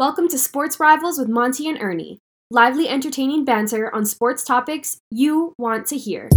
Welcome 0.00 0.28
to 0.28 0.38
Sports 0.38 0.80
Rivals 0.80 1.18
with 1.18 1.28
Monty 1.28 1.68
and 1.68 1.76
Ernie. 1.78 2.20
Lively, 2.50 2.88
entertaining 2.88 3.44
banter 3.44 3.94
on 3.94 4.06
sports 4.06 4.42
topics 4.42 4.96
you 5.10 5.52
want 5.58 5.86
to 5.88 5.98
hear. 5.98 6.30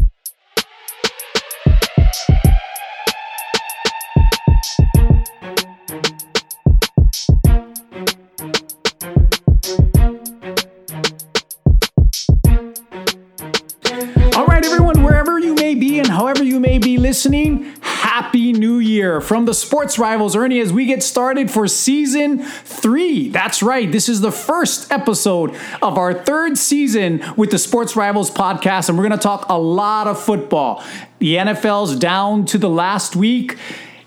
From 18.94 19.46
the 19.46 19.54
Sports 19.54 19.98
Rivals, 19.98 20.36
Ernie, 20.36 20.60
as 20.60 20.72
we 20.72 20.86
get 20.86 21.02
started 21.02 21.50
for 21.50 21.68
season 21.68 22.44
three. 22.44 23.30
That's 23.30 23.64
right, 23.64 23.92
this 23.92 24.08
is 24.08 24.22
the 24.22 24.32
first 24.32 24.92
episode 24.92 25.56
of 25.82 25.98
our 25.98 26.14
third 26.14 26.60
season 26.60 27.24
with 27.36 27.50
the 27.50 27.58
Sports 27.58 27.96
Rivals 27.96 28.30
podcast, 28.30 28.90
and 28.90 28.98
we're 28.98 29.08
going 29.08 29.18
to 29.18 29.24
talk 29.24 29.48
a 29.50 29.58
lot 29.58 30.06
of 30.06 30.22
football. 30.22 30.84
The 31.18 31.36
NFL's 31.38 31.96
down 31.96 32.46
to 32.46 32.60
the 32.60 32.70
last 32.70 33.16
week, 33.16 33.58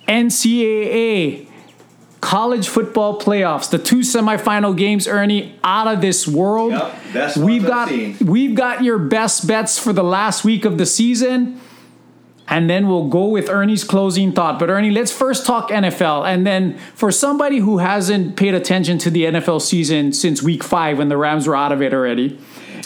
NCAA 0.06 1.48
college 2.20 2.68
football 2.68 3.20
playoffs, 3.20 3.70
the 3.70 3.78
two 3.78 3.98
semifinal 4.00 4.76
games, 4.76 5.08
Ernie, 5.08 5.58
out 5.64 5.86
of 5.86 6.00
this 6.00 6.28
world. 6.28 6.72
Yep, 7.12 7.36
we've 7.36 7.66
got 7.66 7.90
we've 8.20 8.54
got 8.54 8.84
your 8.84 8.98
best 8.98 9.46
bets 9.46 9.78
for 9.78 9.92
the 9.92 10.04
last 10.04 10.44
week 10.44 10.64
of 10.64 10.78
the 10.78 10.86
season. 10.86 11.60
And 12.48 12.70
then 12.70 12.86
we'll 12.86 13.08
go 13.08 13.26
with 13.26 13.48
Ernie's 13.48 13.82
closing 13.82 14.32
thought. 14.32 14.58
But 14.58 14.70
Ernie, 14.70 14.90
let's 14.90 15.10
first 15.10 15.44
talk 15.44 15.70
NFL. 15.70 16.26
And 16.26 16.46
then 16.46 16.78
for 16.94 17.10
somebody 17.10 17.58
who 17.58 17.78
hasn't 17.78 18.36
paid 18.36 18.54
attention 18.54 18.98
to 18.98 19.10
the 19.10 19.24
NFL 19.24 19.62
season 19.62 20.12
since 20.12 20.42
week 20.42 20.62
five 20.62 20.98
when 20.98 21.08
the 21.08 21.16
Rams 21.16 21.48
were 21.48 21.56
out 21.56 21.72
of 21.72 21.82
it 21.82 21.92
already, 21.92 22.38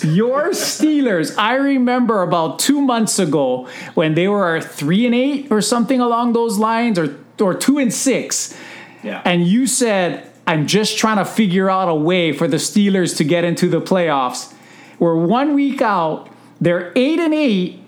your 0.03 0.51
Steelers, 0.51 1.37
I 1.37 1.57
remember 1.57 2.23
about 2.23 2.59
two 2.59 2.81
months 2.81 3.19
ago 3.19 3.69
when 3.95 4.15
they 4.15 4.29
were 4.29 4.61
three 4.61 5.05
and 5.05 5.15
eight 5.15 5.49
or 5.51 5.61
something 5.61 6.01
along 6.01 6.33
those 6.33 6.59
lines, 6.59 6.99
or 6.99 7.19
or 7.41 7.55
two 7.55 7.79
and 7.79 7.93
six. 7.93 8.57
Yeah. 9.03 9.23
And 9.25 9.47
you 9.47 9.67
said, 9.67 10.31
I'm 10.47 10.67
just 10.67 10.99
trying 10.99 11.19
to 11.19 11.25
figure 11.25 11.71
out 11.71 11.89
a 11.89 11.95
way 11.95 12.33
for 12.33 12.49
the 12.49 12.57
Steelers 12.57 13.17
to 13.19 13.25
get 13.25 13.45
into 13.45 13.69
the 13.69 13.81
playoffs. 13.81 14.53
We're 14.99 15.17
one 15.17 15.55
week 15.55 15.81
out, 15.81 16.29
they're 16.61 16.93
eight 16.97 17.19
and 17.19 17.33
eight, 17.33 17.80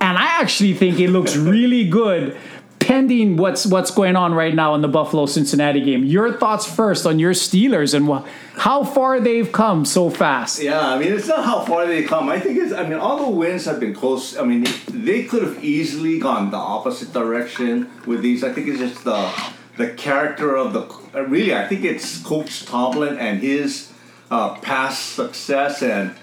and 0.00 0.18
I 0.18 0.40
actually 0.40 0.74
think 0.74 0.98
it 1.00 1.10
looks 1.10 1.36
really 1.36 1.88
good 1.88 2.36
pending 2.86 3.36
what's 3.36 3.66
what's 3.66 3.90
going 3.90 4.14
on 4.14 4.32
right 4.32 4.54
now 4.54 4.74
in 4.74 4.80
the 4.80 4.88
Buffalo 4.88 5.26
Cincinnati 5.26 5.80
game. 5.82 6.04
Your 6.04 6.32
thoughts 6.32 6.72
first 6.72 7.04
on 7.04 7.18
your 7.18 7.32
Steelers 7.32 7.94
and 7.94 8.24
how 8.56 8.84
far 8.84 9.18
they've 9.18 9.50
come 9.50 9.84
so 9.84 10.08
fast. 10.08 10.62
Yeah, 10.62 10.80
I 10.80 10.98
mean, 10.98 11.12
it's 11.12 11.26
not 11.26 11.44
how 11.44 11.64
far 11.64 11.86
they 11.86 12.04
come. 12.04 12.28
I 12.28 12.38
think 12.38 12.58
it's, 12.58 12.72
I 12.72 12.84
mean, 12.84 12.98
all 12.98 13.18
the 13.18 13.36
wins 13.36 13.64
have 13.64 13.80
been 13.80 13.94
close. 13.94 14.36
I 14.38 14.44
mean, 14.44 14.66
they 14.88 15.24
could 15.24 15.42
have 15.42 15.64
easily 15.64 16.18
gone 16.20 16.50
the 16.50 16.56
opposite 16.56 17.12
direction 17.12 17.90
with 18.06 18.22
these. 18.22 18.44
I 18.44 18.52
think 18.52 18.68
it's 18.68 18.78
just 18.78 19.04
the 19.04 19.32
the 19.76 19.88
character 19.90 20.56
of 20.56 20.72
the. 20.72 20.82
Really, 21.22 21.54
I 21.54 21.66
think 21.66 21.84
it's 21.84 22.22
Coach 22.22 22.66
Tomlin 22.66 23.18
and 23.18 23.40
his 23.40 23.92
uh, 24.30 24.54
past 24.60 25.14
success 25.14 25.82
and 25.82 26.14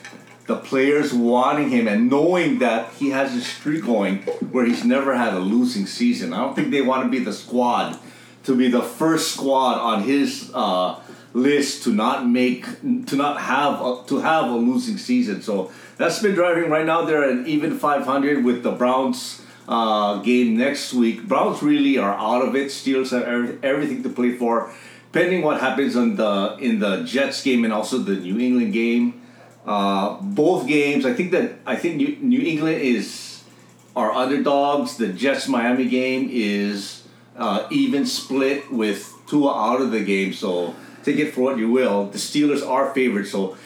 the 0.46 0.58
players 0.58 1.14
wanting 1.14 1.70
him 1.70 1.88
and 1.88 2.10
knowing 2.10 2.60
that 2.60 2.94
he 2.94 3.12
has 3.12 3.34
a 3.36 3.42
streak 3.42 3.86
going 3.86 4.18
where 4.52 4.66
he's 4.66 4.84
never 4.84 5.16
had 5.16 5.34
a 5.34 5.40
losing 5.40 5.86
season. 5.86 6.34
I 6.34 6.38
don't 6.38 6.56
think 6.56 6.72
they 6.72 6.82
want 6.82 7.04
to 7.04 7.10
be 7.10 7.24
the 7.24 7.34
squad 7.34 7.98
to 8.44 8.56
be 8.56 8.70
the 8.70 8.82
first 8.82 9.34
squad 9.34 9.80
on 9.80 10.04
his 10.04 10.52
uh, 10.54 11.00
list 11.34 11.84
to 11.84 11.92
not 11.92 12.28
make 12.28 12.66
to 13.06 13.16
not 13.16 13.42
have 13.42 13.82
a, 13.82 14.04
to 14.08 14.20
have 14.20 14.50
a 14.50 14.56
losing 14.56 14.98
season. 14.98 15.42
So 15.42 15.72
that's 15.98 16.22
been 16.22 16.36
driving 16.36 16.70
right 16.70 16.86
now. 16.86 17.06
They're 17.06 17.24
at 17.24 17.48
even 17.48 17.78
500 17.78 18.44
with 18.44 18.64
the 18.64 18.72
Browns 18.72 19.42
uh, 19.68 20.22
game 20.22 20.58
next 20.58 20.94
week. 20.94 21.24
Browns 21.24 21.64
really 21.64 21.98
are 21.98 22.14
out 22.14 22.46
of 22.46 22.56
it. 22.56 22.68
Steelers 22.68 23.12
have 23.12 23.24
every, 23.24 23.58
everything 23.64 24.04
to 24.04 24.10
play 24.10 24.36
for. 24.38 24.74
Pending 25.12 25.44
what 25.44 25.60
happens 25.62 25.96
on 25.96 26.16
the 26.16 26.58
in 26.60 26.80
the 26.80 27.04
Jets 27.04 27.44
game 27.44 27.64
and 27.64 27.74
also 27.74 28.00
the 28.00 28.16
New 28.16 28.40
England 28.40 28.74
game, 28.74 29.22
uh, 29.66 30.18
both 30.22 30.68
games. 30.68 31.06
I 31.06 31.14
think 31.14 31.32
that 31.32 31.60
I 31.66 31.76
think 31.76 31.98
New, 31.98 32.18
New 32.22 32.42
England 32.42 32.82
is 32.82 33.44
are 33.96 34.12
underdogs. 34.12 34.98
The 34.98 35.08
Jets 35.14 35.48
Miami 35.48 35.88
game 35.88 36.30
is 36.32 37.04
uh, 37.38 37.68
even 37.72 38.06
split 38.06 38.72
with 38.72 39.14
Tua 39.28 39.54
out 39.54 39.82
of 39.82 39.92
the 39.92 40.04
game. 40.04 40.34
So 40.34 40.76
take 41.04 41.18
it 41.18 41.34
for 41.34 41.42
what 41.42 41.58
you 41.58 41.70
will. 41.72 42.08
The 42.08 42.18
Steelers 42.18 42.68
are 42.68 42.94
favored. 42.94 43.28
So 43.28 43.58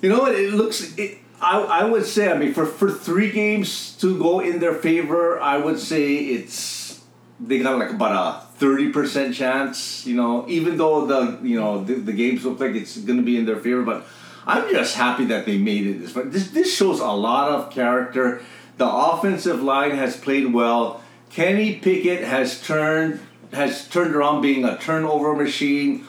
you 0.00 0.08
know 0.08 0.20
what? 0.20 0.34
It 0.34 0.54
looks. 0.54 0.96
It, 0.96 1.18
I, 1.40 1.60
I 1.60 1.84
would 1.84 2.06
say. 2.06 2.30
I 2.30 2.36
mean, 2.36 2.52
for 2.54 2.66
for 2.66 2.90
three 2.90 3.30
games 3.30 3.96
to 3.98 4.18
go 4.18 4.40
in 4.40 4.60
their 4.60 4.74
favor, 4.74 5.40
I 5.40 5.56
would 5.58 5.78
say 5.78 6.16
it's 6.16 7.02
they 7.40 7.58
got 7.58 7.78
like 7.78 7.90
about 7.90 8.12
a 8.12 8.46
thirty 8.58 8.90
percent 8.90 9.34
chance. 9.34 10.06
You 10.06 10.16
know, 10.16 10.46
even 10.48 10.76
though 10.76 11.06
the 11.06 11.38
you 11.42 11.58
know 11.58 11.84
the, 11.84 11.94
the 11.94 12.12
games 12.12 12.44
look 12.44 12.60
like 12.60 12.74
it's 12.74 12.96
going 12.98 13.18
to 13.18 13.24
be 13.24 13.36
in 13.36 13.44
their 13.44 13.58
favor, 13.58 13.82
but 13.82 14.06
I'm 14.46 14.70
just 14.70 14.96
happy 14.96 15.24
that 15.26 15.46
they 15.46 15.58
made 15.58 15.86
it 15.86 16.00
this 16.00 16.12
far. 16.12 16.24
This 16.24 16.50
this 16.50 16.74
shows 16.74 17.00
a 17.00 17.12
lot 17.12 17.48
of 17.50 17.70
character. 17.70 18.42
The 18.76 18.88
offensive 18.88 19.62
line 19.62 19.92
has 19.92 20.16
played 20.16 20.52
well. 20.52 21.02
Kenny 21.30 21.76
Pickett 21.76 22.24
has 22.24 22.60
turned 22.60 23.20
has 23.52 23.88
turned 23.88 24.14
around 24.14 24.42
being 24.42 24.64
a 24.64 24.78
turnover 24.78 25.34
machine 25.34 26.06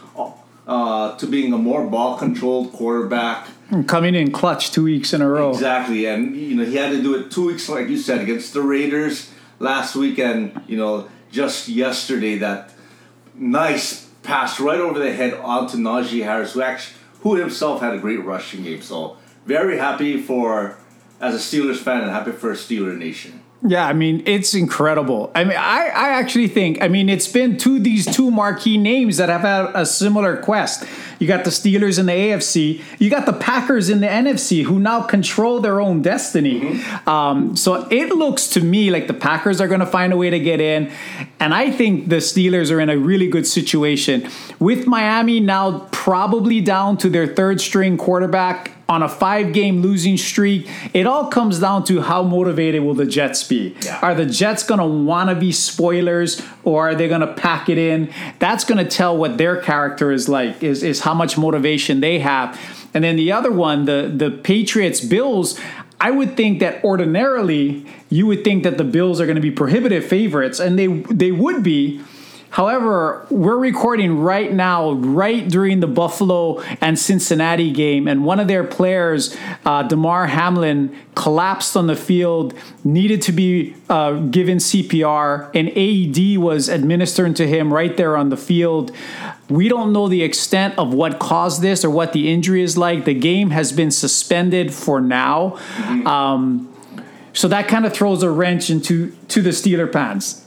uh, 0.68 1.16
to 1.18 1.28
being 1.28 1.54
a 1.54 1.58
more 1.58 1.86
ball 1.86 2.18
controlled 2.18 2.72
quarterback. 2.74 3.48
Coming 3.88 4.16
in 4.16 4.32
clutch 4.32 4.72
two 4.72 4.84
weeks 4.84 5.14
in 5.14 5.22
a 5.22 5.28
row. 5.28 5.52
Exactly, 5.52 6.06
and 6.06 6.36
you 6.36 6.56
know 6.56 6.66
he 6.66 6.76
had 6.76 6.92
to 6.92 7.02
do 7.02 7.16
it 7.16 7.32
two 7.32 7.48
weeks, 7.48 7.70
like 7.70 7.88
you 7.88 7.98
said, 7.98 8.22
against 8.22 8.54
the 8.54 8.62
Raiders 8.62 9.32
last 9.60 9.96
week, 9.96 10.20
and 10.20 10.62
you 10.68 10.78
know 10.78 11.08
just 11.32 11.68
yesterday 11.68 12.38
that 12.38 12.72
nice 13.36 14.06
pass 14.22 14.60
right 14.60 14.80
over 14.80 15.00
the 15.00 15.12
head 15.12 15.34
onto 15.34 15.78
Najee 15.78 16.24
Harris, 16.24 16.54
who 16.54 16.62
actually 16.62 16.98
who 17.24 17.36
himself 17.36 17.82
had 17.82 17.94
a 17.94 17.98
great 17.98 18.24
rushing 18.24 18.64
game. 18.64 18.82
So 18.82 19.18
very 19.46 19.78
happy 19.78 20.22
for 20.22 20.78
as 21.20 21.34
a 21.34 21.38
Steelers 21.38 21.78
fan 21.78 22.02
and 22.02 22.12
happy 22.12 22.32
for 22.32 22.54
Steeler 22.54 22.98
Nation. 22.98 23.42
Yeah, 23.66 23.88
I 23.88 23.94
mean, 23.94 24.24
it's 24.26 24.54
incredible. 24.54 25.32
I 25.34 25.46
mean, 25.46 25.58
I, 25.58 25.86
I 25.88 26.10
actually 26.20 26.50
think, 26.50 26.82
I 26.82 26.90
mean, 26.90 27.08
it's 27.08 27.30
been 27.30 27.58
to 27.60 27.80
these 27.80 28.06
two 28.14 28.30
marquee 28.30 28.78
names 28.78 29.16
that 29.18 29.30
have 29.30 29.42
had 29.42 29.72
a 29.74 29.86
similar 29.86 30.36
quest. 30.36 30.86
You 31.24 31.28
got 31.30 31.46
the 31.46 31.52
Steelers 31.52 32.00
in 32.00 32.08
the 32.08 32.12
AFC, 32.12 32.82
you 33.00 33.10
got 33.10 33.26
the 33.26 33.32
Packers 33.32 33.88
in 33.88 34.02
the 34.02 34.08
NFC, 34.08 34.66
who 34.66 34.78
now 34.78 35.04
control 35.04 35.62
their 35.62 35.80
own 35.80 36.02
destiny. 36.02 36.84
Um, 37.08 37.56
so 37.56 37.88
it 37.90 38.10
looks 38.10 38.50
to 38.50 38.60
me 38.60 38.92
like 38.92 39.08
the 39.08 39.14
Packers 39.14 39.62
are 39.62 39.70
going 39.70 39.80
to 39.80 39.86
find 39.86 40.12
a 40.12 40.18
way 40.18 40.30
to 40.30 40.40
get 40.40 40.60
in. 40.60 40.92
And 41.40 41.54
I 41.54 41.72
think 41.72 42.10
the 42.10 42.18
Steelers 42.18 42.72
are 42.72 42.82
in 42.82 42.90
a 42.90 42.98
really 42.98 43.30
good 43.30 43.48
situation. 43.48 44.30
With 44.60 44.86
Miami 44.86 45.40
now 45.40 45.88
probably 45.94 46.60
down 46.60 46.98
to 46.98 47.10
their 47.10 47.26
third 47.26 47.62
string 47.62 47.96
quarterback 47.96 48.74
on 48.90 49.02
a 49.02 49.10
five 49.10 49.54
game 49.54 49.82
losing 49.82 50.18
streak, 50.18 50.70
it 50.94 51.08
all 51.08 51.28
comes 51.28 51.60
down 51.60 51.84
to 51.86 52.02
how 52.02 52.22
motivated 52.22 52.84
will 52.84 52.94
the 52.94 53.06
Jets 53.06 53.44
be. 53.44 53.76
Yeah. 53.82 54.00
Are 54.02 54.14
the 54.14 54.26
Jets 54.26 54.64
going 54.64 54.80
to 54.80 54.86
want 54.86 55.30
to 55.30 55.36
be 55.36 55.52
spoilers 55.52 56.42
or 56.64 56.90
are 56.90 56.96
they 56.96 57.08
going 57.08 57.22
to 57.22 57.34
pack 57.34 57.70
it 57.70 57.78
in? 57.78 58.14
That's 58.40 58.64
going 58.64 58.84
to 58.84 58.90
tell 58.90 59.18
what 59.18 59.38
their 59.38 59.62
character 59.62 60.12
is 60.12 60.28
like, 60.28 60.62
is, 60.62 60.84
is 60.84 61.00
how 61.02 61.13
much 61.16 61.38
motivation 61.38 62.00
they 62.00 62.20
have. 62.20 62.60
And 62.94 63.04
then 63.04 63.16
the 63.16 63.32
other 63.32 63.52
one, 63.52 63.86
the, 63.86 64.12
the 64.16 64.30
Patriots 64.30 65.02
Bills, 65.02 65.60
I 66.00 66.12
would 66.12 66.36
think 66.36 66.60
that 66.60 66.84
ordinarily 66.84 67.86
you 68.10 68.28
would 68.28 68.44
think 68.44 68.64
that 68.64 68.78
the 68.78 68.84
Bills 68.84 69.22
are 69.22 69.26
going 69.26 69.36
to 69.36 69.42
be 69.42 69.52
prohibitive 69.52 70.06
favorites, 70.06 70.60
and 70.60 70.78
they 70.78 70.88
they 70.88 71.32
would 71.32 71.64
be. 71.64 72.02
However, 72.54 73.26
we're 73.32 73.58
recording 73.58 74.20
right 74.20 74.54
now, 74.54 74.92
right 74.92 75.50
during 75.50 75.80
the 75.80 75.88
Buffalo 75.88 76.62
and 76.82 77.00
Cincinnati 77.00 77.72
game, 77.72 78.08
and 78.08 78.24
one 78.24 78.40
of 78.40 78.48
their 78.48 78.64
players, 78.64 79.36
uh, 79.66 79.82
Damar 79.82 80.28
Hamlin, 80.28 80.96
collapsed 81.16 81.76
on 81.76 81.88
the 81.88 81.96
field, 81.96 82.54
needed 82.84 83.24
to 83.24 83.32
be 83.32 83.74
uh, 83.90 84.20
given 84.20 84.60
CPR, 84.60 85.50
and 85.56 85.70
AED 85.70 86.38
was 86.38 86.70
administered 86.70 87.36
to 87.38 87.48
him 87.48 87.74
right 87.74 87.98
there 87.98 88.16
on 88.16 88.30
the 88.30 88.38
field. 88.38 88.92
We 89.50 89.68
don't 89.68 89.92
know 89.92 90.08
the 90.08 90.22
extent 90.22 90.78
of 90.78 90.94
what 90.94 91.18
caused 91.18 91.64
this 91.64 91.84
or 91.84 91.90
what 91.90 92.14
the 92.14 92.32
injury 92.32 92.62
is 92.62 92.78
like. 92.78 93.06
The 93.06 93.16
game 93.16 93.50
has 93.50 93.72
been 93.72 93.90
suspended 93.90 94.72
for 94.72 95.02
now. 95.02 95.58
Um, 96.06 96.72
so 97.34 97.48
that 97.48 97.68
kind 97.68 97.88
of 97.88 97.94
throws 97.94 98.22
a 98.22 98.30
wrench 98.30 98.70
into 98.70 99.10
to 99.30 99.42
the 99.42 99.50
Steeler 99.50 99.92
fans 99.92 100.43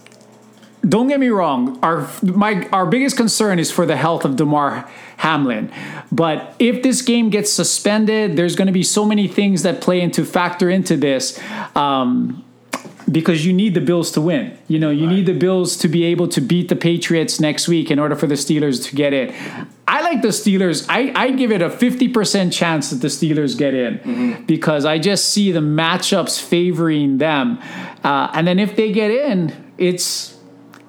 don't 0.88 1.08
get 1.08 1.18
me 1.20 1.28
wrong. 1.28 1.78
Our 1.82 2.08
my 2.22 2.68
our 2.72 2.86
biggest 2.86 3.16
concern 3.16 3.58
is 3.58 3.70
for 3.70 3.86
the 3.86 3.96
health 3.96 4.24
of 4.24 4.36
Damar 4.36 4.88
Hamlin. 5.18 5.70
But 6.12 6.54
if 6.58 6.82
this 6.82 7.02
game 7.02 7.30
gets 7.30 7.52
suspended, 7.52 8.36
there's 8.36 8.54
going 8.56 8.66
to 8.66 8.72
be 8.72 8.82
so 8.82 9.04
many 9.04 9.26
things 9.28 9.62
that 9.62 9.80
play 9.80 10.00
into 10.00 10.24
factor 10.24 10.70
into 10.70 10.96
this. 10.96 11.40
Um, 11.74 12.42
because 13.10 13.46
you 13.46 13.52
need 13.52 13.74
the 13.74 13.80
Bills 13.80 14.10
to 14.12 14.20
win. 14.20 14.58
You 14.66 14.80
know, 14.80 14.90
you 14.90 15.06
need 15.06 15.26
the 15.26 15.32
Bills 15.32 15.76
to 15.76 15.86
be 15.88 16.02
able 16.06 16.26
to 16.26 16.40
beat 16.40 16.68
the 16.68 16.74
Patriots 16.74 17.38
next 17.38 17.68
week 17.68 17.88
in 17.88 18.00
order 18.00 18.16
for 18.16 18.26
the 18.26 18.34
Steelers 18.34 18.84
to 18.88 18.96
get 18.96 19.12
in. 19.12 19.32
I 19.86 20.02
like 20.02 20.22
the 20.22 20.28
Steelers. 20.28 20.84
I, 20.88 21.12
I 21.14 21.30
give 21.30 21.52
it 21.52 21.62
a 21.62 21.68
50% 21.70 22.52
chance 22.52 22.90
that 22.90 22.96
the 22.96 23.06
Steelers 23.06 23.56
get 23.56 23.74
in 23.74 23.98
Mm-hmm. 24.00 24.44
because 24.46 24.84
I 24.84 24.98
just 24.98 25.28
see 25.28 25.52
the 25.52 25.60
matchups 25.60 26.42
favoring 26.42 27.18
them. 27.18 27.60
Uh, 28.02 28.28
and 28.34 28.44
then 28.44 28.58
if 28.58 28.74
they 28.74 28.90
get 28.90 29.12
in, 29.12 29.54
it's 29.78 30.35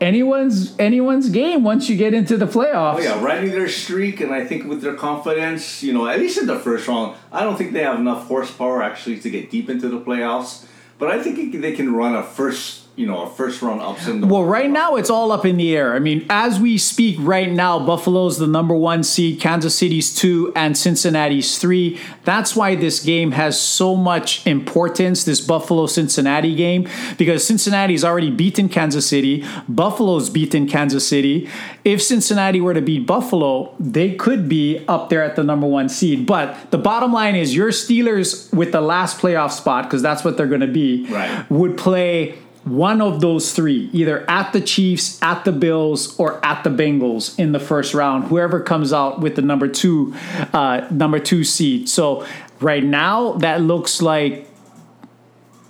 anyone's 0.01 0.77
anyone's 0.79 1.29
game 1.29 1.63
once 1.63 1.89
you 1.89 1.97
get 1.97 2.13
into 2.13 2.37
the 2.37 2.45
playoffs. 2.45 2.97
Oh 2.97 3.01
yeah, 3.01 3.23
riding 3.23 3.51
their 3.51 3.67
streak, 3.67 4.21
and 4.21 4.33
I 4.33 4.45
think 4.45 4.65
with 4.65 4.81
their 4.81 4.95
confidence, 4.95 5.83
you 5.83 5.93
know, 5.93 6.07
at 6.07 6.19
least 6.19 6.37
in 6.37 6.47
the 6.47 6.59
first 6.59 6.87
round, 6.87 7.15
I 7.31 7.43
don't 7.43 7.57
think 7.57 7.73
they 7.73 7.83
have 7.83 7.99
enough 7.99 8.27
horsepower 8.27 8.83
actually 8.83 9.19
to 9.19 9.29
get 9.29 9.49
deep 9.49 9.69
into 9.69 9.89
the 9.89 9.99
playoffs. 9.99 10.65
But 10.99 11.11
I 11.11 11.21
think 11.21 11.61
they 11.61 11.73
can 11.73 11.93
run 11.93 12.15
a 12.15 12.23
first, 12.23 12.86
you 12.97 13.05
know, 13.05 13.21
a 13.21 13.29
first 13.29 13.61
round 13.61 13.79
ups 13.79 14.07
in 14.07 14.21
the. 14.21 14.27
Well, 14.27 14.43
right 14.43 14.69
now 14.69 14.95
it's 14.95 15.09
all 15.11 15.31
up 15.31 15.45
in 15.45 15.55
the 15.57 15.77
air. 15.77 15.93
I 15.93 15.99
mean, 15.99 16.25
as 16.31 16.59
we 16.59 16.79
speak 16.79 17.15
right 17.19 17.49
now, 17.49 17.77
Buffalo's 17.79 18.39
the 18.39 18.47
number 18.47 18.73
one 18.75 19.03
seed, 19.03 19.39
Kansas 19.39 19.75
City's 19.77 20.13
two, 20.13 20.51
and 20.55 20.75
Cincinnati's 20.75 21.59
three. 21.59 21.99
That's 22.25 22.55
why 22.55 22.73
this 22.75 22.99
game 22.99 23.31
has 23.33 23.61
so 23.61 23.95
much 23.95 24.45
importance, 24.47 25.23
this 25.23 25.39
Buffalo 25.41 25.85
Cincinnati 25.85 26.55
game, 26.55 26.89
because 27.19 27.45
Cincinnati's 27.45 28.03
already 28.03 28.31
beaten 28.31 28.67
Kansas 28.67 29.07
City, 29.07 29.45
Buffalo's 29.69 30.29
beaten 30.31 30.67
Kansas 30.67 31.07
City. 31.07 31.47
If 31.85 32.01
Cincinnati 32.01 32.59
were 32.59 32.73
to 32.73 32.81
beat 32.81 33.05
Buffalo, 33.05 33.75
they 33.79 34.15
could 34.15 34.49
be 34.49 34.83
up 34.87 35.09
there 35.09 35.23
at 35.23 35.35
the 35.35 35.43
number 35.43 35.67
one 35.67 35.87
seed. 35.87 36.25
But 36.25 36.71
the 36.71 36.79
bottom 36.79 37.13
line 37.13 37.35
is 37.35 37.55
your 37.55 37.69
Steelers 37.69 38.51
with 38.53 38.71
the 38.71 38.81
last 38.81 39.19
playoff 39.19 39.51
spot, 39.51 39.83
because 39.83 40.01
that's 40.01 40.23
what 40.25 40.35
they're 40.35 40.47
going 40.47 40.61
to 40.61 40.67
be, 40.67 41.05
Right. 41.11 41.49
would 41.51 41.77
play 41.77 42.35
one 42.69 43.01
of 43.01 43.21
those 43.21 43.53
three, 43.53 43.89
either 43.93 44.29
at 44.29 44.53
the 44.53 44.61
Chiefs, 44.61 45.21
at 45.21 45.45
the 45.45 45.51
Bills, 45.51 46.17
or 46.19 46.43
at 46.45 46.63
the 46.63 46.69
Bengals 46.69 47.37
in 47.39 47.51
the 47.51 47.59
first 47.59 47.93
round. 47.93 48.25
Whoever 48.25 48.59
comes 48.59 48.93
out 48.93 49.19
with 49.19 49.35
the 49.35 49.41
number 49.41 49.67
two, 49.67 50.13
uh, 50.53 50.87
number 50.91 51.19
two 51.19 51.43
seed. 51.43 51.89
So 51.89 52.25
right 52.59 52.83
now, 52.83 53.33
that 53.33 53.61
looks 53.61 54.01
like 54.01 54.47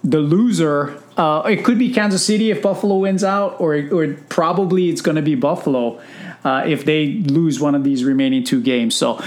the 0.03 0.19
loser. 0.19 1.01
Uh, 1.17 1.41
it 1.47 1.63
could 1.63 1.79
be 1.79 1.91
Kansas 1.91 2.25
City 2.25 2.51
if 2.51 2.61
Buffalo 2.61 2.97
wins 2.97 3.23
out, 3.23 3.59
or 3.59 3.75
or 3.91 4.13
probably 4.29 4.89
it's 4.89 5.01
going 5.01 5.15
to 5.15 5.21
be 5.21 5.35
Buffalo 5.35 6.01
uh, 6.43 6.63
if 6.65 6.85
they 6.85 7.07
lose 7.07 7.59
one 7.59 7.75
of 7.75 7.83
these 7.83 8.03
remaining 8.03 8.43
two 8.43 8.61
games. 8.61 8.95
So. 8.95 9.21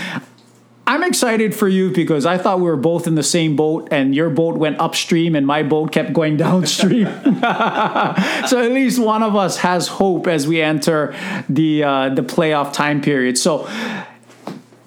I'm 0.91 1.05
excited 1.05 1.55
for 1.55 1.69
you 1.69 1.93
because 1.93 2.27
I 2.27 2.37
thought 2.37 2.59
we 2.59 2.65
were 2.65 2.77
both 2.77 3.07
in 3.07 3.15
the 3.15 3.23
same 3.23 3.55
boat, 3.55 3.87
and 3.93 4.13
your 4.13 4.29
boat 4.29 4.57
went 4.57 4.81
upstream, 4.81 5.37
and 5.37 5.47
my 5.47 5.63
boat 5.63 5.93
kept 5.93 6.13
going 6.13 6.37
downstream. 6.47 7.07
so 7.25 8.61
at 8.61 8.73
least 8.73 8.99
one 8.99 9.23
of 9.23 9.37
us 9.37 9.59
has 9.59 9.87
hope 9.87 10.27
as 10.27 10.49
we 10.49 10.61
enter 10.61 11.15
the 11.49 11.85
uh, 11.85 12.09
the 12.09 12.23
playoff 12.23 12.73
time 12.73 13.01
period. 13.01 13.39
So 13.39 13.69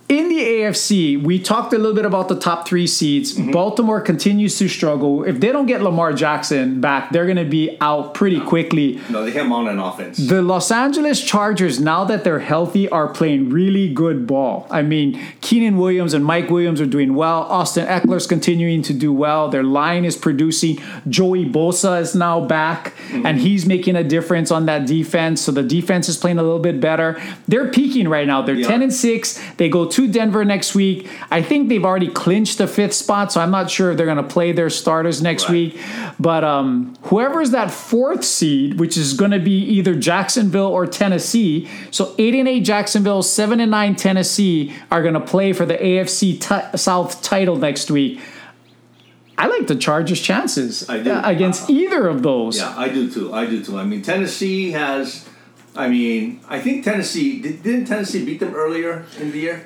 in 0.10 0.28
the 0.28 0.40
AFC, 0.40 1.22
we 1.22 1.40
talked 1.40 1.72
a 1.74 1.78
little 1.78 1.96
bit 1.96 2.06
about 2.06 2.28
the 2.28 2.38
top 2.38 2.68
three 2.68 2.88
seeds. 2.88 3.34
Mm-hmm. 3.34 3.52
Baltimore 3.52 4.02
continues 4.02 4.58
to 4.60 4.68
struggle. 4.68 5.24
If 5.24 5.40
they 5.40 5.52
don't 5.52 5.66
get 5.66 5.82
Lamar 5.82 6.12
Jackson 6.12 6.82
back, 6.82 7.12
they're 7.12 7.26
going 7.26 7.38
to 7.38 7.46
be 7.46 7.78
out 7.80 8.14
pretty 8.14 8.42
quickly. 8.42 9.00
no, 9.10 9.24
they 9.24 9.32
him 9.32 9.54
on 9.54 9.68
an 9.68 9.80
offense. 9.80 10.18
The 10.18 10.42
Los 10.42 10.72
Angeles 10.72 11.24
Chargers, 11.24 11.80
now 11.80 12.04
that 12.04 12.26
they're 12.26 12.40
healthy, 12.40 12.90
are 12.90 13.08
playing 13.08 13.50
really 13.50 13.94
good 13.94 14.28
ball. 14.28 14.68
I 14.70 14.82
mean, 14.82 15.20
Keenan 15.40 15.78
Williams 15.78 16.14
and 16.14 16.26
Mike 16.26 16.50
Williams 16.50 16.82
are 16.82 16.86
doing 16.86 17.16
well. 17.16 17.44
Austin 17.44 17.88
Ekeler's 17.88 18.28
continuing 18.28 18.82
to 18.84 18.94
do 18.94 19.14
well. 19.14 19.50
Their 19.50 19.64
line 19.64 20.04
is 20.04 20.18
producing. 20.18 20.80
Joey 21.08 21.46
Bosa 21.46 22.02
is 22.02 22.14
now 22.14 22.42
back, 22.42 22.94
mm-hmm. 23.08 23.26
and 23.26 23.40
he's 23.40 23.66
making 23.66 23.96
a 23.96 24.04
difference 24.04 24.52
on 24.52 24.66
that 24.66 24.86
defense. 24.86 25.42
So 25.42 25.52
the 25.54 25.64
defense 25.64 26.10
is 26.10 26.18
playing 26.18 26.40
a 26.40 26.44
little 26.44 26.60
bit 26.60 26.82
better. 26.82 27.22
They're 27.48 27.70
peaking 27.70 28.10
right 28.10 28.28
now. 28.28 28.42
They're 28.42 28.56
Yeah. 28.56 28.68
10 28.68 28.82
and 28.82 28.94
6. 28.94 29.40
They 29.58 29.70
go 29.70 29.86
to 29.94 30.08
Denver 30.08 30.44
next 30.46 30.76
week. 30.76 31.08
I 31.32 31.42
think 31.42 31.70
they've 31.70 31.84
already 31.84 32.08
clinched 32.08 32.58
the 32.58 32.68
fifth 32.68 32.94
spot, 32.94 33.32
so 33.32 33.42
I'm 33.42 33.52
not 33.52 33.70
sure 33.72 33.92
if 33.92 33.98
they're 33.98 34.06
going 34.06 34.18
to 34.18 34.24
play 34.24 34.52
their 34.52 34.70
starters 34.70 35.22
next 35.22 35.44
Right. 35.46 35.52
week. 35.74 35.80
But 36.20 36.44
um, 36.44 36.96
whoever's 37.04 37.52
that 37.52 37.72
fourth 37.72 38.24
seed, 38.24 38.80
which 38.80 38.98
is 38.98 39.14
going 39.14 39.32
to 39.32 39.40
be 39.40 39.58
either 39.64 39.96
Jacksonville 39.96 40.68
or 40.68 40.86
Tennessee, 40.88 41.68
so 41.92 42.14
eight 42.18 42.36
and 42.36 42.48
eight 42.48 42.62
Jacksonville, 42.66 43.24
seven 43.24 43.60
and 43.60 43.72
nine 43.72 43.96
Tennessee 43.96 44.74
are 44.92 45.02
going 45.02 45.14
to 45.16 45.20
play 45.22 45.54
for 45.54 45.66
the 45.66 45.76
AFC 45.78 46.40
ti- 46.40 46.78
South 46.78 47.22
title 47.22 47.56
next 47.56 47.90
week. 47.90 48.20
I 49.38 49.48
like 49.48 49.66
the 49.68 49.76
Chargers' 49.76 50.22
chances 50.22 50.82
do. 50.82 51.12
uh, 51.12 51.22
against 51.26 51.70
either 51.70 52.08
of 52.08 52.22
those. 52.22 52.58
Yeah, 52.60 52.74
I 52.78 52.90
do 52.90 53.10
too. 53.10 53.34
I 53.34 53.46
do 53.48 53.64
too. 53.64 53.78
I 53.80 53.84
mean, 53.84 54.02
Tennessee 54.02 54.72
has. 54.72 55.28
I 55.76 55.88
mean, 55.88 56.40
I 56.48 56.60
think 56.60 56.86
Tennessee 56.86 57.42
did, 57.42 57.64
didn't 57.64 57.86
Tennessee 57.86 58.24
beat 58.24 58.40
them 58.40 58.54
earlier 58.54 59.06
in 59.20 59.32
the 59.32 59.40
year. 59.40 59.66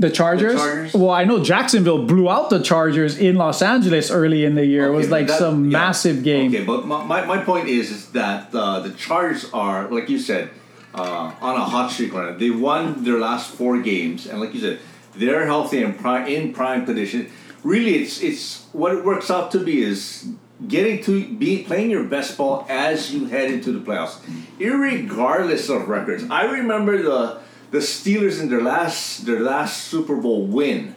The 0.00 0.10
Chargers? 0.10 0.54
The 0.54 0.58
Chargers? 0.58 0.94
Well, 0.94 1.10
I 1.10 1.24
know 1.24 1.44
Jacksonville 1.44 2.06
blew 2.06 2.30
out 2.30 2.48
the 2.48 2.62
Chargers 2.62 3.18
in 3.18 3.36
Los 3.36 3.60
Angeles 3.60 4.10
early 4.10 4.46
in 4.46 4.54
the 4.54 4.64
year. 4.64 4.86
it 4.86 4.96
was 4.96 5.10
like 5.10 5.26
that- 5.26 5.38
some 5.38 5.66
yeah. 5.66 5.78
massive 5.78 6.22
game. 6.24 6.48
Okay, 6.54 6.64
but 6.64 6.86
my, 6.86 7.04
my, 7.04 7.24
my 7.26 7.38
point 7.44 7.68
is, 7.68 7.90
is 7.90 8.10
that 8.12 8.54
uh, 8.54 8.80
the 8.80 8.90
Chargers 8.92 9.50
are, 9.52 9.88
like 9.90 10.08
you 10.08 10.18
said, 10.18 10.50
uh, 10.94 11.32
on 11.40 11.54
a 11.54 11.64
hot 11.64 11.90
streak 11.90 12.14
right 12.14 12.32
now. 12.32 12.38
They 12.38 12.50
won 12.50 13.04
their 13.04 13.18
last 13.18 13.50
four 13.52 13.80
games, 13.82 14.26
and 14.26 14.40
like 14.40 14.54
you 14.54 14.60
said, 14.60 14.78
they're 15.14 15.44
healthy 15.44 15.82
and 15.82 15.96
prime, 15.98 16.26
in 16.26 16.54
prime 16.54 16.86
condition. 16.86 17.30
Really, 17.62 17.96
it's 17.96 18.22
it's 18.22 18.66
what 18.72 18.92
it 18.94 19.04
works 19.04 19.30
out 19.30 19.50
to 19.52 19.58
be 19.60 19.82
is 19.82 20.28
getting 20.66 21.02
to 21.04 21.28
be 21.34 21.62
playing 21.62 21.90
your 21.90 22.04
best 22.04 22.38
ball 22.38 22.66
as 22.68 23.12
you 23.12 23.26
head 23.26 23.50
into 23.50 23.70
the 23.70 23.80
playoffs, 23.80 24.16
irregardless 24.58 25.68
of 25.74 25.88
records. 25.88 26.24
I 26.30 26.44
remember 26.46 27.02
the 27.02 27.40
the 27.70 27.78
Steelers 27.78 28.40
in 28.40 28.48
their 28.48 28.62
last 28.62 29.26
their 29.26 29.40
last 29.40 29.84
Super 29.84 30.16
Bowl 30.16 30.46
win. 30.46 30.94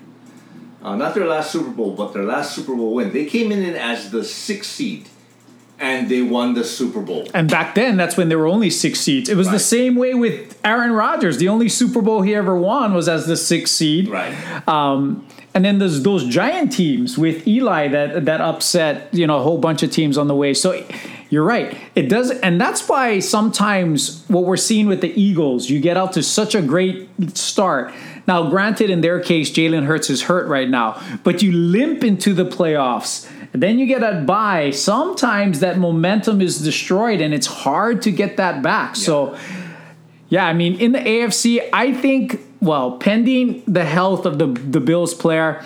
Uh, 0.82 0.96
not 0.96 1.16
their 1.16 1.26
last 1.26 1.52
Super 1.52 1.70
Bowl, 1.70 1.92
but 1.96 2.14
their 2.14 2.24
last 2.24 2.54
Super 2.54 2.76
Bowl 2.76 2.94
win. 2.94 3.14
They 3.14 3.26
came 3.26 3.52
in 3.52 3.64
as 3.76 4.12
the 4.12 4.24
sixth 4.24 4.72
seed, 4.72 5.08
and 5.80 6.10
they 6.10 6.22
won 6.22 6.56
the 6.56 6.64
Super 6.66 7.02
Bowl. 7.02 7.26
And 7.34 7.50
back 7.50 7.74
then, 7.74 7.96
that's 7.96 8.18
when 8.18 8.28
there 8.28 8.38
were 8.38 8.48
only 8.48 8.70
six 8.70 9.00
seeds. 9.00 9.30
It 9.30 9.38
was 9.38 9.50
the 9.50 9.60
same 9.60 9.96
way 9.96 10.14
with 10.14 10.60
Aaron 10.66 10.92
Rodgers. 10.92 11.38
The 11.38 11.48
only 11.48 11.70
Super 11.70 12.02
Bowl 12.02 12.22
he 12.22 12.36
ever 12.36 12.58
won 12.58 12.94
was 12.94 13.08
as 13.08 13.28
the 13.28 13.38
sixth 13.38 13.74
seed. 13.74 14.10
Right. 14.10 14.68
Um, 14.68 15.26
and 15.54 15.64
then 15.64 15.80
there's 15.80 16.02
those 16.02 16.26
giant 16.26 16.72
teams 16.74 17.18
with 17.18 17.48
Eli 17.48 17.88
that 17.90 18.26
that 18.26 18.42
upset 18.42 19.14
you 19.14 19.28
know 19.28 19.38
a 19.38 19.44
whole 19.44 19.60
bunch 19.60 19.84
of 19.84 19.92
teams 19.92 20.18
on 20.18 20.28
the 20.28 20.36
way. 20.36 20.54
So 20.54 20.72
you're 21.34 21.44
right. 21.44 21.76
It 21.96 22.10
does, 22.10 22.30
and 22.30 22.62
that's 22.62 22.88
why 22.88 23.20
sometimes 23.20 24.24
what 24.28 24.44
we're 24.44 24.56
seeing 24.56 24.86
with 24.86 25.02
the 25.02 25.12
Eagles, 25.20 25.68
you 25.68 25.80
get 25.80 25.98
out 25.98 26.14
to 26.14 26.22
such 26.22 26.54
a 26.54 26.62
great 26.62 27.10
start. 27.36 27.92
Now, 28.28 28.50
granted, 28.52 28.92
in 28.92 29.02
their 29.02 29.20
case, 29.20 29.52
Jalen 29.52 29.86
Hurts 29.86 30.12
is 30.12 30.22
hurt 30.22 30.48
right 30.48 30.70
now, 30.70 31.02
but 31.24 31.42
you 31.42 31.52
limp 31.52 32.04
into 32.04 32.36
the 32.36 32.46
playoffs. 32.46 33.28
And 33.52 33.64
then 33.64 33.80
you 33.80 33.88
get 33.88 34.04
a 34.04 34.22
bye. 34.22 34.70
Sometimes 34.70 35.60
that 35.60 35.80
momentum 35.80 36.40
is 36.40 36.60
destroyed, 36.60 37.20
and 37.20 37.34
it's 37.34 37.48
hard 37.48 38.04
to 38.04 38.12
get 38.12 38.38
that 38.38 38.62
back. 38.62 38.96
So. 38.96 39.36
Yeah, 40.30 40.48
I 40.48 40.54
mean, 40.54 40.80
in 40.80 40.94
the 40.94 41.00
AFC, 41.00 41.70
I 41.72 41.94
think, 41.94 42.40
well, 42.60 42.98
pending 42.98 43.62
the 43.68 43.86
health 43.86 44.26
of 44.26 44.40
the 44.40 44.48
the 44.48 44.80
Bills 44.80 45.14
player, 45.14 45.64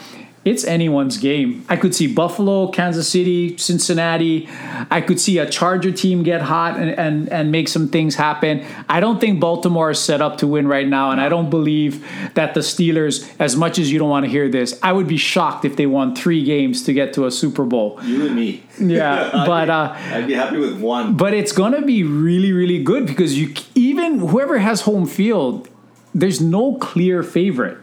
it's 0.48 0.64
anyone's 0.64 1.18
game. 1.18 1.66
I 1.68 1.76
could 1.76 1.94
see 1.94 2.08
Buffalo, 2.08 2.70
Kansas 2.70 3.10
City, 3.10 3.58
Cincinnati. 3.58 4.48
I 4.90 5.02
could 5.02 5.20
see 5.20 5.40
a 5.40 5.50
Charger 5.50 5.92
team 5.92 6.24
get 6.24 6.42
hot 6.42 6.78
and, 6.78 6.90
and, 6.92 7.28
and 7.30 7.52
make 7.52 7.68
some 7.68 7.90
things 7.90 8.16
happen. 8.16 8.66
I 8.88 9.02
don't 9.02 9.20
think 9.20 9.42
Baltimore 9.42 9.92
is 9.92 10.00
set 10.00 10.22
up 10.22 10.38
to 10.38 10.48
win 10.48 10.66
right 10.66 10.88
now, 10.88 11.12
and 11.12 11.20
I 11.20 11.28
don't 11.28 11.50
believe 11.50 12.08
that 12.36 12.54
the 12.54 12.62
Steelers, 12.62 13.30
as 13.40 13.58
much 13.58 13.78
as 13.78 13.92
you 13.92 14.00
don't 14.00 14.10
want 14.10 14.26
to 14.26 14.32
hear 14.32 14.48
this, 14.48 14.80
I 14.82 14.94
would 14.94 15.08
be 15.08 15.18
shocked 15.18 15.66
if 15.66 15.76
they 15.76 15.86
won 15.86 16.16
three 16.16 16.46
games 16.46 16.82
to 16.84 16.94
get 16.94 17.12
to 17.16 17.26
a 17.26 17.32
Super 17.32 17.66
Bowl. 17.66 18.00
You 18.04 18.28
and 18.28 18.36
me. 18.36 18.64
Yeah, 18.80 19.30
but 19.46 19.70
uh, 19.70 19.98
I'd 19.98 20.28
be 20.28 20.34
happy 20.34 20.60
with 20.60 20.80
one. 20.80 21.18
but 21.18 21.34
it's 21.34 21.52
gonna 21.52 21.82
be 21.82 22.04
really, 22.04 22.54
really 22.54 22.82
good 22.82 23.06
because 23.06 23.38
you 23.38 23.54
even 23.76 24.20
whoever 24.20 24.60
has 24.60 24.82
home 24.82 25.08
field, 25.08 25.68
there's 26.16 26.40
no 26.40 26.76
clear 26.78 27.22
favorite 27.22 27.80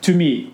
to 0.00 0.14
me. 0.14 0.53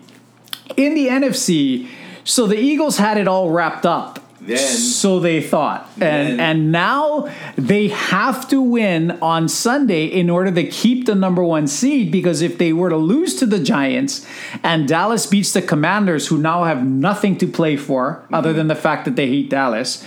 In 0.77 0.93
the 0.95 1.07
NFC, 1.07 1.87
so 2.23 2.47
the 2.47 2.57
Eagles 2.57 2.97
had 2.97 3.17
it 3.17 3.27
all 3.27 3.49
wrapped 3.49 3.85
up. 3.85 4.19
Then- 4.43 4.57
so 4.57 5.19
they 5.19 5.39
thought. 5.39 5.87
And 5.95 6.01
Then- 6.01 6.39
and 6.39 6.71
now 6.71 7.27
they 7.57 7.89
have 7.89 8.47
to 8.49 8.59
win 8.59 9.13
on 9.21 9.47
Sunday 9.47 10.05
in 10.05 10.31
order 10.31 10.49
to 10.49 10.63
keep 10.63 11.05
the 11.05 11.13
number 11.13 11.43
1 11.43 11.67
seed 11.67 12.11
because 12.11 12.41
if 12.41 12.57
they 12.57 12.73
were 12.73 12.89
to 12.89 12.97
lose 12.97 13.35
to 13.35 13.45
the 13.45 13.59
Giants 13.59 14.25
and 14.63 14.87
Dallas 14.87 15.27
beats 15.27 15.51
the 15.51 15.61
Commanders 15.61 16.27
who 16.27 16.39
now 16.39 16.63
have 16.63 16.83
nothing 16.83 17.35
to 17.37 17.45
play 17.45 17.75
for 17.75 18.23
other 18.33 18.51
than 18.51 18.67
the 18.67 18.73
fact 18.75 19.05
that 19.05 19.15
they 19.15 19.27
hate 19.27 19.49
Dallas, 19.51 20.03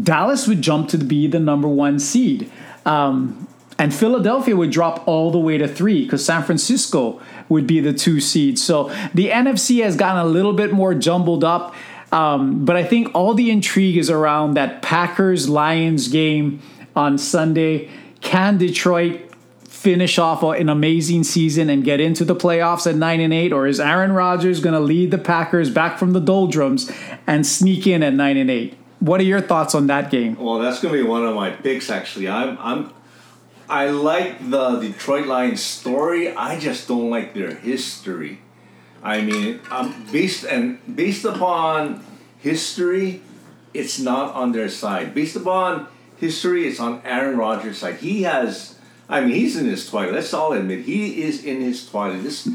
Dallas 0.00 0.48
would 0.48 0.62
jump 0.62 0.88
to 0.88 0.98
be 0.98 1.28
the 1.28 1.38
number 1.40 1.68
1 1.68 2.00
seed. 2.00 2.50
Um, 2.84 3.46
and 3.80 3.94
Philadelphia 3.94 4.54
would 4.54 4.70
drop 4.70 5.08
all 5.08 5.30
the 5.30 5.38
way 5.38 5.56
to 5.56 5.66
three 5.66 6.04
because 6.04 6.22
San 6.22 6.42
Francisco 6.42 7.18
would 7.48 7.66
be 7.66 7.80
the 7.80 7.94
two 7.94 8.20
seed. 8.20 8.58
So 8.58 8.90
the 9.14 9.30
NFC 9.30 9.82
has 9.82 9.96
gotten 9.96 10.20
a 10.20 10.26
little 10.26 10.52
bit 10.52 10.70
more 10.70 10.94
jumbled 10.94 11.44
up. 11.44 11.74
Um, 12.12 12.66
but 12.66 12.76
I 12.76 12.84
think 12.84 13.14
all 13.14 13.32
the 13.32 13.50
intrigue 13.50 13.96
is 13.96 14.10
around 14.10 14.52
that 14.54 14.82
Packers 14.82 15.48
Lions 15.48 16.08
game 16.08 16.60
on 16.94 17.16
Sunday. 17.16 17.88
Can 18.20 18.58
Detroit 18.58 19.32
finish 19.64 20.18
off 20.18 20.42
an 20.42 20.68
amazing 20.68 21.24
season 21.24 21.70
and 21.70 21.82
get 21.82 22.00
into 22.00 22.22
the 22.22 22.36
playoffs 22.36 22.86
at 22.86 22.96
9 22.96 23.20
and 23.20 23.32
8 23.32 23.50
or 23.50 23.66
is 23.66 23.80
Aaron 23.80 24.12
Rodgers 24.12 24.60
going 24.60 24.74
to 24.74 24.80
lead 24.80 25.10
the 25.10 25.16
Packers 25.16 25.70
back 25.70 25.96
from 25.96 26.12
the 26.12 26.20
doldrums 26.20 26.92
and 27.26 27.46
sneak 27.46 27.86
in 27.86 28.02
at 28.02 28.12
9 28.12 28.36
and 28.36 28.50
8? 28.50 28.76
What 28.98 29.20
are 29.20 29.24
your 29.24 29.40
thoughts 29.40 29.74
on 29.74 29.86
that 29.86 30.10
game? 30.10 30.36
Well, 30.36 30.58
that's 30.58 30.82
going 30.82 30.94
to 30.94 31.02
be 31.02 31.08
one 31.08 31.24
of 31.24 31.34
my 31.34 31.48
picks 31.48 31.88
actually. 31.88 32.28
I'm 32.28 32.58
I'm 32.58 32.92
I 33.70 33.90
like 33.90 34.50
the 34.50 34.80
Detroit 34.80 35.28
Lions 35.28 35.62
story. 35.62 36.34
I 36.34 36.58
just 36.58 36.88
don't 36.88 37.08
like 37.08 37.34
their 37.34 37.54
history. 37.54 38.40
I 39.00 39.20
mean, 39.20 39.60
um, 39.70 39.94
based 40.10 40.44
and 40.44 40.80
based 40.96 41.24
upon 41.24 42.04
history, 42.40 43.22
it's 43.72 44.00
not 44.00 44.34
on 44.34 44.50
their 44.50 44.68
side. 44.68 45.14
Based 45.14 45.36
upon 45.36 45.86
history, 46.16 46.66
it's 46.66 46.80
on 46.80 47.00
Aaron 47.04 47.38
Rodgers' 47.38 47.78
side. 47.78 47.98
He 47.98 48.24
has, 48.24 48.74
I 49.08 49.20
mean, 49.20 49.34
he's 49.34 49.56
in 49.56 49.66
his 49.66 49.88
twilight. 49.88 50.14
Let's 50.14 50.34
all 50.34 50.52
admit, 50.52 50.84
he 50.84 51.22
is 51.22 51.44
in 51.44 51.60
his 51.60 51.88
twilight. 51.88 52.24
This, 52.24 52.48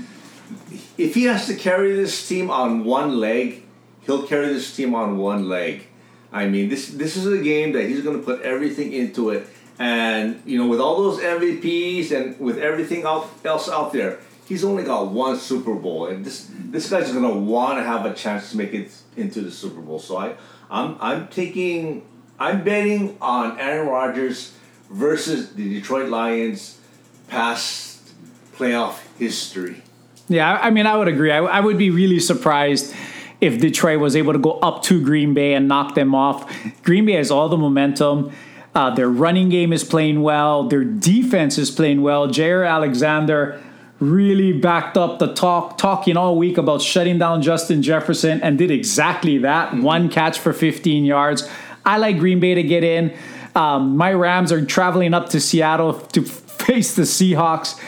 if 0.98 1.15
he 1.15 1.24
has 1.24 1.48
to 1.48 1.55
carry 1.55 1.95
this 1.95 2.27
team 2.27 2.51
on 2.51 2.84
one 2.84 3.22
leg, 3.22 3.63
he'll 4.01 4.27
carry 4.27 4.48
this 4.48 4.75
team 4.75 4.93
on 4.93 5.17
one 5.17 5.48
leg. 5.48 5.88
I 6.34 6.48
mean, 6.48 6.67
this 6.67 6.89
this 6.89 7.15
is 7.15 7.25
a 7.25 7.41
game 7.41 7.72
that 7.72 7.88
he's 7.88 8.01
going 8.01 8.19
to 8.19 8.24
put 8.24 8.41
everything 8.41 8.91
into 8.91 9.29
it, 9.29 9.48
and 9.79 10.41
you 10.46 10.58
know, 10.58 10.67
with 10.67 10.79
all 10.79 11.03
those 11.03 11.20
MVPs 11.20 12.12
and 12.12 12.39
with 12.39 12.58
everything 12.58 13.03
else 13.03 13.70
out 13.70 13.91
there, 13.91 14.20
he's 14.48 14.63
only 14.63 14.84
got 14.84 15.12
one 15.12 15.38
Super 15.38 15.75
Bowl, 15.75 16.08
and 16.08 16.24
this 16.24 16.50
this 16.51 16.89
guy's 16.89 17.12
to 17.12 17.29
want 17.29 17.77
to 17.79 17.84
have 17.84 18.05
a 18.05 18.13
chance 18.13 18.51
to 18.51 18.58
make 18.58 18.74
it 18.74 18.91
into 19.17 19.41
the 19.41 19.51
Super 19.51 19.82
Bowl. 19.82 20.00
So 20.00 20.17
I, 20.17 20.36
I'm 20.70 20.98
I'm 21.00 21.27
taking 21.27 22.03
I'm 22.39 22.63
betting 22.63 23.17
on 23.22 23.60
Aaron 23.60 23.88
Rodgers 23.88 24.53
versus 24.89 25.53
the 25.53 25.67
Detroit 25.67 26.10
Lions 26.10 26.79
past 27.27 28.13
playoff 28.55 29.00
history. 29.17 29.82
Yeah, 30.27 30.60
I 30.62 30.70
mean, 30.70 30.88
I 30.88 30.98
would 30.98 31.08
agree. 31.08 31.32
I, 31.32 31.38
I, 31.38 31.60
would 31.60 31.77
be 31.77 31.91
really 31.91 32.20
surprised 32.20 32.96
if 33.41 33.60
Detroit 33.60 34.00
was 34.00 34.15
able 34.15 34.34
to 34.34 34.39
go 34.39 34.53
up 34.60 34.82
to 34.84 35.03
Green 35.03 35.36
Bay 35.36 35.53
and 35.53 35.67
knock 35.67 35.94
them 35.94 36.15
off. 36.15 36.51
Green 36.84 37.05
Bay 37.05 37.13
has 37.13 37.29
all 37.29 37.48
the 37.48 37.58
momentum. 37.58 38.32
Uh, 38.75 38.94
their 38.94 39.10
running 39.10 39.48
game 39.48 39.72
is 39.72 39.86
playing 39.86 40.22
well. 40.22 40.67
Their 40.67 40.84
defense 40.84 41.58
is 41.58 41.72
playing 41.72 42.01
well. 42.01 42.27
Jaire 42.27 42.70
Alexander 42.70 43.62
really 44.00 44.51
backed 44.51 44.98
up 44.98 45.20
the 45.20 45.34
talk, 45.34 45.77
talking 45.77 46.17
all 46.17 46.36
week 46.36 46.58
about 46.58 46.82
shutting 46.82 47.17
down 47.17 47.41
Justin 47.41 47.82
Jefferson 47.82 48.41
and 48.44 48.58
did 48.58 48.70
exactly 48.70 49.38
that. 49.38 49.74
One 49.74 50.10
catch 50.10 50.38
for 50.39 50.51
15 50.51 51.05
yards. 51.05 51.50
I 51.86 51.98
like 51.98 52.20
Green 52.20 52.41
Bay 52.41 52.55
to 52.55 52.63
get 52.63 52.84
in. 52.84 53.15
Um, 53.55 53.96
my 53.96 54.12
Rams 54.12 54.51
are 54.51 54.65
traveling 54.65 55.13
up 55.13 55.29
to 55.29 55.39
Seattle 55.39 55.94
to 55.94 56.22
face 56.65 56.96
the 56.96 57.03
Seahawks. 57.03 57.79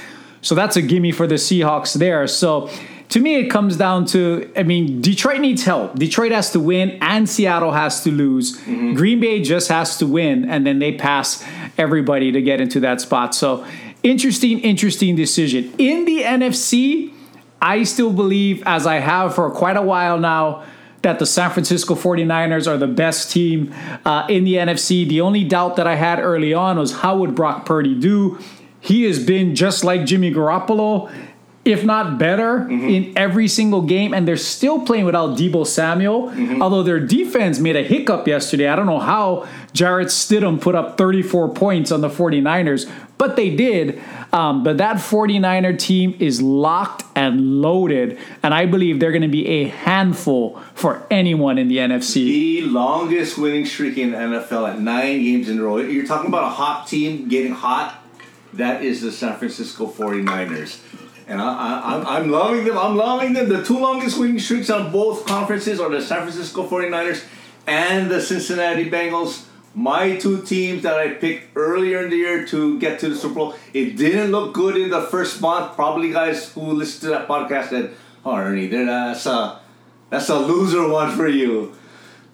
So 0.42 0.56
that's 0.56 0.78
a 0.78 0.82
gimme 0.82 1.12
for 1.12 1.28
the 1.28 1.36
Seahawks 1.36 1.96
there. 1.96 2.28
So 2.28 2.70
to 3.10 3.20
me, 3.22 3.36
it 3.36 3.48
comes 3.48 3.78
down 3.78 4.06
to 4.08 4.52
I 4.56 4.64
mean, 4.64 5.02
Detroit 5.02 5.40
needs 5.40 5.64
help. 5.64 5.96
Detroit 5.96 6.32
has 6.32 6.52
to 6.52 6.60
win, 6.60 6.98
and 7.02 7.30
Seattle 7.30 7.72
has 7.72 8.04
to 8.04 8.12
lose. 8.12 8.58
Mm-hmm. 8.58 8.96
Green 8.96 9.20
Bay 9.20 9.42
just 9.42 9.70
has 9.70 9.98
to 9.98 10.08
win, 10.08 10.50
and 10.50 10.66
then 10.66 10.80
they 10.80 10.94
pass 10.94 11.44
everybody 11.78 12.32
to 12.32 12.42
get 12.42 12.60
into 12.60 12.80
that 12.82 13.02
spot. 13.02 13.34
So 13.34 13.66
interesting, 14.04 14.60
interesting 14.60 15.16
decision. 15.16 15.74
In 15.78 16.06
the 16.06 16.22
NFC, 16.24 17.14
I 17.62 17.84
still 17.84 18.12
believe, 18.12 18.62
as 18.66 18.86
I 18.86 18.96
have 18.96 19.36
for 19.36 19.50
quite 19.52 19.78
a 19.78 19.82
while 19.82 20.20
now, 20.20 20.66
that 21.02 21.20
the 21.20 21.26
San 21.26 21.52
Francisco 21.52 21.96
49ers 21.96 22.68
are 22.68 22.78
the 22.78 22.88
best 22.88 23.32
team 23.32 23.74
uh, 24.04 24.26
in 24.30 24.44
the 24.44 24.56
NFC. 24.56 25.08
The 25.08 25.22
only 25.22 25.44
doubt 25.44 25.76
that 25.78 25.88
I 25.88 25.96
had 25.96 26.20
early 26.20 26.54
on 26.54 26.78
was 26.78 26.92
how 26.92 27.18
would 27.18 27.36
Brock 27.36 27.66
Purdy 27.66 27.98
do? 27.98 28.40
He 28.80 29.04
has 29.04 29.24
been 29.24 29.56
just 29.56 29.84
like 29.84 30.06
Jimmy 30.06 30.34
Garoppolo, 30.34 31.12
if 31.68 31.84
not 31.84 32.18
better, 32.18 32.62
mm-hmm. 32.62 32.88
in 32.88 33.18
every 33.18 33.50
single 33.50 33.82
game, 33.82 34.14
and 34.14 34.26
they're 34.26 34.38
still 34.38 34.80
playing 34.86 35.04
without 35.04 35.38
Deebo 35.38 35.68
Samuel. 35.68 36.30
Mm-hmm. 36.30 36.62
Although 36.62 36.82
their 36.82 37.00
defense 37.00 37.60
made 37.60 37.76
a 37.76 37.84
hiccup 37.84 38.26
yesterday. 38.26 38.70
I 38.70 38.76
don't 38.78 38.86
know 38.86 39.00
how 39.00 39.48
Jarrett 39.74 40.08
Stidham 40.08 40.62
put 40.62 40.76
up 40.76 40.98
34 40.98 41.54
points 41.54 41.92
on 41.92 42.00
the 42.00 42.10
49ers, 42.10 42.90
but 43.18 43.36
they 43.36 43.54
did. 43.54 44.02
Um, 44.32 44.64
but 44.64 44.78
that 44.78 44.96
49er 44.98 45.78
team 45.78 46.16
is 46.20 46.42
locked 46.42 47.04
and 47.16 47.62
loaded, 47.62 48.18
and 48.44 48.54
I 48.54 48.66
believe 48.66 49.02
they're 49.02 49.12
going 49.12 49.22
to 49.22 49.28
be 49.28 49.48
a 49.48 49.68
handful 49.68 50.62
for 50.74 51.06
anyone 51.12 51.58
in 51.58 51.68
the 51.68 51.78
NFC. 51.78 52.14
The 52.14 52.62
longest 52.62 53.38
winning 53.38 53.66
streak 53.66 53.98
in 53.98 54.12
the 54.12 54.18
NFL 54.18 54.70
at 54.70 54.80
nine 54.80 55.22
games 55.22 55.50
in 55.50 55.60
a 55.60 55.64
row. 55.64 55.78
You're 55.78 56.08
talking 56.08 56.30
about 56.30 56.44
a 56.44 56.50
hot 56.50 56.88
team 56.88 57.28
getting 57.28 57.54
hot. 57.54 58.02
That 58.54 58.84
is 58.84 59.02
the 59.02 59.12
San 59.12 59.38
Francisco 59.38 59.88
49ers. 59.88 61.07
And 61.28 61.42
I, 61.42 62.20
am 62.20 62.32
loving 62.32 62.64
them. 62.64 62.78
I'm 62.78 62.96
loving 62.96 63.34
them. 63.34 63.50
The 63.50 63.62
two 63.64 63.78
longest 63.78 64.18
winning 64.18 64.40
streaks 64.40 64.70
on 64.70 64.92
both 64.92 65.26
conferences 65.26 65.80
are 65.80 65.90
the 65.90 66.02
San 66.02 66.22
Francisco 66.22 66.68
49ers 66.68 67.26
and 67.68 68.10
the 68.10 68.22
Cincinnati 68.22 68.90
Bengals 68.90 69.44
my 69.78 70.18
two 70.18 70.42
teams 70.42 70.82
that 70.82 70.98
I 70.98 71.10
picked 71.10 71.56
earlier 71.56 72.04
in 72.04 72.10
the 72.10 72.16
year 72.16 72.48
to 72.48 72.80
get 72.80 73.00
to 73.02 73.10
the 73.10 73.16
Super 73.16 73.36
Bowl, 73.36 73.56
it 73.76 73.96
didn't 73.96 74.32
look 74.32 74.52
good 74.52 74.76
in 74.76 74.90
the 74.90 75.04
first 75.04 75.40
month. 75.40 75.76
Probably 75.76 76.12
guys 76.12 76.52
who 76.54 76.74
listened 76.74 77.02
to 77.02 77.10
that 77.10 77.28
podcast 77.28 77.70
said, 77.70 77.94
"Oh, 78.26 78.36
Ernie, 78.36 78.66
that's 78.66 79.28
a 79.28 79.60
that's 80.10 80.30
a 80.30 80.40
loser 80.40 80.90
one 80.90 81.16
for 81.16 81.28
you." 81.28 81.77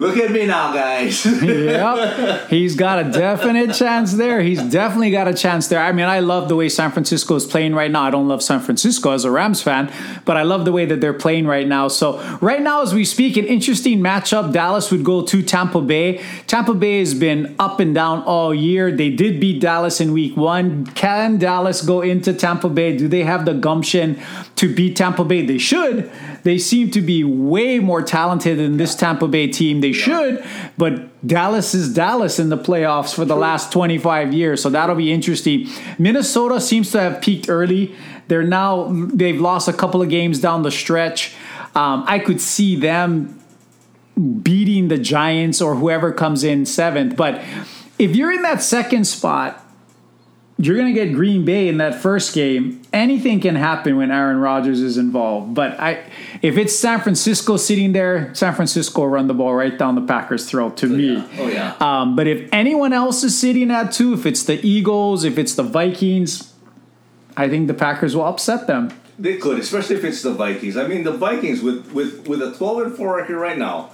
Look 0.00 0.16
at 0.16 0.32
me 0.32 0.44
now, 0.46 0.72
guys. 0.72 1.24
yep. 1.42 2.48
He's 2.48 2.74
got 2.74 3.06
a 3.06 3.10
definite 3.12 3.74
chance 3.74 4.12
there. 4.14 4.42
He's 4.42 4.60
definitely 4.60 5.12
got 5.12 5.28
a 5.28 5.34
chance 5.34 5.68
there. 5.68 5.80
I 5.80 5.92
mean, 5.92 6.06
I 6.06 6.18
love 6.18 6.48
the 6.48 6.56
way 6.56 6.68
San 6.68 6.90
Francisco 6.90 7.36
is 7.36 7.46
playing 7.46 7.76
right 7.76 7.90
now. 7.90 8.02
I 8.02 8.10
don't 8.10 8.26
love 8.26 8.42
San 8.42 8.58
Francisco 8.58 9.12
as 9.12 9.24
a 9.24 9.30
Rams 9.30 9.62
fan, 9.62 9.92
but 10.24 10.36
I 10.36 10.42
love 10.42 10.64
the 10.64 10.72
way 10.72 10.84
that 10.84 11.00
they're 11.00 11.12
playing 11.12 11.46
right 11.46 11.66
now. 11.66 11.86
So, 11.86 12.18
right 12.40 12.60
now, 12.60 12.82
as 12.82 12.92
we 12.92 13.04
speak, 13.04 13.36
an 13.36 13.44
interesting 13.44 14.00
matchup. 14.00 14.52
Dallas 14.52 14.90
would 14.90 15.04
go 15.04 15.24
to 15.26 15.42
Tampa 15.42 15.80
Bay. 15.80 16.20
Tampa 16.48 16.74
Bay 16.74 16.98
has 16.98 17.14
been 17.14 17.54
up 17.60 17.78
and 17.78 17.94
down 17.94 18.22
all 18.24 18.52
year. 18.52 18.90
They 18.90 19.10
did 19.10 19.38
beat 19.38 19.60
Dallas 19.60 20.00
in 20.00 20.12
week 20.12 20.36
one. 20.36 20.86
Can 20.86 21.38
Dallas 21.38 21.82
go 21.82 22.00
into 22.00 22.34
Tampa 22.34 22.68
Bay? 22.68 22.96
Do 22.96 23.06
they 23.06 23.22
have 23.22 23.44
the 23.44 23.54
gumption 23.54 24.20
to 24.56 24.74
beat 24.74 24.96
Tampa 24.96 25.24
Bay? 25.24 25.46
They 25.46 25.58
should. 25.58 26.10
They 26.44 26.58
seem 26.58 26.90
to 26.90 27.00
be 27.00 27.24
way 27.24 27.78
more 27.78 28.02
talented 28.02 28.58
than 28.58 28.76
this 28.76 28.94
Tampa 28.94 29.26
Bay 29.26 29.48
team. 29.48 29.80
They 29.80 29.92
should, 29.92 30.44
but 30.76 31.26
Dallas 31.26 31.74
is 31.74 31.92
Dallas 31.92 32.38
in 32.38 32.50
the 32.50 32.58
playoffs 32.58 33.14
for 33.14 33.24
the 33.24 33.34
last 33.34 33.72
25 33.72 34.34
years, 34.34 34.62
so 34.62 34.68
that'll 34.68 34.94
be 34.94 35.10
interesting. 35.10 35.66
Minnesota 35.98 36.60
seems 36.60 36.90
to 36.92 37.00
have 37.00 37.22
peaked 37.22 37.48
early. 37.48 37.94
They're 38.28 38.42
now 38.42 38.90
they've 38.92 39.40
lost 39.40 39.68
a 39.68 39.72
couple 39.72 40.02
of 40.02 40.10
games 40.10 40.38
down 40.38 40.62
the 40.62 40.70
stretch. 40.70 41.34
Um, 41.74 42.04
I 42.06 42.18
could 42.18 42.40
see 42.40 42.76
them 42.76 43.40
beating 44.42 44.88
the 44.88 44.98
Giants 44.98 45.62
or 45.62 45.74
whoever 45.74 46.12
comes 46.12 46.44
in 46.44 46.66
seventh, 46.66 47.16
but 47.16 47.42
if 47.98 48.14
you're 48.14 48.32
in 48.32 48.42
that 48.42 48.62
second 48.62 49.06
spot 49.06 49.63
you're 50.56 50.76
going 50.76 50.92
to 50.92 50.98
get 50.98 51.12
Green 51.12 51.44
Bay 51.44 51.66
in 51.68 51.78
that 51.78 52.00
first 52.00 52.32
game. 52.32 52.80
Anything 52.92 53.40
can 53.40 53.56
happen 53.56 53.96
when 53.96 54.12
Aaron 54.12 54.38
Rodgers 54.38 54.80
is 54.80 54.96
involved. 54.96 55.52
But 55.52 55.80
I, 55.80 56.04
if 56.42 56.56
it's 56.56 56.74
San 56.74 57.00
Francisco 57.00 57.56
sitting 57.56 57.92
there, 57.92 58.32
San 58.34 58.54
Francisco 58.54 59.00
will 59.00 59.08
run 59.08 59.26
the 59.26 59.34
ball 59.34 59.54
right 59.54 59.76
down 59.76 59.96
the 59.96 60.02
Packers' 60.02 60.48
throat 60.48 60.76
to 60.78 60.86
oh, 60.86 60.90
me. 60.90 61.14
Yeah. 61.14 61.28
Oh 61.38 61.48
yeah. 61.48 61.74
Um, 61.80 62.14
but 62.14 62.28
if 62.28 62.48
anyone 62.52 62.92
else 62.92 63.24
is 63.24 63.36
sitting 63.36 63.70
at 63.72 63.90
two, 63.90 64.14
if 64.14 64.26
it's 64.26 64.44
the 64.44 64.64
Eagles, 64.64 65.24
if 65.24 65.38
it's 65.38 65.54
the 65.54 65.64
Vikings, 65.64 66.54
I 67.36 67.48
think 67.48 67.66
the 67.66 67.74
Packers 67.74 68.14
will 68.14 68.24
upset 68.24 68.68
them. 68.68 68.92
They 69.18 69.38
could, 69.38 69.58
especially 69.58 69.96
if 69.96 70.04
it's 70.04 70.22
the 70.22 70.32
Vikings. 70.32 70.76
I 70.76 70.86
mean, 70.86 71.02
the 71.02 71.12
Vikings 71.12 71.62
with 71.62 71.92
with 71.92 72.28
with 72.28 72.40
a 72.42 72.54
12 72.54 72.78
and 72.78 72.96
4 72.96 73.16
record 73.16 73.38
right 73.38 73.58
now, 73.58 73.90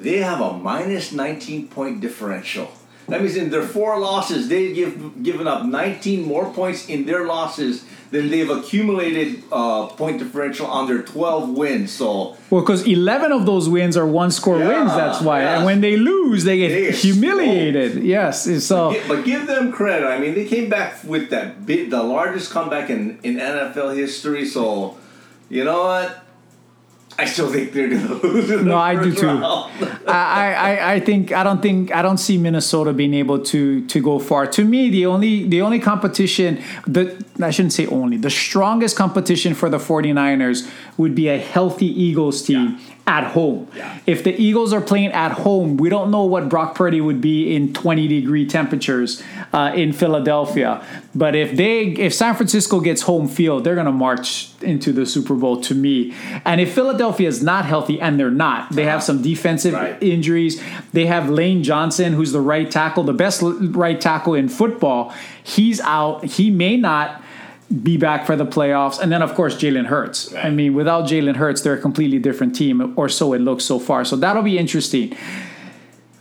they 0.00 0.18
have 0.18 0.40
a 0.40 0.54
minus 0.54 1.12
19 1.12 1.68
point 1.68 2.00
differential. 2.00 2.70
That 3.08 3.22
means 3.22 3.36
in 3.36 3.50
their 3.50 3.62
four 3.62 3.98
losses, 3.98 4.48
they've 4.48 4.74
give, 4.74 5.22
given 5.22 5.46
up 5.46 5.64
19 5.64 6.24
more 6.24 6.52
points 6.52 6.88
in 6.88 7.06
their 7.06 7.24
losses 7.24 7.84
than 8.10 8.30
they've 8.30 8.48
accumulated 8.48 9.42
uh, 9.50 9.86
point 9.86 10.18
differential 10.18 10.66
on 10.66 10.86
their 10.86 11.02
12 11.02 11.50
wins. 11.50 11.92
So 11.92 12.36
well, 12.50 12.60
because 12.60 12.86
11 12.86 13.32
of 13.32 13.46
those 13.46 13.68
wins 13.68 13.96
are 13.96 14.06
one 14.06 14.30
score 14.30 14.58
yeah, 14.58 14.68
wins. 14.68 14.92
That's 14.92 15.20
why. 15.22 15.42
And 15.42 15.64
when 15.64 15.80
they 15.80 15.96
lose, 15.96 16.44
they 16.44 16.58
get 16.58 16.68
they 16.68 16.92
humiliated. 16.92 18.02
Yes. 18.02 18.44
So, 18.64 18.92
but, 18.92 19.08
but 19.08 19.24
give 19.24 19.46
them 19.46 19.72
credit. 19.72 20.06
I 20.06 20.18
mean, 20.18 20.34
they 20.34 20.46
came 20.46 20.68
back 20.68 21.02
with 21.04 21.30
that 21.30 21.64
big, 21.66 21.90
the 21.90 22.02
largest 22.02 22.50
comeback 22.50 22.90
in 22.90 23.18
in 23.22 23.36
NFL 23.36 23.96
history. 23.96 24.46
So, 24.46 24.96
you 25.48 25.64
know 25.64 25.84
what? 25.84 26.24
I 27.20 27.24
still 27.24 27.50
think 27.50 27.72
they're 27.72 27.88
going 27.88 28.06
to 28.20 28.26
lose. 28.26 28.64
no, 28.64 28.78
I 28.78 28.94
do 29.02 29.12
too. 29.12 29.28
I, 29.28 30.54
I, 30.54 30.92
I 30.94 31.00
think 31.00 31.32
I 31.32 31.42
don't 31.42 31.60
think 31.60 31.92
I 31.92 32.00
don't 32.00 32.18
see 32.18 32.38
Minnesota 32.38 32.92
being 32.92 33.12
able 33.12 33.40
to 33.46 33.84
to 33.86 34.00
go 34.00 34.20
far. 34.20 34.46
To 34.46 34.64
me, 34.64 34.88
the 34.88 35.06
only 35.06 35.44
the 35.48 35.60
only 35.60 35.80
competition 35.80 36.62
the 36.86 37.22
I 37.42 37.50
shouldn't 37.50 37.72
say 37.72 37.86
only 37.86 38.18
the 38.18 38.30
strongest 38.30 38.96
competition 38.96 39.54
for 39.54 39.68
the 39.68 39.78
49ers 39.78 40.70
would 40.96 41.14
be 41.14 41.28
a 41.28 41.38
healthy 41.38 41.86
Eagles 41.86 42.42
team 42.42 42.78
at 43.08 43.24
home. 43.32 43.66
Yeah. 43.74 43.98
If 44.06 44.22
the 44.22 44.38
Eagles 44.40 44.74
are 44.74 44.82
playing 44.82 45.12
at 45.12 45.32
home, 45.32 45.78
we 45.78 45.88
don't 45.88 46.10
know 46.10 46.24
what 46.24 46.48
Brock 46.50 46.74
Purdy 46.74 47.00
would 47.00 47.20
be 47.22 47.56
in 47.56 47.72
20 47.72 48.06
degree 48.06 48.46
temperatures 48.46 49.22
uh, 49.54 49.72
in 49.74 49.94
Philadelphia. 49.94 50.84
But 51.14 51.34
if 51.34 51.56
they 51.56 51.84
if 51.86 52.12
San 52.12 52.34
Francisco 52.34 52.80
gets 52.80 53.02
home 53.02 53.26
field, 53.26 53.64
they're 53.64 53.74
going 53.74 53.86
to 53.86 53.92
march 53.92 54.50
into 54.60 54.92
the 54.92 55.06
Super 55.06 55.34
Bowl 55.34 55.58
to 55.62 55.74
me. 55.74 56.14
And 56.44 56.60
if 56.60 56.74
Philadelphia 56.74 57.26
is 57.28 57.42
not 57.42 57.64
healthy, 57.64 57.98
and 57.98 58.20
they're 58.20 58.30
not, 58.30 58.70
they 58.72 58.84
have 58.84 59.02
some 59.02 59.22
defensive 59.22 59.72
Right. 59.72 60.00
injuries. 60.02 60.60
They 60.92 61.06
have 61.06 61.30
Lane 61.30 61.62
Johnson, 61.62 62.12
who's 62.12 62.32
the 62.32 62.40
right 62.42 62.70
tackle, 62.70 63.04
the 63.04 63.14
best 63.14 63.40
right 63.42 63.98
tackle 64.00 64.34
in 64.34 64.48
football. 64.50 65.14
He's 65.42 65.80
out. 65.80 66.24
He 66.24 66.50
may 66.50 66.76
not 66.76 67.22
be 67.82 67.96
back 67.96 68.26
for 68.26 68.34
the 68.36 68.46
playoffs. 68.46 68.98
And 68.98 69.12
then, 69.12 69.20
of 69.22 69.34
course, 69.34 69.54
Jalen 69.56 69.86
Hurts. 69.86 70.34
I 70.34 70.50
mean, 70.50 70.74
without 70.74 71.04
Jalen 71.04 71.36
Hurts, 71.36 71.60
they're 71.60 71.74
a 71.74 71.80
completely 71.80 72.18
different 72.18 72.56
team, 72.56 72.94
or 72.96 73.08
so 73.08 73.32
it 73.34 73.40
looks 73.40 73.64
so 73.64 73.78
far. 73.78 74.04
So 74.04 74.16
that'll 74.16 74.42
be 74.42 74.58
interesting. 74.58 75.14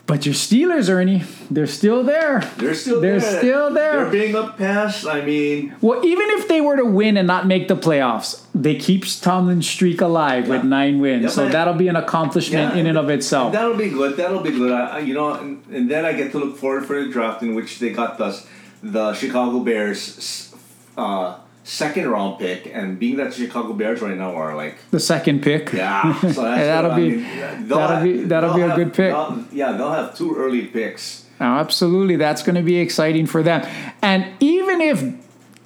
But 0.07 0.25
your 0.25 0.35
Steelers, 0.35 0.89
Ernie, 0.89 1.23
they're 1.51 1.67
still 1.67 2.01
there. 2.01 2.39
They're 2.57 2.73
still 2.75 3.01
there. 3.01 3.19
They're 3.19 3.29
there. 3.29 3.39
still 3.39 3.73
there. 3.73 4.03
They're 4.03 4.09
being 4.11 4.35
up 4.35 4.57
past. 4.57 5.05
I 5.05 5.19
mean, 5.19 5.75
Well, 5.81 6.05
even 6.05 6.29
if 6.29 6.47
they 6.47 6.61
were 6.61 6.77
to 6.77 6.85
win 6.85 7.17
and 7.17 7.27
not 7.27 7.45
make 7.45 7.67
the 7.67 7.75
playoffs, 7.75 8.41
they 8.55 8.75
keep 8.75 9.03
Tomlin's 9.05 9.67
streak 9.67 9.99
alive 9.99 10.47
with 10.47 10.63
nine 10.63 11.01
wins. 11.01 11.23
Yeah, 11.23 11.29
so 11.29 11.43
man. 11.43 11.51
that'll 11.51 11.73
be 11.73 11.89
an 11.89 11.97
accomplishment 11.97 12.73
Yeah. 12.73 12.79
in 12.79 12.87
and 12.87 12.97
of 12.97 13.09
itself. 13.09 13.51
That'll 13.51 13.75
be 13.75 13.89
good. 13.89 14.15
That'll 14.15 14.39
be 14.41 14.51
good. 14.51 14.71
I, 14.71 14.99
you 14.99 15.13
know, 15.13 15.33
and, 15.33 15.61
and 15.73 15.91
then 15.91 16.05
I 16.05 16.13
get 16.13 16.31
to 16.31 16.39
look 16.39 16.55
forward 16.57 16.85
for 16.85 17.03
the 17.03 17.11
draft 17.11 17.41
in 17.43 17.53
which 17.53 17.79
they 17.79 17.89
got 17.89 18.17
the 18.17 18.41
the 18.83 19.13
Chicago 19.13 19.59
Bears 19.59 20.46
uh, 20.97 21.37
second 21.63 22.09
round 22.09 22.39
pick, 22.39 22.69
and 22.73 22.97
being 22.99 23.17
that 23.17 23.31
the 23.31 23.35
Chicago 23.45 23.73
Bears 23.73 24.01
right 24.01 24.17
now 24.17 24.33
are 24.35 24.55
like. 24.55 24.75
the 24.91 24.99
second 24.99 25.43
pick. 25.43 25.71
Yeah, 25.73 26.13
so 26.21 26.27
that's 26.27 26.35
that'll 26.37 26.91
what 26.91 26.99
I 26.99 27.01
be- 27.01 27.15
mean. 27.17 27.67
That'll 27.67 27.87
have- 27.87 28.03
be- 28.03 28.23
that'll 28.23 28.53
be 28.55 28.61
a 28.61 28.67
have- 28.67 28.75
good 28.77 28.93
pick. 28.93 29.11
they'll- 29.13 29.45
Yeah, 29.51 29.71
they'll 29.73 29.91
have 29.93 30.17
two 30.17 30.35
early 30.35 30.65
picks. 30.65 31.25
Oh, 31.39 31.45
absolutely. 31.45 32.15
That's 32.15 32.41
going 32.41 32.55
to 32.55 32.63
be 32.63 32.77
exciting 32.77 33.27
for 33.27 33.43
them. 33.43 33.61
And 34.01 34.25
even 34.39 34.81
if 34.81 35.03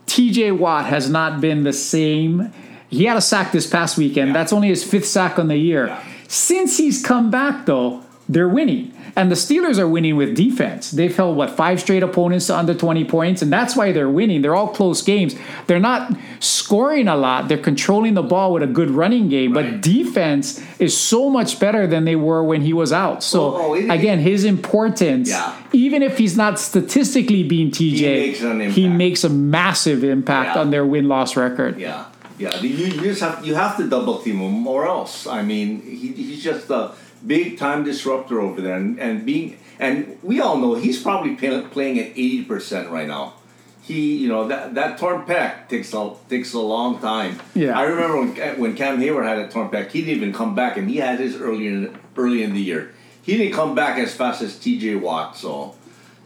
TJ 0.07 0.57
Watt 0.57 0.85
has 0.87 1.09
not 1.09 1.39
been 1.39 1.63
the 1.63 1.71
same, 1.71 2.51
he 2.89 3.05
had 3.05 3.15
a 3.15 3.21
sack 3.21 3.53
this 3.53 3.67
past 3.67 3.97
weekend. 3.97 4.27
Yeah. 4.29 4.33
That's 4.33 4.51
only 4.51 4.67
his 4.67 4.83
fifth 4.83 5.05
sack 5.07 5.39
on 5.39 5.47
the 5.47 5.55
year. 5.55 5.87
Yeah. 5.87 6.03
Since 6.27 6.77
he's 6.77 7.01
come 7.01 7.31
back, 7.31 7.65
though, 7.65 8.03
they're 8.33 8.49
winning. 8.49 8.93
And 9.13 9.29
the 9.29 9.35
Steelers 9.35 9.77
are 9.77 9.87
winning 9.89 10.15
with 10.15 10.35
defense. 10.35 10.91
They've 10.91 11.13
held, 11.13 11.35
what, 11.35 11.49
five 11.49 11.81
straight 11.81 12.01
opponents 12.01 12.47
to 12.47 12.55
under 12.57 12.73
20 12.73 13.03
points, 13.05 13.41
and 13.41 13.51
that's 13.51 13.75
why 13.75 13.91
they're 13.91 14.09
winning. 14.09 14.41
They're 14.41 14.55
all 14.55 14.69
close 14.69 15.01
games. 15.01 15.35
They're 15.67 15.81
not 15.81 16.15
scoring 16.39 17.09
a 17.09 17.15
lot, 17.17 17.47
they're 17.49 17.57
controlling 17.57 18.13
the 18.13 18.23
ball 18.23 18.53
with 18.53 18.63
a 18.63 18.67
good 18.67 18.89
running 18.89 19.27
game, 19.27 19.51
but 19.53 19.81
defense 19.81 20.63
is 20.79 20.97
so 20.97 21.29
much 21.29 21.59
better 21.59 21.85
than 21.87 22.05
they 22.05 22.15
were 22.15 22.41
when 22.43 22.61
he 22.61 22.71
was 22.71 22.93
out. 22.93 23.21
So, 23.23 23.55
Oh, 23.55 23.75
oh, 23.75 23.89
again, 23.91 24.19
his 24.19 24.45
importance, 24.45 25.29
Yeah. 25.29 25.55
even 25.73 26.01
if 26.01 26.17
he's 26.17 26.37
not 26.37 26.57
statistically 26.57 27.43
being 27.43 27.69
TJ, 27.69 28.33
He 28.33 28.45
makes 28.53 28.75
he 28.75 28.87
makes 28.87 29.23
a 29.25 29.29
massive 29.29 30.03
impact 30.05 30.55
Yeah. 30.55 30.61
on 30.61 30.71
their 30.71 30.85
win 30.85 31.07
loss 31.09 31.35
record. 31.35 31.77
Yeah, 31.79 32.05
yeah. 32.39 32.57
You, 32.61 32.69
you 32.69 33.01
just 33.01 33.21
have 33.21 33.45
you 33.45 33.55
have 33.55 33.75
to 33.77 33.87
double 33.89 34.19
team 34.19 34.39
him, 34.39 34.65
or 34.67 34.87
else. 34.87 35.27
I 35.27 35.41
mean, 35.41 35.81
he, 35.81 36.07
he's 36.13 36.43
just 36.43 36.69
a 36.69 36.91
big 37.25 37.57
time 37.57 37.83
disruptor 37.83 38.39
over 38.41 38.61
there, 38.61 38.75
and, 38.75 38.99
and 38.99 39.25
being 39.25 39.57
and 39.79 40.17
we 40.21 40.39
all 40.39 40.57
know 40.57 40.75
he's 40.75 41.01
probably 41.01 41.35
pay, 41.35 41.61
playing 41.71 41.99
at 41.99 42.07
eighty 42.11 42.43
percent 42.43 42.89
right 42.89 43.07
now. 43.07 43.33
He, 43.81 44.17
you 44.17 44.29
know, 44.29 44.47
that 44.47 44.75
that 44.75 44.99
torn 44.99 45.25
pec 45.25 45.67
takes 45.67 45.93
a 45.93 46.13
takes 46.29 46.53
a 46.53 46.59
long 46.59 46.99
time. 46.99 47.39
Yeah. 47.55 47.77
I 47.77 47.83
remember 47.83 48.19
when 48.19 48.59
when 48.59 48.75
Cam 48.75 48.99
Heyward 48.99 49.25
had 49.25 49.39
a 49.39 49.47
torn 49.49 49.69
pec, 49.69 49.89
he 49.89 50.01
didn't 50.01 50.17
even 50.17 50.33
come 50.33 50.53
back, 50.55 50.77
and 50.77 50.89
he 50.89 50.97
had 50.97 51.19
his 51.19 51.35
early 51.35 51.67
in 51.67 51.97
early 52.15 52.43
in 52.43 52.53
the 52.53 52.61
year. 52.61 52.93
He 53.23 53.37
didn't 53.37 53.53
come 53.53 53.75
back 53.75 53.97
as 53.99 54.13
fast 54.15 54.41
as 54.41 54.57
T.J. 54.57 54.95
Watt, 54.95 55.37
so 55.37 55.75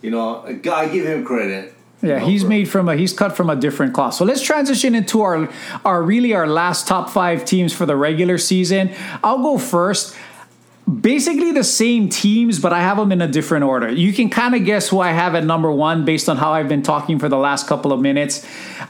you 0.02 0.12
know, 0.12 0.46
I 0.46 0.88
give 0.88 1.06
him 1.06 1.25
credit. 1.25 1.74
Yeah, 2.02 2.20
he's 2.20 2.44
made 2.44 2.70
from 2.70 2.88
a 2.90 2.96
he's 2.96 3.14
cut 3.14 3.36
from 3.36 3.50
a 3.50 3.56
different 3.56 3.94
cloth. 3.94 4.14
So 4.14 4.25
let's 4.25 4.42
transition 4.42 4.94
into 4.94 5.22
our 5.22 5.50
our 5.84 6.04
really 6.04 6.34
our 6.34 6.46
last 6.46 6.88
top 6.88 7.10
five 7.10 7.46
teams 7.46 7.74
for 7.74 7.86
the 7.86 7.96
regular 7.96 8.38
season. 8.38 8.94
I'll 9.24 9.42
go 9.42 9.58
first. 9.58 10.16
Basically 11.01 11.51
the 11.51 11.63
same 11.63 12.09
teams, 12.09 12.59
but 12.59 12.72
I 12.72 12.79
have 12.79 12.98
them 12.98 13.12
in 13.12 13.20
a 13.20 13.27
different 13.27 13.64
order. 13.64 13.92
You 13.92 14.14
can 14.14 14.29
kind 14.29 14.53
of 14.53 14.66
guess 14.66 14.90
who 14.90 15.00
I 15.00 15.12
have 15.12 15.33
at 15.33 15.44
number 15.44 15.72
one 15.72 16.05
based 16.05 16.29
on 16.29 16.38
how 16.38 16.53
I've 16.53 16.70
been 16.70 16.83
talking 16.83 17.18
for 17.18 17.27
the 17.27 17.38
last 17.38 17.68
couple 17.68 17.92
of 17.92 18.00
minutes. 18.00 18.46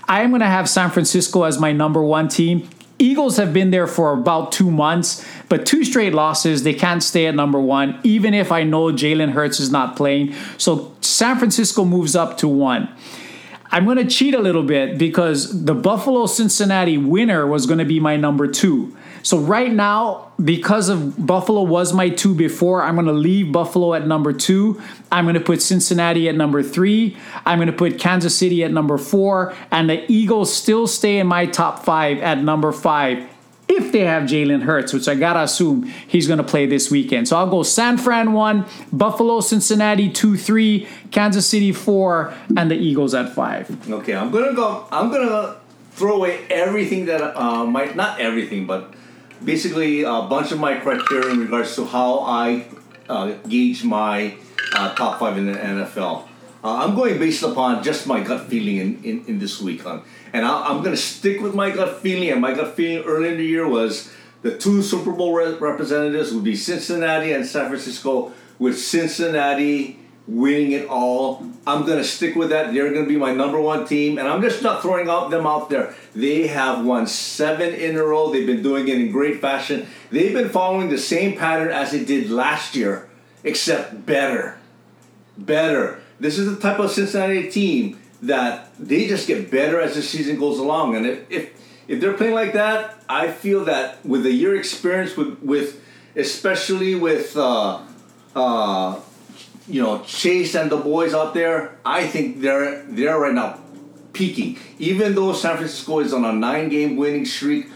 I 0.08 0.22
am 0.22 0.32
going 0.32 0.42
to 0.42 0.48
have 0.48 0.68
San 0.68 0.90
Francisco 0.92 1.44
as 1.44 1.58
my 1.58 1.72
number 1.72 2.04
one 2.04 2.28
team. 2.28 2.68
Eagles 3.00 3.38
have 3.38 3.54
been 3.54 3.72
there 3.72 3.88
for 3.88 4.12
about 4.12 4.52
two 4.52 4.70
months, 4.70 5.26
but 5.48 5.66
two 5.66 5.86
straight 5.86 6.14
losses. 6.14 6.64
They 6.64 6.74
can't 6.74 7.02
stay 7.02 7.28
at 7.28 7.36
number 7.36 7.60
one, 7.60 7.98
even 8.04 8.34
if 8.34 8.52
I 8.52 8.64
know 8.64 8.86
Jalen 8.92 9.32
Hurts 9.32 9.62
is 9.62 9.72
not 9.72 9.96
playing. 9.96 10.34
So 10.58 10.94
San 11.00 11.38
Francisco 11.38 11.86
moves 11.86 12.14
up 12.16 12.38
to 12.40 12.48
one. 12.48 12.90
I'm 13.72 13.86
going 13.86 13.98
to 13.98 14.06
cheat 14.06 14.34
a 14.34 14.40
little 14.40 14.64
bit 14.64 14.98
because 14.98 15.66
the 15.66 15.74
Buffalo 15.74 16.28
Cincinnati 16.28 16.98
winner 16.98 17.48
was 17.48 17.66
going 17.66 17.80
to 17.80 17.86
be 17.86 18.00
my 18.00 18.16
number 18.16 18.48
two. 18.48 18.96
So 19.26 19.40
right 19.40 19.72
now, 19.72 20.32
because 20.44 20.88
of 20.88 21.26
Buffalo 21.26 21.64
was 21.64 21.94
my 21.94 22.10
two 22.10 22.36
before, 22.36 22.84
I'm 22.84 22.94
going 22.94 23.08
to 23.08 23.12
leave 23.12 23.52
Buffalo 23.52 23.96
at 23.96 24.06
number 24.06 24.32
two. 24.32 24.80
I'm 25.12 25.26
going 25.26 25.34
to 25.34 25.42
put 25.42 25.64
Cincinnati 25.64 26.30
at 26.30 26.36
number 26.36 26.62
three. 26.62 27.18
I'm 27.44 27.58
going 27.58 27.66
to 27.66 27.74
put 27.74 27.98
Kansas 27.98 28.38
City 28.38 28.64
at 28.64 28.72
number 28.72 29.00
four. 29.00 29.56
And 29.72 29.90
the 29.90 30.06
Eagles 30.12 30.54
still 30.54 30.86
stay 30.86 31.18
in 31.18 31.26
my 31.26 31.48
top 31.48 31.84
five 31.84 32.20
at 32.20 32.38
number 32.38 32.72
five 32.72 33.28
if 33.68 33.92
they 33.92 34.02
have 34.02 34.30
Jalen 34.30 34.62
Hurts, 34.62 34.94
which 34.94 35.08
I 35.08 35.16
gotta 35.16 35.42
assume 35.42 35.86
he's 35.86 36.28
gonna 36.28 36.44
play 36.44 36.68
this 36.68 36.92
weekend. 36.92 37.28
So 37.28 37.36
I'll 37.36 37.50
go 37.50 37.64
San 37.64 37.98
Fran 37.98 38.32
one, 38.34 38.68
Buffalo, 38.94 39.42
Cincinnati 39.42 40.08
two, 40.08 40.38
three, 40.38 40.88
Kansas 41.10 41.48
City 41.48 41.72
four, 41.72 42.32
and 42.56 42.70
the 42.70 42.76
Eagles 42.76 43.16
at 43.16 43.34
five. 43.34 43.76
Okay, 43.90 44.14
I'm 44.14 44.30
gonna 44.30 44.54
go. 44.54 44.86
I'm 44.92 45.10
gonna 45.10 45.56
throw 45.94 46.18
away 46.18 46.46
everything 46.52 47.08
that 47.08 47.36
uh, 47.36 47.66
might 47.66 47.96
not 47.96 48.20
everything, 48.20 48.68
but 48.68 48.94
basically 49.44 50.04
a 50.04 50.22
bunch 50.24 50.52
of 50.52 50.60
my 50.60 50.76
criteria 50.76 51.32
in 51.32 51.40
regards 51.40 51.76
to 51.76 51.86
how 51.86 52.20
I 52.20 52.68
uh, 53.10 53.34
gauge 53.48 53.84
my 53.84 54.36
uh, 54.74 54.94
top 54.96 55.20
five 55.20 55.38
in 55.38 55.46
the 55.52 55.58
NFL. 55.58 56.28
Uh, 56.64 56.84
I'm 56.84 56.96
going 56.96 57.20
based 57.20 57.44
upon 57.44 57.84
just 57.84 58.08
my 58.08 58.22
gut 58.22 58.48
feeling 58.48 58.78
in, 58.78 59.04
in, 59.04 59.26
in 59.28 59.40
this 59.40 59.62
week, 59.62 59.86
on, 59.86 60.04
and 60.34 60.46
I, 60.46 60.68
I'm 60.68 60.82
gonna 60.84 60.98
stick 60.98 61.40
with 61.42 61.54
my 61.54 61.70
gut 61.70 62.02
feeling. 62.02 62.32
And 62.32 62.42
my 62.42 62.54
gut 62.54 62.76
feeling 62.76 63.06
early 63.06 63.30
in 63.30 63.38
the 63.38 63.46
year 63.46 63.68
was 63.68 64.12
the 64.42 64.58
two 64.58 64.82
Super 64.82 65.12
Bowl 65.12 65.34
re- 65.34 65.54
representatives 65.56 66.34
would 66.34 66.44
be 66.44 66.56
Cincinnati 66.56 67.34
and 67.34 67.46
San 67.46 67.68
Francisco, 67.68 68.34
with 68.58 68.80
Cincinnati 68.80 70.00
winning 70.28 70.72
it 70.72 70.88
all. 70.88 71.46
I'm 71.68 71.86
gonna 71.86 72.04
stick 72.04 72.36
with 72.36 72.50
that. 72.50 72.74
They're 72.74 72.92
gonna 72.94 73.06
be 73.06 73.18
my 73.18 73.34
number 73.34 73.60
one 73.60 73.88
team, 73.88 74.18
and 74.18 74.28
I'm 74.28 74.42
just 74.42 74.64
not 74.64 74.82
throwing 74.82 75.08
out 75.10 75.30
them 75.30 75.46
out 75.46 75.70
there. 75.70 75.96
They 76.16 76.48
have 76.48 76.84
won 76.84 77.08
seven 77.08 77.74
in 77.74 77.96
a 77.96 78.04
row. 78.04 78.32
They've 78.32 78.46
been 78.46 78.64
doing 78.64 78.88
it 78.88 78.98
in 78.98 79.12
great 79.12 79.40
fashion. 79.40 79.88
They've 80.12 80.34
been 80.34 80.50
following 80.50 80.90
the 80.90 80.98
same 80.98 81.38
pattern 81.38 81.72
as 81.72 81.92
they 81.92 82.04
did 82.04 82.30
last 82.30 82.76
year, 82.76 83.08
except 83.44 84.06
better, 84.06 84.58
better. 85.38 86.02
This 86.20 86.40
is 86.40 86.54
the 86.54 86.62
type 86.62 86.80
of 86.80 86.92
Cincinnati 86.92 87.50
team 87.50 88.00
that 88.22 88.70
they 88.80 89.08
just 89.08 89.28
get 89.28 89.52
better 89.52 89.80
as 89.80 89.96
the 89.96 90.02
season 90.02 90.40
goes 90.40 90.58
along, 90.58 90.96
and 90.96 91.06
if 91.06 91.32
if, 91.32 91.66
if 91.88 92.02
they're 92.02 92.14
playing 92.14 92.34
like 92.34 92.54
that, 92.54 93.00
I 93.08 93.32
feel 93.32 93.66
that 93.66 94.04
with 94.04 94.24
the 94.24 94.32
year 94.32 94.56
experience 94.56 95.16
with 95.16 95.40
with 95.42 95.82
especially 96.16 96.96
with. 96.96 97.38
Uh, 97.38 97.82
uh, 98.36 99.00
you 99.68 99.82
know 99.82 100.04
Chase 100.04 100.56
and 100.56 100.72
the 100.72 100.78
boys 100.78 101.14
out 101.14 101.34
there, 101.34 101.78
I 101.86 102.08
think 102.08 102.42
they're 102.42 102.84
they're 102.84 103.20
right 103.20 103.34
now 103.34 103.60
peaking. 104.14 104.58
Even 104.80 105.16
though 105.16 105.34
San 105.34 105.58
Francisco 105.58 106.00
is 106.00 106.14
on 106.14 106.24
a 106.24 106.32
nine-game 106.32 106.96
winning 106.96 107.26
streak, 107.26 107.68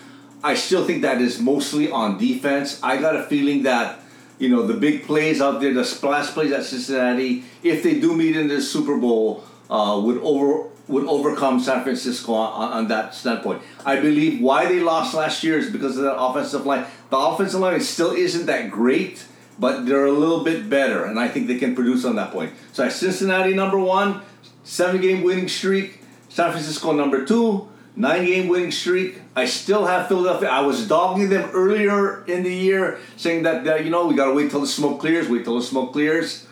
I 0.43 0.55
still 0.55 0.85
think 0.85 1.01
that 1.01 1.21
is 1.21 1.39
mostly 1.39 1.91
on 1.91 2.17
defense. 2.17 2.79
I 2.81 2.97
got 2.97 3.15
a 3.15 3.23
feeling 3.23 3.63
that 3.63 3.99
you 4.37 4.49
know 4.49 4.65
the 4.65 4.73
big 4.73 5.03
plays 5.03 5.41
out 5.41 5.59
there, 5.61 5.73
the 5.73 5.83
splash 5.83 6.27
plays 6.27 6.51
at 6.51 6.63
Cincinnati, 6.63 7.43
if 7.63 7.83
they 7.83 7.99
do 7.99 8.15
meet 8.15 8.35
in 8.37 8.47
the 8.47 8.61
Super 8.61 8.97
Bowl, 8.97 9.43
uh, 9.69 9.99
would 10.03 10.17
over 10.19 10.69
would 10.87 11.05
overcome 11.05 11.59
San 11.59 11.83
Francisco 11.83 12.33
on, 12.33 12.71
on 12.71 12.87
that 12.87 13.13
standpoint. 13.13 13.61
I 13.85 13.99
believe 13.99 14.41
why 14.41 14.65
they 14.65 14.79
lost 14.79 15.13
last 15.13 15.43
year 15.43 15.59
is 15.59 15.69
because 15.69 15.97
of 15.97 16.03
that 16.03 16.17
offensive 16.17 16.65
line. 16.65 16.85
The 17.11 17.17
offensive 17.17 17.59
line 17.59 17.79
still 17.81 18.11
isn't 18.11 18.47
that 18.47 18.71
great 18.71 19.25
but 19.59 19.85
they're 19.85 20.05
a 20.05 20.11
little 20.11 20.43
bit 20.43 20.69
better, 20.69 21.03
and 21.05 21.19
I 21.19 21.27
think 21.27 21.47
they 21.47 21.57
can 21.57 21.75
produce 21.75 22.05
on 22.05 22.15
that 22.15 22.31
point. 22.31 22.53
So 22.71 22.85
I 22.85 22.89
Cincinnati 22.89 23.53
number 23.53 23.77
one, 23.77 24.21
seven 24.63 25.01
game 25.01 25.23
winning 25.23 25.49
streak. 25.49 25.99
San 26.29 26.51
Francisco 26.51 26.91
number 26.93 27.25
two, 27.25 27.67
nine 27.95 28.25
game 28.25 28.47
winning 28.47 28.71
streak. 28.71 29.21
I 29.35 29.45
still 29.45 29.85
have 29.85 30.07
Philadelphia. 30.07 30.49
I 30.49 30.61
was 30.61 30.87
dogging 30.87 31.29
them 31.29 31.49
earlier 31.53 32.23
in 32.25 32.43
the 32.43 32.53
year, 32.53 32.99
saying 33.17 33.43
that, 33.43 33.65
that 33.65 33.83
you 33.83 33.89
know 33.89 34.07
we 34.07 34.15
gotta 34.15 34.33
wait 34.33 34.49
till 34.49 34.61
the 34.61 34.67
smoke 34.67 34.99
clears. 34.99 35.27
Wait 35.27 35.43
till 35.43 35.57
the 35.57 35.65
smoke 35.65 35.91
clears. 35.91 36.47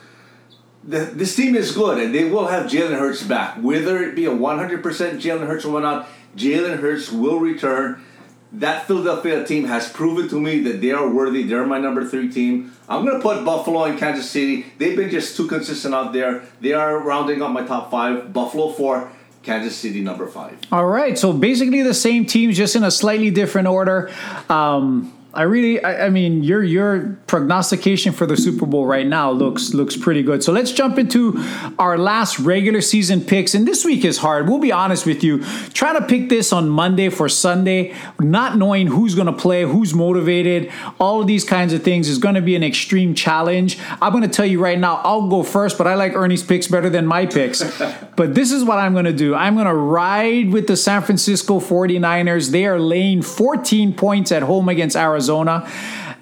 The, 0.84 1.00
this 1.00 1.34
team 1.34 1.54
is 1.54 1.72
good, 1.72 1.98
and 1.98 2.14
they 2.14 2.24
will 2.24 2.46
have 2.46 2.70
Jalen 2.70 2.98
Hurts 2.98 3.22
back. 3.22 3.56
Whether 3.56 4.02
it 4.02 4.14
be 4.14 4.26
a 4.26 4.30
100% 4.30 4.80
Jalen 4.82 5.46
Hurts 5.46 5.64
or 5.64 5.80
not, 5.80 6.08
Jalen 6.36 6.78
Hurts 6.78 7.10
will 7.10 7.40
return. 7.40 8.02
That 8.50 8.86
Philadelphia 8.86 9.44
team 9.44 9.64
has 9.66 9.92
proven 9.92 10.28
to 10.30 10.40
me 10.40 10.60
that 10.62 10.80
they 10.80 10.90
are 10.92 11.08
worthy. 11.08 11.42
They're 11.42 11.66
my 11.66 11.78
number 11.78 12.04
three 12.04 12.30
team. 12.30 12.72
I'm 12.88 13.04
going 13.04 13.16
to 13.16 13.22
put 13.22 13.44
Buffalo 13.44 13.84
and 13.84 13.98
Kansas 13.98 14.30
City. 14.30 14.64
They've 14.78 14.96
been 14.96 15.10
just 15.10 15.36
too 15.36 15.46
consistent 15.46 15.94
out 15.94 16.14
there. 16.14 16.44
They 16.62 16.72
are 16.72 16.98
rounding 16.98 17.42
up 17.42 17.50
my 17.50 17.64
top 17.64 17.90
five. 17.90 18.32
Buffalo 18.32 18.72
four, 18.72 19.12
Kansas 19.42 19.76
City 19.76 20.00
number 20.00 20.26
five. 20.26 20.58
All 20.72 20.86
right, 20.86 21.18
so 21.18 21.34
basically 21.34 21.82
the 21.82 21.92
same 21.92 22.24
teams, 22.24 22.56
just 22.56 22.74
in 22.74 22.84
a 22.84 22.90
slightly 22.90 23.30
different 23.30 23.68
order. 23.68 24.10
Um, 24.48 25.12
I 25.34 25.42
really, 25.42 25.84
I, 25.84 26.06
I, 26.06 26.08
mean, 26.08 26.42
your 26.42 26.62
your 26.64 27.18
prognostication 27.26 28.14
for 28.14 28.24
the 28.24 28.34
Super 28.34 28.64
Bowl 28.64 28.86
right 28.86 29.06
now 29.06 29.30
looks 29.30 29.74
looks 29.74 29.94
pretty 29.94 30.22
good. 30.22 30.42
So 30.42 30.52
let's 30.52 30.72
jump 30.72 30.98
into 30.98 31.34
our 31.78 31.98
last 31.98 32.38
regular 32.38 32.80
season 32.80 33.20
picks. 33.20 33.54
And 33.54 33.68
this 33.68 33.84
week 33.84 34.06
is 34.06 34.16
hard. 34.16 34.48
We'll 34.48 34.58
be 34.58 34.72
honest 34.72 35.04
with 35.04 35.22
you. 35.22 35.44
Trying 35.74 36.00
to 36.00 36.06
pick 36.06 36.30
this 36.30 36.50
on 36.50 36.70
Monday 36.70 37.10
for 37.10 37.28
Sunday, 37.28 37.94
not 38.18 38.56
knowing 38.56 38.86
who's 38.86 39.14
going 39.14 39.26
to 39.26 39.34
play, 39.34 39.64
who's 39.64 39.92
motivated, 39.92 40.72
all 40.98 41.20
of 41.20 41.26
these 41.26 41.44
kinds 41.44 41.74
of 41.74 41.82
things 41.82 42.08
is 42.08 42.16
going 42.16 42.34
to 42.34 42.40
be 42.40 42.56
an 42.56 42.64
extreme 42.64 43.14
challenge. 43.14 43.78
I'm 44.00 44.12
going 44.12 44.24
to 44.24 44.30
tell 44.30 44.46
you 44.46 44.62
right 44.62 44.78
now. 44.78 44.96
I'll 45.04 45.28
go 45.28 45.42
first, 45.42 45.76
but 45.76 45.86
I 45.86 45.94
like 45.94 46.14
Ernie's 46.14 46.42
picks 46.42 46.68
better 46.68 46.88
than 46.88 47.06
my 47.06 47.26
picks. 47.26 47.62
but 48.16 48.34
this 48.34 48.50
is 48.50 48.64
what 48.64 48.78
I'm 48.78 48.94
going 48.94 49.04
to 49.04 49.12
do. 49.12 49.34
I'm 49.34 49.56
going 49.56 49.66
to 49.66 49.74
ride 49.74 50.54
with 50.54 50.68
the 50.68 50.76
San 50.76 51.02
Francisco 51.02 51.60
49ers. 51.60 52.50
They 52.50 52.64
are 52.64 52.80
laying 52.80 53.20
14 53.20 53.92
points 53.92 54.32
at 54.32 54.42
home 54.42 54.70
against 54.70 54.96
Arizona. 54.96 55.17
Arizona. 55.18 55.68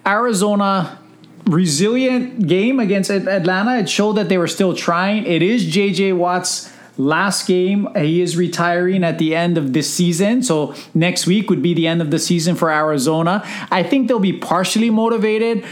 Arizona 0.06 0.98
resilient 1.44 2.48
game 2.48 2.80
against 2.80 3.10
Atlanta. 3.10 3.78
It 3.78 3.90
showed 3.90 4.14
that 4.14 4.30
they 4.30 4.38
were 4.38 4.48
still 4.48 4.74
trying. 4.74 5.26
It 5.26 5.42
is 5.42 5.66
JJ 5.66 6.16
Watt's 6.16 6.72
last 6.96 7.46
game. 7.46 7.88
He 7.94 8.22
is 8.22 8.38
retiring 8.38 9.04
at 9.04 9.18
the 9.18 9.34
end 9.34 9.58
of 9.58 9.74
this 9.74 9.92
season. 9.92 10.42
So 10.42 10.74
next 10.94 11.26
week 11.26 11.50
would 11.50 11.60
be 11.60 11.74
the 11.74 11.86
end 11.86 12.00
of 12.00 12.10
the 12.10 12.18
season 12.18 12.54
for 12.56 12.70
Arizona. 12.70 13.42
I 13.70 13.82
think 13.82 14.08
they'll 14.08 14.18
be 14.18 14.32
partially 14.32 14.88
motivated 14.88 15.62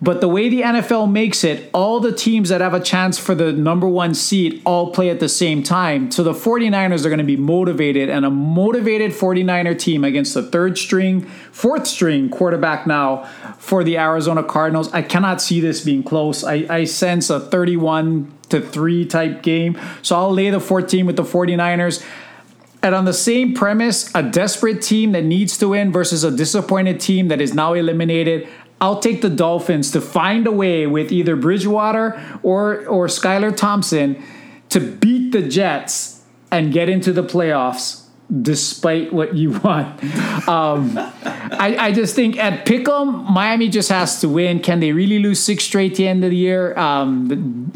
but 0.00 0.20
the 0.20 0.28
way 0.28 0.50
the 0.50 0.60
NFL 0.60 1.10
makes 1.10 1.42
it, 1.42 1.70
all 1.72 2.00
the 2.00 2.12
teams 2.12 2.50
that 2.50 2.60
have 2.60 2.74
a 2.74 2.80
chance 2.80 3.18
for 3.18 3.34
the 3.34 3.50
number 3.50 3.88
one 3.88 4.12
seed 4.14 4.60
all 4.66 4.92
play 4.92 5.08
at 5.08 5.20
the 5.20 5.28
same 5.28 5.62
time. 5.62 6.10
So 6.10 6.22
the 6.22 6.34
49ers 6.34 7.06
are 7.06 7.08
going 7.08 7.18
to 7.18 7.24
be 7.24 7.38
motivated, 7.38 8.10
and 8.10 8.26
a 8.26 8.30
motivated 8.30 9.12
49er 9.12 9.78
team 9.78 10.04
against 10.04 10.34
the 10.34 10.42
third 10.42 10.76
string, 10.76 11.22
fourth 11.50 11.86
string 11.86 12.28
quarterback 12.28 12.86
now 12.86 13.24
for 13.58 13.82
the 13.82 13.96
Arizona 13.96 14.42
Cardinals. 14.42 14.92
I 14.92 15.00
cannot 15.00 15.40
see 15.40 15.60
this 15.60 15.82
being 15.82 16.02
close. 16.02 16.44
I, 16.44 16.66
I 16.68 16.84
sense 16.84 17.30
a 17.30 17.40
31 17.40 18.32
to 18.50 18.60
3 18.60 19.06
type 19.06 19.42
game. 19.42 19.80
So 20.02 20.14
I'll 20.14 20.32
lay 20.32 20.50
the 20.50 20.60
14 20.60 21.06
with 21.06 21.16
the 21.16 21.22
49ers. 21.24 22.04
And 22.82 22.94
on 22.94 23.06
the 23.06 23.14
same 23.14 23.54
premise, 23.54 24.14
a 24.14 24.22
desperate 24.22 24.82
team 24.82 25.12
that 25.12 25.24
needs 25.24 25.56
to 25.58 25.68
win 25.68 25.90
versus 25.90 26.22
a 26.22 26.30
disappointed 26.30 27.00
team 27.00 27.28
that 27.28 27.40
is 27.40 27.54
now 27.54 27.72
eliminated. 27.72 28.46
I'll 28.80 29.00
take 29.00 29.22
the 29.22 29.30
Dolphins 29.30 29.90
to 29.92 30.00
find 30.00 30.46
a 30.46 30.52
way 30.52 30.86
with 30.86 31.10
either 31.10 31.36
Bridgewater 31.36 32.20
or 32.42 32.86
or 32.86 33.06
Skylar 33.06 33.56
Thompson 33.56 34.22
to 34.68 34.80
beat 34.80 35.32
the 35.32 35.42
Jets 35.42 36.22
and 36.50 36.72
get 36.72 36.88
into 36.88 37.12
the 37.12 37.22
playoffs 37.22 38.02
despite 38.42 39.12
what 39.12 39.34
you 39.34 39.50
want. 39.64 40.02
Um, 40.48 40.98
I, 40.98 41.76
I, 41.78 41.92
just 41.92 42.16
think 42.16 42.36
at 42.38 42.66
Pick'em, 42.66 43.30
Miami 43.30 43.68
just 43.68 43.88
has 43.88 44.20
to 44.20 44.28
win. 44.28 44.60
Can 44.60 44.80
they 44.80 44.92
really 44.92 45.20
lose 45.20 45.40
six 45.40 45.64
straight 45.64 45.94
to 45.94 46.02
the 46.02 46.08
end 46.08 46.24
of 46.24 46.30
the 46.30 46.36
year? 46.36 46.76
Um, 46.76 47.72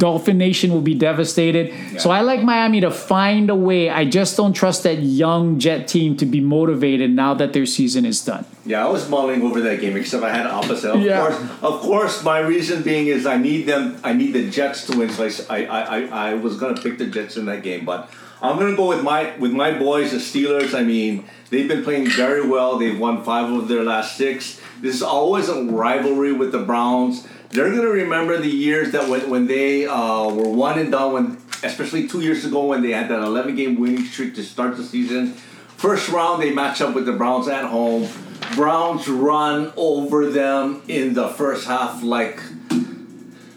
Dolphin 0.00 0.38
Nation 0.38 0.72
will 0.72 0.80
be 0.80 0.94
devastated. 0.94 1.68
Yeah. 1.68 1.98
So 1.98 2.10
I 2.10 2.22
like 2.22 2.42
Miami 2.42 2.80
to 2.80 2.90
find 2.90 3.50
a 3.50 3.54
way. 3.54 3.90
I 3.90 4.06
just 4.06 4.34
don't 4.34 4.54
trust 4.54 4.82
that 4.84 5.02
young 5.02 5.58
Jet 5.58 5.86
team 5.86 6.16
to 6.16 6.26
be 6.26 6.40
motivated 6.40 7.10
now 7.10 7.34
that 7.34 7.52
their 7.52 7.66
season 7.66 8.06
is 8.06 8.24
done. 8.24 8.46
Yeah, 8.64 8.86
I 8.86 8.88
was 8.88 9.08
mulling 9.10 9.42
over 9.42 9.60
that 9.60 9.80
game, 9.80 9.96
except 9.96 10.24
I 10.24 10.34
had 10.34 10.46
opposite. 10.46 10.92
Of 10.92 11.02
yeah. 11.02 11.20
course, 11.20 11.38
of 11.62 11.80
course, 11.82 12.24
my 12.24 12.38
reason 12.38 12.82
being 12.82 13.08
is 13.08 13.26
I 13.26 13.36
need 13.36 13.66
them. 13.66 14.00
I 14.02 14.14
need 14.14 14.32
the 14.32 14.50
Jets 14.50 14.86
to 14.86 14.96
win. 14.96 15.10
So 15.10 15.28
I, 15.50 15.66
I, 15.66 15.80
I, 15.80 16.30
I 16.30 16.34
was 16.34 16.56
going 16.56 16.74
to 16.74 16.82
pick 16.82 16.96
the 16.96 17.06
Jets 17.06 17.36
in 17.36 17.44
that 17.44 17.62
game, 17.62 17.84
but 17.84 18.10
I'm 18.42 18.58
gonna 18.58 18.76
go 18.76 18.88
with 18.88 19.04
my 19.04 19.36
with 19.36 19.52
my 19.52 19.78
boys, 19.78 20.12
the 20.12 20.16
Steelers. 20.16 20.72
I 20.72 20.82
mean, 20.82 21.24
they've 21.50 21.68
been 21.68 21.84
playing 21.84 22.08
very 22.08 22.46
well. 22.48 22.78
They've 22.78 22.98
won 22.98 23.22
five 23.22 23.52
of 23.52 23.68
their 23.68 23.84
last 23.84 24.16
six. 24.16 24.58
This 24.80 24.94
is 24.94 25.02
always 25.02 25.50
a 25.50 25.62
rivalry 25.64 26.32
with 26.32 26.52
the 26.52 26.60
Browns. 26.60 27.28
They're 27.50 27.70
gonna 27.70 27.88
remember 27.88 28.38
the 28.38 28.48
years 28.48 28.92
that 28.92 29.08
when 29.08 29.28
when 29.28 29.46
they 29.46 29.86
uh, 29.86 30.28
were 30.28 30.48
one 30.48 30.78
and 30.78 30.92
done. 30.92 31.12
When 31.12 31.38
especially 31.62 32.08
two 32.08 32.20
years 32.20 32.44
ago 32.44 32.64
when 32.66 32.82
they 32.82 32.92
had 32.92 33.08
that 33.08 33.20
11 33.20 33.54
game 33.56 33.78
winning 33.78 34.04
streak 34.04 34.34
to 34.34 34.42
start 34.42 34.76
the 34.76 34.84
season. 34.84 35.34
First 35.76 36.08
round 36.08 36.42
they 36.42 36.52
match 36.52 36.80
up 36.80 36.94
with 36.94 37.06
the 37.06 37.12
Browns 37.12 37.48
at 37.48 37.64
home. 37.64 38.08
Browns 38.54 39.08
run 39.08 39.72
over 39.76 40.30
them 40.30 40.82
in 40.88 41.14
the 41.14 41.28
first 41.28 41.66
half 41.66 42.02
like 42.02 42.40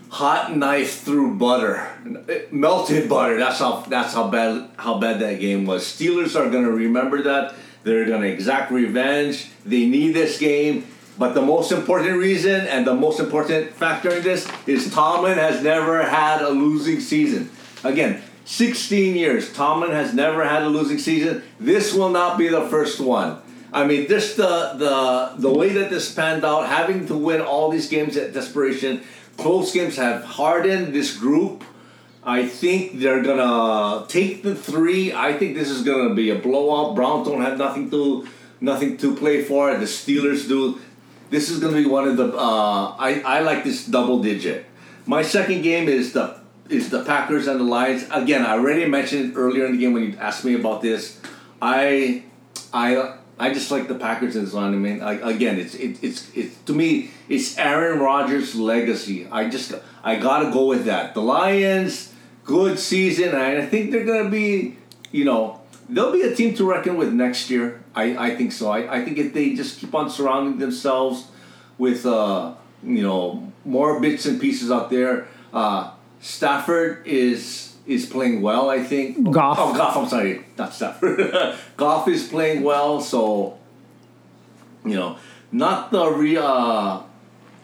hot 0.09 0.55
knife 0.55 1.01
through 1.01 1.35
butter, 1.35 1.89
melted 2.51 3.09
butter. 3.09 3.37
That's 3.37 3.59
how 3.59 3.81
that's 3.81 4.13
how 4.13 4.27
bad 4.29 4.69
how 4.77 4.99
bad 4.99 5.19
that 5.19 5.39
game 5.39 5.65
was. 5.65 5.83
Steelers 5.83 6.39
are 6.39 6.49
gonna 6.49 6.71
remember 6.71 7.23
that. 7.23 7.55
They're 7.83 8.05
gonna 8.05 8.27
exact 8.27 8.71
revenge. 8.71 9.49
They 9.65 9.85
need 9.85 10.13
this 10.13 10.39
game. 10.39 10.85
But 11.17 11.33
the 11.33 11.41
most 11.41 11.71
important 11.71 12.17
reason 12.17 12.67
and 12.67 12.87
the 12.87 12.95
most 12.95 13.19
important 13.19 13.71
factor 13.73 14.09
in 14.09 14.23
this 14.23 14.47
is 14.65 14.91
Tomlin 14.91 15.37
has 15.37 15.63
never 15.63 16.03
had 16.03 16.41
a 16.41 16.49
losing 16.49 16.99
season. 16.99 17.51
Again, 17.83 18.21
16 18.45 19.15
years. 19.15 19.53
Tomlin 19.53 19.91
has 19.91 20.13
never 20.13 20.43
had 20.43 20.63
a 20.63 20.69
losing 20.69 20.97
season. 20.97 21.43
This 21.59 21.93
will 21.93 22.09
not 22.09 22.37
be 22.37 22.47
the 22.47 22.67
first 22.67 22.99
one. 22.99 23.39
I 23.71 23.85
mean, 23.85 24.07
just 24.07 24.37
the 24.37 24.75
the 24.77 25.33
the 25.37 25.51
way 25.51 25.69
that 25.69 25.89
this 25.89 26.13
panned 26.13 26.45
out, 26.45 26.67
having 26.67 27.07
to 27.07 27.17
win 27.17 27.41
all 27.41 27.69
these 27.71 27.89
games 27.89 28.15
at 28.17 28.33
desperation, 28.33 29.01
close 29.37 29.73
games 29.73 29.97
have 29.97 30.23
hardened 30.23 30.93
this 30.93 31.17
group. 31.17 31.63
I 32.23 32.47
think 32.47 32.99
they're 32.99 33.23
gonna 33.23 34.05
take 34.07 34.43
the 34.43 34.55
three. 34.55 35.11
I 35.11 35.33
think 35.33 35.55
this 35.55 35.69
is 35.69 35.81
gonna 35.81 36.13
be 36.13 36.29
a 36.29 36.35
blowout. 36.35 36.95
Browns 36.95 37.27
don't 37.27 37.41
have 37.41 37.57
nothing 37.57 37.89
to 37.89 38.27
nothing 38.61 38.95
to 38.97 39.15
play 39.15 39.43
for. 39.43 39.75
The 39.75 39.85
Steelers 39.85 40.47
do. 40.47 40.79
This 41.33 41.49
is 41.49 41.57
gonna 41.57 41.77
be 41.77 41.87
one 41.87 42.07
of 42.07 42.15
the. 42.15 42.27
Uh, 42.37 42.93
I 42.99 43.23
I 43.25 43.39
like 43.39 43.63
this 43.63 43.87
double 43.87 44.21
digit. 44.21 44.67
My 45.07 45.23
second 45.23 45.63
game 45.63 45.89
is 45.89 46.13
the 46.13 46.37
is 46.69 46.91
the 46.91 47.03
Packers 47.03 47.47
and 47.47 47.59
the 47.59 47.63
Lions. 47.63 48.05
Again, 48.11 48.45
I 48.45 48.51
already 48.51 48.85
mentioned 48.85 49.33
earlier 49.35 49.65
in 49.65 49.71
the 49.71 49.79
game 49.79 49.93
when 49.93 50.03
you 50.03 50.15
asked 50.19 50.45
me 50.45 50.53
about 50.53 50.83
this. 50.83 51.19
I 51.59 52.25
I 52.71 53.17
I 53.39 53.51
just 53.51 53.71
like 53.71 53.87
the 53.87 53.95
Packers 53.95 54.35
this 54.35 54.53
one. 54.53 54.75
I 54.75 54.77
mean, 54.77 55.01
again, 55.01 55.57
it's 55.57 55.73
it, 55.73 55.97
it's 56.03 56.29
it's 56.35 56.55
to 56.69 56.73
me, 56.73 57.09
it's 57.27 57.57
Aaron 57.57 57.97
Rodgers' 57.97 58.53
legacy. 58.53 59.25
I 59.31 59.49
just 59.49 59.73
I 60.03 60.17
gotta 60.17 60.51
go 60.51 60.67
with 60.67 60.85
that. 60.85 61.15
The 61.15 61.21
Lions, 61.21 62.13
good 62.43 62.77
season, 62.77 63.29
and 63.29 63.57
I 63.57 63.65
think 63.65 63.89
they're 63.89 64.05
gonna 64.05 64.29
be, 64.29 64.77
you 65.11 65.25
know, 65.25 65.62
they'll 65.89 66.11
be 66.11 66.21
a 66.21 66.35
team 66.35 66.53
to 66.55 66.69
reckon 66.69 66.97
with 66.97 67.13
next 67.13 67.49
year. 67.49 67.81
I, 67.95 68.31
I 68.31 68.35
think 68.35 68.51
so. 68.51 68.71
I, 68.71 68.99
I 68.99 69.05
think 69.05 69.17
if 69.17 69.33
they 69.33 69.53
just 69.53 69.79
keep 69.79 69.93
on 69.93 70.09
surrounding 70.09 70.59
themselves 70.59 71.27
with 71.77 72.05
uh 72.05 72.53
you 72.83 73.01
know 73.01 73.51
more 73.65 73.99
bits 73.99 74.25
and 74.25 74.39
pieces 74.39 74.71
out 74.71 74.89
there. 74.89 75.27
Uh, 75.53 75.91
Stafford 76.19 77.05
is 77.05 77.75
is 77.85 78.05
playing 78.05 78.41
well. 78.41 78.69
I 78.69 78.83
think. 78.83 79.31
Goff. 79.31 79.57
Oh, 79.59 79.73
Goff. 79.73 79.97
I'm 79.97 80.07
sorry, 80.07 80.45
not 80.57 80.73
Stafford. 80.73 81.33
Goff 81.77 82.07
is 82.07 82.27
playing 82.27 82.63
well, 82.63 83.01
so 83.01 83.57
you 84.85 84.95
know, 84.95 85.17
not 85.51 85.91
the 85.91 86.09
re, 86.09 86.37
uh, 86.37 87.01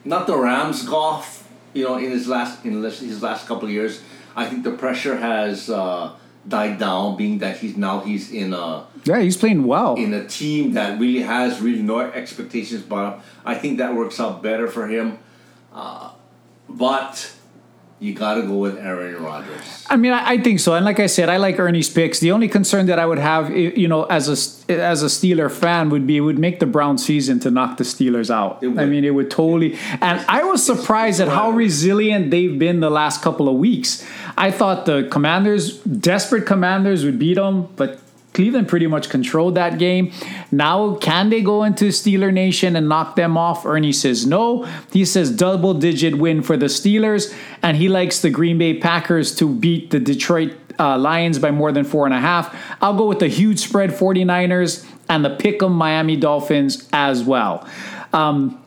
not 0.05 0.27
the 0.27 0.38
Rams 0.38 0.84
Goff. 0.84 1.47
You 1.73 1.86
know, 1.86 1.97
in 1.97 2.12
his 2.12 2.27
last 2.27 2.65
in 2.65 2.82
his 2.84 3.21
last 3.21 3.47
couple 3.47 3.65
of 3.65 3.71
years, 3.71 4.01
I 4.36 4.45
think 4.45 4.63
the 4.63 4.71
pressure 4.71 5.17
has 5.17 5.69
uh, 5.69 6.13
died 6.47 6.80
down. 6.80 7.17
Being 7.17 7.39
that 7.39 7.58
he's 7.58 7.78
now 7.78 7.99
he's 7.99 8.32
in 8.32 8.54
a 8.54 8.86
yeah 9.04 9.19
he's 9.19 9.38
playing 9.38 9.65
well 9.65 9.95
in 9.95 10.13
a 10.13 10.28
team 10.28 10.73
that 10.73 10.99
really 10.99 11.21
has 11.21 11.62
really 11.62 11.82
no 11.82 11.99
expectations. 11.99 12.84
But 12.84 13.19
I 13.45 13.56
think 13.56 13.78
that 13.78 13.95
works 13.95 14.19
out 14.19 14.41
better 14.41 14.67
for 14.67 14.88
him. 14.88 15.19
Uh, 15.73 16.12
but 16.67 17.34
you 18.00 18.14
got 18.14 18.36
to 18.36 18.44
go 18.44 18.56
with 18.56 18.78
Aaron 18.78 19.22
Rodgers. 19.22 19.86
I 19.90 19.98
mean, 19.98 20.14
I, 20.14 20.32
I, 20.32 20.38
think 20.38 20.62
so. 20.62 20.74
And 20.74 20.86
like 20.86 21.02
I 21.02 21.08
said, 21.08 21.28
I 21.28 21.36
like 21.36 21.60
Ernie's 21.60 21.90
picks. 21.90 22.20
The 22.20 22.32
only 22.32 22.48
concern 22.48 22.86
that 22.86 22.98
I 22.98 23.06
would 23.06 23.20
have, 23.20 23.56
you 23.56 23.88
know, 23.88 24.04
as 24.04 24.30
a 24.30 24.72
as 24.72 25.04
a 25.04 25.08
Steeler 25.08 25.52
fan, 25.52 25.90
would 25.90 26.08
be 26.08 26.18
it 26.18 26.22
would 26.22 26.40
make 26.40 26.60
the 26.60 26.66
Brown 26.66 26.98
season 26.98 27.40
to 27.42 27.52
knock 27.52 27.78
the 27.78 27.84
Steelers 27.84 28.30
out. 28.34 28.64
I 28.64 28.86
mean, 28.86 29.04
it 29.04 29.12
would 29.12 29.30
totally. 29.30 29.78
And 30.02 30.26
I 30.30 30.44
was 30.44 30.66
surprised 30.66 31.20
at 31.20 31.28
how 31.28 31.52
resilient 31.52 32.32
they've 32.32 32.58
been 32.58 32.80
the 32.80 32.90
last 32.90 33.22
couple 33.22 33.50
of 33.50 33.56
weeks. 33.56 34.06
I 34.38 34.52
thought 34.52 34.86
the 34.86 35.08
Commanders, 35.12 35.80
desperate 35.80 36.46
Commanders, 36.46 37.04
would 37.04 37.20
beat 37.20 37.34
them, 37.34 37.68
but 37.76 38.00
Cleveland 38.34 38.68
pretty 38.68 38.88
much 38.88 39.10
controlled 39.10 39.56
that 39.56 39.80
game. 39.80 40.12
Now, 40.52 40.96
can 40.96 41.30
they 41.30 41.42
go 41.42 41.63
into 41.63 41.86
Steeler 41.86 42.32
Nation 42.32 42.76
and 42.76 42.88
knock 42.88 43.15
them 43.15 43.38
off? 43.38 43.65
Ernie 43.65 43.92
says 43.92 44.26
no. 44.26 44.65
He 44.92 45.04
says 45.06 45.32
double 45.32 45.74
digit 45.74 46.18
win 46.18 46.42
for 46.42 46.56
the 46.56 46.68
Steelers, 46.68 47.36
and 47.63 47.76
he 47.78 47.89
likes 47.89 48.22
the 48.22 48.30
Green 48.30 48.58
Bay 48.58 48.78
Packers 48.78 49.36
to 49.36 49.50
beat 49.50 49.92
the 49.92 50.00
Detroit 50.00 50.54
uh, 50.80 50.98
Lions 50.98 51.39
by 51.39 51.52
more 51.52 51.72
than 51.72 51.84
four 51.84 52.06
and 52.06 52.13
a 52.13 52.20
half. 52.20 52.56
I'll 52.82 52.96
go 52.96 53.08
with 53.08 53.20
the 53.20 53.28
huge 53.28 53.60
spread 53.60 53.89
49ers 53.89 54.86
and 55.10 55.26
the 55.26 55.32
pick 55.32 55.62
'em 55.62 55.74
Miami 55.74 56.15
Dolphins 56.15 56.88
as 56.94 57.24
well. 57.24 57.68
Um, 58.13 58.60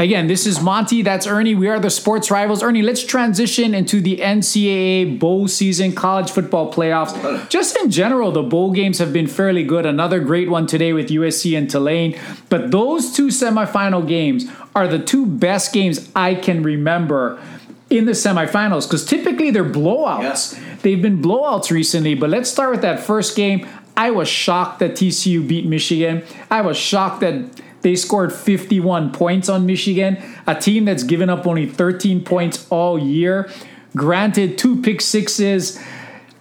Again, 0.00 0.28
this 0.28 0.46
is 0.46 0.60
Monty. 0.60 1.02
That's 1.02 1.26
Ernie. 1.26 1.56
We 1.56 1.66
are 1.66 1.80
the 1.80 1.90
sports 1.90 2.30
rivals. 2.30 2.62
Ernie, 2.62 2.82
let's 2.82 3.02
transition 3.02 3.74
into 3.74 4.00
the 4.00 4.18
NCAA 4.18 5.18
bowl 5.18 5.48
season, 5.48 5.92
college 5.92 6.30
football 6.30 6.72
playoffs. 6.72 7.48
Just 7.48 7.76
in 7.76 7.90
general, 7.90 8.30
the 8.30 8.44
bowl 8.44 8.70
games 8.70 8.98
have 8.98 9.12
been 9.12 9.26
fairly 9.26 9.64
good. 9.64 9.84
Another 9.84 10.20
great 10.20 10.48
one 10.48 10.68
today 10.68 10.92
with 10.92 11.08
USC 11.08 11.58
and 11.58 11.68
Tulane. 11.68 12.16
But 12.48 12.70
those 12.70 13.12
two 13.12 13.26
semifinal 13.26 14.06
games 14.06 14.46
are 14.72 14.86
the 14.86 15.00
two 15.00 15.26
best 15.26 15.72
games 15.72 16.08
I 16.14 16.36
can 16.36 16.62
remember 16.62 17.42
in 17.90 18.04
the 18.04 18.12
semifinals 18.12 18.86
because 18.86 19.04
typically 19.04 19.50
they're 19.50 19.64
blowouts. 19.64 20.54
Yeah. 20.54 20.76
They've 20.82 21.02
been 21.02 21.20
blowouts 21.20 21.72
recently. 21.72 22.14
But 22.14 22.30
let's 22.30 22.48
start 22.48 22.70
with 22.70 22.82
that 22.82 23.00
first 23.00 23.34
game. 23.34 23.66
I 23.96 24.12
was 24.12 24.28
shocked 24.28 24.78
that 24.78 24.92
TCU 24.92 25.48
beat 25.48 25.66
Michigan. 25.66 26.22
I 26.52 26.60
was 26.60 26.76
shocked 26.76 27.18
that 27.22 27.60
they 27.82 27.94
scored 27.94 28.32
51 28.32 29.12
points 29.12 29.48
on 29.48 29.66
Michigan, 29.66 30.18
a 30.46 30.54
team 30.54 30.84
that's 30.84 31.02
given 31.02 31.30
up 31.30 31.46
only 31.46 31.66
13 31.66 32.24
points 32.24 32.66
all 32.70 32.98
year. 32.98 33.50
Granted, 33.96 34.58
two 34.58 34.82
pick 34.82 35.00
sixes 35.00 35.80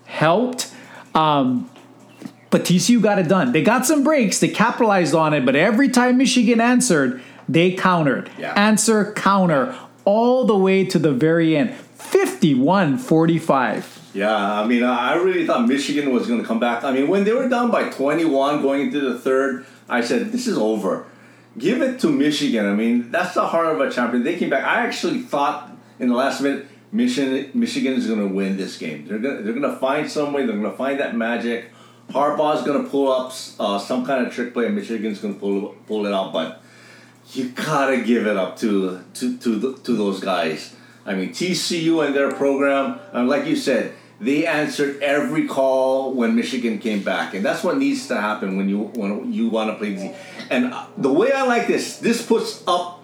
helped. 0.06 0.74
Um, 1.14 1.70
but 2.50 2.64
TCU 2.64 3.02
got 3.02 3.20
it 3.20 3.28
done. 3.28 3.52
They 3.52 3.62
got 3.62 3.86
some 3.86 4.04
breaks, 4.04 4.40
they 4.40 4.48
capitalized 4.48 5.14
on 5.14 5.34
it, 5.34 5.46
but 5.46 5.56
every 5.56 5.90
time 5.90 6.18
Michigan 6.18 6.62
answered, 6.62 7.22
they 7.50 7.72
countered. 7.74 8.30
Yeah. 8.38 8.54
Answer, 8.54 9.14
counter, 9.14 9.76
all 10.06 10.46
the 10.46 10.58
way 10.58 10.86
to 10.86 10.98
the 10.98 11.12
very 11.12 11.58
end. 11.58 11.74
51 11.74 12.98
45. 12.98 14.12
Yeah, 14.14 14.62
I 14.62 14.66
mean, 14.66 14.84
I 14.84 15.16
really 15.16 15.46
thought 15.46 15.68
Michigan 15.68 16.12
was 16.12 16.26
going 16.26 16.42
to 16.42 16.48
come 16.48 16.60
back. 16.60 16.84
I 16.84 16.92
mean, 16.92 17.08
when 17.08 17.24
they 17.24 17.34
were 17.34 17.48
down 17.50 17.70
by 17.70 17.90
21 17.90 18.62
going 18.62 18.82
into 18.84 19.02
the 19.02 19.20
third, 19.20 19.66
I 19.90 20.02
said, 20.02 20.32
this 20.32 20.48
is 20.48 20.58
over 20.58 21.06
give 21.58 21.82
it 21.82 22.00
to 22.02 22.10
Michigan. 22.10 22.66
I 22.66 22.74
mean, 22.74 23.12
that's 23.12 23.34
the 23.34 23.46
heart 23.48 23.68
of 23.68 23.82
a 23.82 23.92
champion. 23.92 24.24
They 24.24 24.38
came 24.38 24.50
back. 24.50 24.64
I 24.64 24.86
actually 24.86 25.20
thought 25.20 25.72
in 26.00 26.10
the 26.10 26.16
last 26.16 26.42
minute 26.42 26.68
Michigan 26.92 27.52
Michigan 27.54 27.94
is 27.94 28.08
going 28.08 28.20
to 28.20 28.34
win 28.34 28.58
this 28.58 28.78
game. 28.78 29.08
They're 29.08 29.20
going 29.20 29.44
they're 29.44 29.54
going 29.54 29.74
to 29.74 29.80
find 29.80 30.10
some 30.10 30.34
way. 30.34 30.46
They're 30.46 30.58
going 30.58 30.72
to 30.72 30.78
find 30.78 31.00
that 31.00 31.16
magic. 31.16 31.72
Harbaugh's 32.10 32.64
going 32.64 32.84
to 32.84 32.90
pull 32.90 33.12
up 33.12 33.34
uh, 33.60 33.78
some 33.78 34.06
kind 34.06 34.26
of 34.26 34.34
trick 34.34 34.54
play, 34.54 34.68
and 34.68 34.76
Michigan's 34.76 35.20
going 35.20 35.34
to 35.34 35.40
pull 35.40 35.76
pull 35.88 36.06
it 36.06 36.14
out. 36.14 36.32
But 36.32 36.62
you 37.34 37.50
gotta 37.50 38.02
give 38.02 38.28
it 38.28 38.38
up 38.38 38.58
to 38.58 39.02
to 39.16 39.38
to 39.38 39.56
the, 39.56 39.74
to 39.80 39.96
those 39.96 40.20
guys. 40.20 40.76
I 41.06 41.16
mean, 41.16 41.30
TCU 41.30 42.06
and 42.06 42.16
their 42.16 42.32
program, 42.34 43.00
and 43.14 43.30
like 43.30 43.46
you 43.46 43.56
said, 43.56 43.94
they 44.20 44.46
answered 44.46 45.02
every 45.02 45.48
call 45.48 46.14
when 46.14 46.36
Michigan 46.36 46.80
came 46.80 47.04
back, 47.04 47.34
and 47.34 47.46
that's 47.46 47.64
what 47.64 47.78
needs 47.78 48.08
to 48.08 48.20
happen 48.20 48.58
when 48.58 48.70
you 48.70 48.80
when 48.96 49.32
you 49.32 49.50
want 49.50 49.72
to 49.72 49.76
play. 49.78 50.16
And 50.50 50.74
the 50.98 51.12
way 51.12 51.32
I 51.32 51.44
like 51.44 51.68
this, 51.68 51.98
this 51.98 52.26
puts 52.26 52.64
up, 52.68 53.04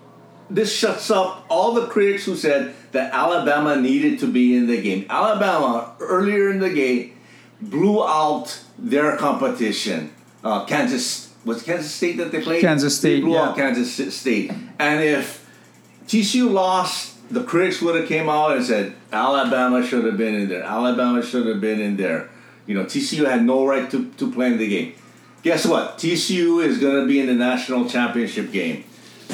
this 0.49 0.73
shuts 0.73 1.09
up 1.11 1.45
all 1.49 1.73
the 1.73 1.87
critics 1.87 2.25
who 2.25 2.35
said 2.35 2.75
that 2.91 3.13
Alabama 3.13 3.75
needed 3.75 4.19
to 4.19 4.27
be 4.27 4.55
in 4.55 4.67
the 4.67 4.81
game. 4.81 5.05
Alabama 5.09 5.95
earlier 5.99 6.51
in 6.51 6.59
the 6.59 6.69
game 6.69 7.15
blew 7.61 8.05
out 8.05 8.61
their 8.77 9.17
competition. 9.17 10.13
Uh, 10.43 10.65
Kansas 10.65 11.33
was 11.45 11.63
Kansas 11.63 11.93
State 11.93 12.17
that 12.17 12.31
they 12.31 12.41
played. 12.41 12.61
Kansas 12.61 12.97
State 12.97 13.15
they 13.15 13.21
blew 13.21 13.33
yeah. 13.33 13.49
out 13.49 13.55
Kansas 13.55 14.15
State, 14.15 14.51
and 14.79 15.03
if 15.03 15.49
TCU 16.07 16.51
lost, 16.51 17.17
the 17.33 17.43
critics 17.43 17.81
would 17.81 17.95
have 17.95 18.07
came 18.07 18.29
out 18.29 18.55
and 18.55 18.65
said 18.65 18.93
Alabama 19.11 19.85
should 19.85 20.05
have 20.05 20.17
been 20.17 20.35
in 20.35 20.49
there. 20.49 20.63
Alabama 20.63 21.23
should 21.23 21.47
have 21.47 21.61
been 21.61 21.79
in 21.79 21.97
there. 21.97 22.29
You 22.65 22.75
know, 22.75 22.85
TCU 22.85 23.25
had 23.25 23.43
no 23.43 23.65
right 23.65 23.89
to, 23.91 24.09
to 24.11 24.31
play 24.31 24.47
in 24.47 24.57
the 24.57 24.67
game 24.67 24.93
guess 25.43 25.65
what? 25.65 25.97
TCU 25.97 26.65
is 26.65 26.79
going 26.79 27.01
to 27.01 27.05
be 27.05 27.19
in 27.19 27.27
the 27.27 27.33
national 27.33 27.87
championship 27.87 28.51
game. 28.51 28.85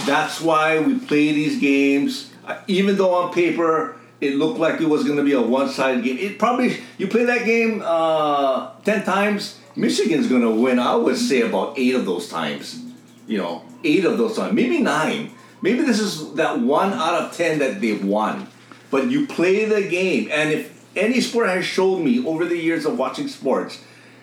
That's 0.05 0.41
why 0.41 0.79
we 0.79 0.99
play 0.99 1.31
these 1.31 1.59
games. 1.59 2.31
Uh, 2.45 2.59
even 2.67 2.97
though 2.97 3.13
on 3.13 3.33
paper 3.33 3.95
it 4.19 4.35
looked 4.35 4.59
like 4.59 4.81
it 4.81 4.89
was 4.89 5.03
going 5.05 5.17
to 5.17 5.23
be 5.23 5.33
a 5.33 5.41
one-sided 5.41 6.03
game, 6.03 6.17
it 6.17 6.37
probably 6.37 6.77
you 6.97 7.07
play 7.07 7.23
that 7.25 7.45
game 7.45 7.81
uh, 7.85 8.71
ten 8.83 9.05
times. 9.05 9.59
Michigan's 9.75 10.27
going 10.27 10.41
to 10.41 10.49
win. 10.49 10.79
I 10.79 10.95
would 10.95 11.15
say 11.15 11.41
about 11.41 11.77
eight 11.79 11.95
of 11.95 12.05
those 12.05 12.27
times. 12.27 12.83
You 13.27 13.37
know, 13.37 13.63
eight 13.83 14.03
of 14.03 14.17
those 14.17 14.35
times, 14.35 14.53
maybe 14.53 14.79
nine. 14.79 15.31
Maybe 15.61 15.81
this 15.81 15.99
is 15.99 16.33
that 16.33 16.59
one 16.59 16.93
out 16.93 17.21
of 17.21 17.37
ten 17.37 17.59
that 17.59 17.79
they've 17.79 18.03
won. 18.03 18.47
But 18.91 19.11
you 19.11 19.27
play 19.27 19.65
the 19.65 19.87
game, 19.87 20.29
and 20.31 20.51
if 20.51 20.83
any 20.95 21.21
sport 21.21 21.47
has 21.47 21.63
showed 21.63 21.99
me 21.99 22.25
over 22.25 22.45
the 22.45 22.57
years 22.57 22.85
of 22.85 22.97
watching 22.97 23.27
sports 23.27 23.79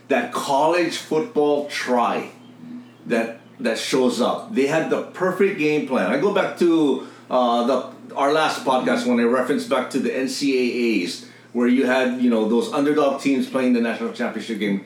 that 0.09 0.33
college 0.33 0.97
football 0.97 1.69
try 1.69 2.31
that 3.07 3.41
that 3.61 3.79
shows 3.79 4.21
up. 4.21 4.55
They 4.55 4.67
had 4.67 4.91
the 4.91 5.03
perfect 5.03 5.59
game 5.59 5.87
plan. 5.87 6.11
I 6.11 6.19
go 6.19 6.35
back 6.35 6.59
to 6.59 7.07
uh, 7.31 7.67
the 7.67 8.15
our 8.15 8.33
last 8.33 8.65
podcast 8.65 9.07
when 9.07 9.19
I 9.21 9.25
referenced 9.25 9.69
back 9.69 9.91
to 9.91 9.99
the 9.99 10.11
NCAA's 10.11 11.27
where 11.53 11.67
you 11.67 11.87
had 11.87 12.21
you 12.21 12.31
know 12.31 12.49
those 12.49 12.73
underdog 12.73 13.21
teams 13.21 13.49
playing 13.49 13.73
the 13.73 13.81
national 13.81 14.13
championship 14.13 14.59
game. 14.59 14.85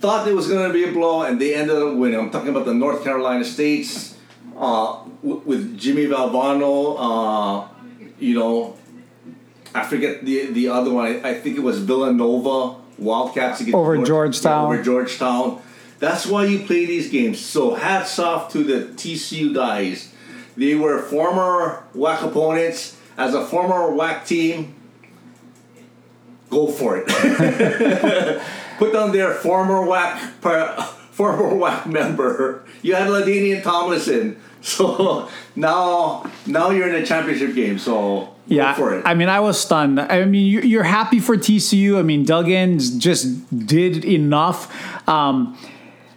Thought 0.00 0.28
it 0.28 0.34
was 0.34 0.46
going 0.48 0.66
to 0.68 0.72
be 0.72 0.84
a 0.84 0.92
blow, 0.92 1.22
and 1.22 1.40
they 1.40 1.54
ended 1.54 1.76
up 1.76 1.96
winning. 1.96 2.18
I'm 2.18 2.30
talking 2.30 2.50
about 2.50 2.66
the 2.66 2.74
North 2.74 3.02
Carolina 3.02 3.44
States 3.44 4.16
uh, 4.56 5.02
w- 5.22 5.42
with 5.44 5.78
Jimmy 5.78 6.04
Valvano. 6.06 6.96
Uh, 6.98 7.68
you 8.18 8.38
know, 8.38 8.76
I 9.74 9.84
forget 9.84 10.24
the 10.24 10.46
the 10.52 10.68
other 10.68 10.92
one. 10.92 11.06
I, 11.06 11.30
I 11.30 11.34
think 11.34 11.56
it 11.56 11.62
was 11.62 11.78
Villanova 11.80 12.76
Wildcats 12.98 13.60
against 13.60 13.74
over 13.76 13.96
George, 13.96 14.08
Georgetown. 14.08 14.64
over 14.66 14.82
Georgetown. 14.82 15.62
That's 15.98 16.26
why 16.26 16.44
you 16.44 16.60
play 16.60 16.84
these 16.86 17.10
games. 17.10 17.40
So 17.44 17.74
hats 17.74 18.18
off 18.18 18.52
to 18.52 18.62
the 18.64 18.86
TCU 18.94 19.54
guys. 19.54 20.12
They 20.56 20.74
were 20.74 21.00
former 21.02 21.84
WAC 21.94 22.22
opponents. 22.24 22.96
As 23.18 23.34
a 23.34 23.46
former 23.46 23.96
WAC 23.96 24.26
team, 24.26 24.74
go 26.50 26.66
for 26.66 26.98
it. 26.98 27.06
Put 28.78 28.92
down 28.92 29.12
their 29.12 29.32
former 29.34 29.86
WAC 29.86 30.18
former 31.10 31.54
WAC 31.54 31.86
member. 31.86 32.64
You 32.82 32.94
had 32.94 33.08
LaDainian 33.08 33.62
Tomlinson. 33.62 34.40
So 34.66 35.28
now 35.54 36.28
now 36.44 36.70
you're 36.70 36.88
in 36.88 36.96
a 37.00 37.06
championship 37.06 37.54
game. 37.54 37.78
So 37.78 38.34
yeah, 38.46 39.02
I 39.04 39.14
mean, 39.14 39.28
I 39.28 39.40
was 39.40 39.60
stunned. 39.60 40.00
I 40.00 40.24
mean, 40.24 40.46
you're 40.64 40.84
happy 40.84 41.20
for 41.20 41.36
TCU. 41.36 41.98
I 41.98 42.02
mean, 42.02 42.24
Duggan 42.24 42.78
just 42.78 43.66
did 43.66 44.04
enough. 44.04 45.08
Um, 45.08 45.58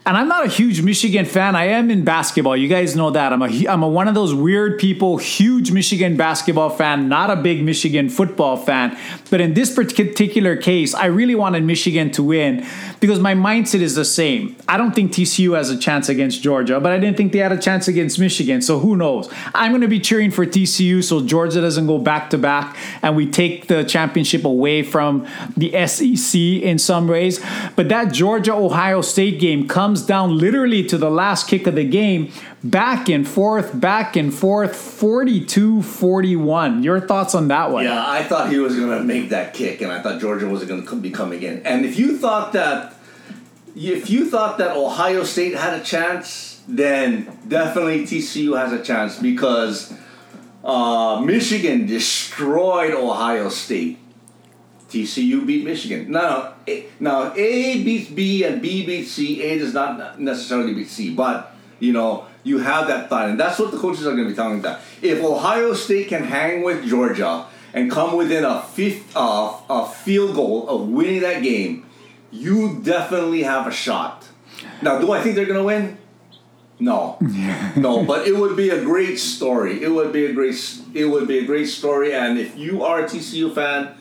and 0.05 0.15
I'm 0.15 0.27
not 0.27 0.45
a 0.45 0.49
huge 0.49 0.81
Michigan 0.81 1.25
fan. 1.25 1.55
I 1.55 1.65
am 1.65 1.91
in 1.91 2.03
basketball. 2.03 2.55
You 2.55 2.67
guys 2.67 2.95
know 2.95 3.11
that. 3.11 3.33
I'm 3.33 3.41
a 3.41 3.67
I'm 3.67 3.83
a 3.83 3.87
one 3.87 4.07
of 4.07 4.15
those 4.15 4.33
weird 4.33 4.79
people, 4.79 5.17
huge 5.17 5.71
Michigan 5.71 6.15
basketball 6.15 6.69
fan, 6.69 7.09
not 7.09 7.29
a 7.29 7.35
big 7.35 7.63
Michigan 7.63 8.09
football 8.09 8.57
fan. 8.57 8.97
But 9.29 9.41
in 9.41 9.53
this 9.53 9.73
particular 9.73 10.55
case, 10.55 10.95
I 10.95 11.07
really 11.07 11.35
wanted 11.35 11.63
Michigan 11.63 12.11
to 12.11 12.23
win 12.23 12.65
because 13.01 13.19
my 13.19 13.35
mindset 13.35 13.81
is 13.81 13.95
the 13.95 14.05
same. 14.05 14.55
I 14.67 14.77
don't 14.77 14.95
think 14.95 15.11
TCU 15.11 15.55
has 15.55 15.69
a 15.69 15.77
chance 15.77 16.09
against 16.09 16.41
Georgia, 16.41 16.79
but 16.79 16.91
I 16.91 16.97
didn't 16.97 17.17
think 17.17 17.33
they 17.33 17.39
had 17.39 17.51
a 17.51 17.59
chance 17.59 17.87
against 17.87 18.17
Michigan. 18.19 18.61
So 18.61 18.79
who 18.79 18.95
knows? 18.95 19.29
I'm 19.53 19.71
going 19.71 19.81
to 19.81 19.87
be 19.87 19.99
cheering 19.99 20.31
for 20.31 20.45
TCU 20.45 21.03
so 21.03 21.21
Georgia 21.21 21.61
doesn't 21.61 21.87
go 21.87 21.99
back 21.99 22.29
to 22.31 22.37
back 22.37 22.77
and 23.03 23.15
we 23.15 23.29
take 23.29 23.67
the 23.67 23.83
championship 23.83 24.45
away 24.45 24.81
from 24.81 25.27
the 25.55 25.71
SEC 25.85 26.39
in 26.39 26.79
some 26.79 27.07
ways. 27.07 27.43
But 27.75 27.89
that 27.89 28.13
Georgia 28.13 28.53
Ohio 28.53 29.01
State 29.01 29.39
game 29.39 29.67
comes 29.67 29.88
comes 29.89 30.03
down 30.03 30.37
literally 30.37 30.83
to 30.85 30.99
the 30.99 31.09
last 31.09 31.47
kick 31.47 31.65
of 31.65 31.73
the 31.73 31.83
game, 31.83 32.31
back 32.63 33.09
and 33.09 33.27
forth, 33.27 33.79
back 33.79 34.15
and 34.15 34.31
forth, 34.31 34.75
42 34.75 35.81
41. 35.81 36.83
Your 36.83 36.99
thoughts 36.99 37.33
on 37.33 37.47
that 37.47 37.71
one? 37.71 37.85
Yeah, 37.85 38.03
I 38.05 38.21
thought 38.21 38.51
he 38.51 38.59
was 38.59 38.75
going 38.75 38.95
to 38.95 39.03
make 39.03 39.29
that 39.29 39.55
kick, 39.55 39.81
and 39.81 39.91
I 39.91 39.99
thought 39.99 40.21
Georgia 40.21 40.47
wasn't 40.47 40.69
going 40.69 40.85
to 40.85 40.95
be 40.97 41.09
coming 41.09 41.41
in. 41.41 41.65
And 41.65 41.87
if 41.87 41.97
you 41.97 42.19
thought 42.19 42.53
that, 42.53 42.93
if 43.75 44.11
you 44.11 44.29
thought 44.29 44.59
that 44.59 44.77
Ohio 44.77 45.23
State 45.23 45.55
had 45.55 45.81
a 45.81 45.83
chance, 45.83 46.61
then 46.67 47.35
definitely 47.47 48.03
TCU 48.03 48.55
has 48.55 48.71
a 48.71 48.83
chance 48.83 49.17
because 49.17 49.91
uh, 50.63 51.19
Michigan 51.25 51.87
destroyed 51.87 52.93
Ohio 52.93 53.49
State. 53.49 53.97
TCU 54.89 55.45
beat 55.45 55.63
Michigan. 55.63 56.11
Now, 56.11 56.55
A, 56.67 56.85
now 56.99 57.33
A 57.33 57.83
beats 57.83 58.09
B 58.09 58.43
and 58.43 58.61
B 58.61 58.85
beats 58.85 59.11
C. 59.11 59.41
A 59.43 59.59
does 59.59 59.73
not 59.73 60.19
necessarily 60.19 60.73
beat 60.73 60.89
C, 60.89 61.13
but 61.13 61.55
you 61.79 61.93
know 61.93 62.25
you 62.43 62.59
have 62.59 62.87
that 62.87 63.09
thought, 63.09 63.29
and 63.29 63.39
that's 63.39 63.59
what 63.59 63.71
the 63.71 63.77
coaches 63.77 64.07
are 64.07 64.11
going 64.11 64.23
to 64.23 64.29
be 64.29 64.35
telling 64.35 64.61
them. 64.61 64.79
If 65.01 65.23
Ohio 65.23 65.73
State 65.73 66.07
can 66.07 66.23
hang 66.23 66.63
with 66.63 66.87
Georgia 66.87 67.45
and 67.73 67.91
come 67.91 68.15
within 68.15 68.43
a 68.43 68.63
fifth, 68.63 69.15
uh, 69.15 69.57
a 69.69 69.87
field 69.87 70.35
goal 70.35 70.67
of 70.67 70.89
winning 70.89 71.21
that 71.21 71.43
game, 71.43 71.85
you 72.31 72.79
definitely 72.81 73.43
have 73.43 73.67
a 73.67 73.71
shot. 73.71 74.27
Now, 74.81 74.99
do 74.99 75.11
I 75.11 75.21
think 75.21 75.35
they're 75.35 75.45
going 75.45 75.59
to 75.59 75.63
win? 75.63 75.97
No, 76.79 77.17
no. 77.75 78.05
But 78.05 78.27
it 78.27 78.37
would 78.37 78.55
be 78.55 78.69
a 78.69 78.81
great 78.83 79.19
story. 79.19 79.83
It 79.83 79.89
would 79.89 80.13
be 80.13 80.25
a 80.25 80.33
great. 80.33 80.55
It 80.93 81.05
would 81.05 81.27
be 81.27 81.39
a 81.39 81.45
great 81.45 81.67
story. 81.67 82.13
And 82.13 82.39
if 82.39 82.57
you 82.57 82.83
are 82.83 83.01
a 83.01 83.03
TCU 83.03 83.53
fan, 83.53 83.95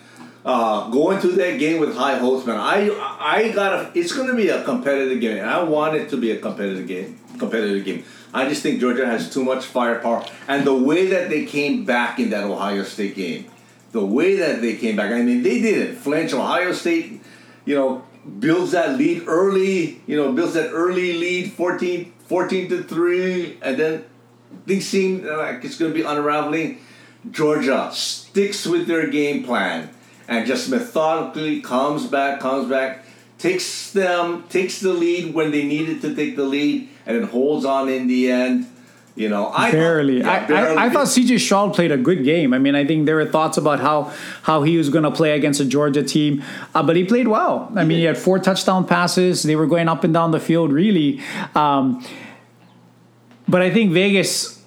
uh, 0.48 0.88
go 0.88 1.10
into 1.10 1.28
that 1.32 1.58
game 1.58 1.78
with 1.78 1.94
high 1.94 2.16
hopes, 2.16 2.46
man. 2.46 2.56
I 2.56 2.88
I 3.20 3.52
got 3.52 3.94
It's 3.94 4.12
going 4.12 4.28
to 4.28 4.34
be 4.34 4.48
a 4.48 4.64
competitive 4.64 5.20
game. 5.20 5.44
I 5.44 5.62
want 5.62 5.94
it 5.94 6.08
to 6.08 6.16
be 6.16 6.30
a 6.30 6.38
competitive 6.38 6.88
game. 6.88 7.20
Competitive 7.38 7.84
game. 7.84 8.02
I 8.32 8.48
just 8.48 8.62
think 8.62 8.80
Georgia 8.80 9.04
has 9.04 9.30
too 9.30 9.44
much 9.44 9.66
firepower, 9.66 10.24
and 10.48 10.66
the 10.66 10.74
way 10.74 11.06
that 11.08 11.28
they 11.28 11.44
came 11.44 11.84
back 11.84 12.18
in 12.18 12.30
that 12.30 12.44
Ohio 12.44 12.82
State 12.82 13.14
game, 13.14 13.44
the 13.92 14.04
way 14.04 14.36
that 14.36 14.62
they 14.62 14.76
came 14.76 14.96
back. 14.96 15.12
I 15.12 15.20
mean, 15.20 15.42
they 15.42 15.60
didn't 15.60 15.96
flinch. 15.96 16.32
Ohio 16.32 16.72
State, 16.72 17.20
you 17.66 17.74
know, 17.74 18.04
builds 18.38 18.72
that 18.72 18.96
lead 18.96 19.28
early. 19.28 20.00
You 20.06 20.16
know, 20.16 20.32
builds 20.32 20.54
that 20.54 20.70
early 20.70 21.12
lead, 21.12 21.52
14, 21.52 22.12
14 22.24 22.68
to 22.70 22.82
three, 22.84 23.58
and 23.60 23.76
then 23.76 24.04
things 24.66 24.86
seem 24.86 25.26
like 25.26 25.62
it's 25.62 25.76
going 25.76 25.92
to 25.92 25.98
be 25.98 26.04
unraveling. 26.04 26.80
Georgia 27.30 27.90
sticks 27.92 28.64
with 28.64 28.86
their 28.86 29.08
game 29.08 29.44
plan 29.44 29.90
and 30.28 30.46
just 30.46 30.68
methodically 30.68 31.60
comes 31.60 32.06
back, 32.06 32.38
comes 32.38 32.68
back, 32.68 33.04
takes 33.38 33.90
them, 33.92 34.44
takes 34.48 34.80
the 34.80 34.92
lead 34.92 35.34
when 35.34 35.50
they 35.50 35.64
needed 35.64 36.02
to 36.02 36.14
take 36.14 36.36
the 36.36 36.44
lead, 36.44 36.88
and 37.06 37.16
then 37.16 37.28
holds 37.28 37.64
on 37.64 37.88
in 37.88 38.06
the 38.06 38.30
end. 38.30 38.66
You 39.16 39.28
know, 39.28 39.48
I 39.48 39.72
barely. 39.72 40.22
Thought, 40.22 40.28
yeah, 40.28 40.44
I, 40.44 40.46
barely. 40.46 40.76
I, 40.76 40.84
I, 40.84 40.90
thought 40.90 41.06
CJ 41.08 41.40
Stroud 41.40 41.74
played 41.74 41.90
a 41.90 41.96
good 41.96 42.22
game. 42.22 42.54
I 42.54 42.58
mean, 42.58 42.76
I 42.76 42.86
think 42.86 43.06
there 43.06 43.16
were 43.16 43.26
thoughts 43.26 43.58
about 43.58 43.80
how 43.80 44.12
how 44.42 44.62
he 44.62 44.76
was 44.76 44.90
going 44.90 45.02
to 45.02 45.10
play 45.10 45.32
against 45.32 45.58
a 45.58 45.64
Georgia 45.64 46.04
team, 46.04 46.44
uh, 46.72 46.84
but 46.84 46.94
he 46.94 47.04
played 47.04 47.26
well. 47.26 47.72
I 47.74 47.84
mean, 47.84 47.98
he 47.98 48.04
had 48.04 48.16
four 48.16 48.38
touchdown 48.38 48.86
passes. 48.86 49.42
They 49.42 49.56
were 49.56 49.66
going 49.66 49.88
up 49.88 50.04
and 50.04 50.14
down 50.14 50.30
the 50.30 50.38
field, 50.38 50.72
really. 50.72 51.20
Um, 51.56 52.04
but 53.48 53.60
I 53.60 53.72
think 53.72 53.92
Vegas 53.92 54.57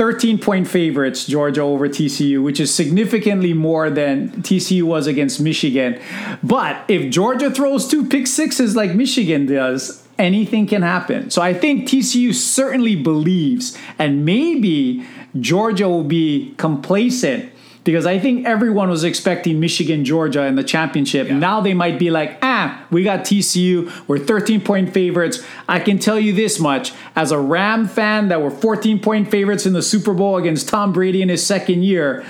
13 0.00 0.38
point 0.38 0.66
favorites, 0.66 1.26
Georgia 1.26 1.60
over 1.60 1.86
TCU, 1.86 2.42
which 2.42 2.58
is 2.58 2.74
significantly 2.74 3.52
more 3.52 3.90
than 3.90 4.30
TCU 4.40 4.84
was 4.84 5.06
against 5.06 5.42
Michigan. 5.42 6.00
But 6.42 6.82
if 6.88 7.10
Georgia 7.12 7.50
throws 7.50 7.86
two 7.86 8.08
pick 8.08 8.26
sixes 8.26 8.74
like 8.74 8.94
Michigan 8.94 9.44
does, 9.44 10.02
anything 10.18 10.66
can 10.66 10.80
happen. 10.80 11.30
So 11.30 11.42
I 11.42 11.52
think 11.52 11.86
TCU 11.86 12.32
certainly 12.32 12.96
believes, 12.96 13.76
and 13.98 14.24
maybe 14.24 15.04
Georgia 15.38 15.86
will 15.86 16.04
be 16.04 16.54
complacent 16.56 17.52
because 17.84 18.04
I 18.06 18.18
think 18.18 18.46
everyone 18.46 18.90
was 18.90 19.04
expecting 19.04 19.58
Michigan, 19.58 20.04
Georgia 20.04 20.44
in 20.44 20.54
the 20.54 20.64
championship. 20.64 21.28
Yeah. 21.28 21.38
Now 21.38 21.60
they 21.60 21.74
might 21.74 21.98
be 21.98 22.10
like, 22.10 22.38
ah, 22.42 22.84
we 22.90 23.02
got 23.02 23.20
TCU. 23.20 23.90
We're 24.06 24.18
13 24.18 24.60
point 24.60 24.92
favorites. 24.92 25.42
I 25.68 25.80
can 25.80 25.98
tell 25.98 26.18
you 26.18 26.32
this 26.32 26.60
much 26.60 26.92
as 27.16 27.32
a 27.32 27.38
Ram 27.38 27.88
fan 27.88 28.28
that 28.28 28.42
were 28.42 28.50
14 28.50 29.00
point 29.00 29.30
favorites 29.30 29.66
in 29.66 29.72
the 29.72 29.82
Super 29.82 30.12
Bowl 30.12 30.36
against 30.36 30.68
Tom 30.68 30.92
Brady 30.92 31.22
in 31.22 31.28
his 31.28 31.44
second 31.44 31.82
year. 31.82 32.24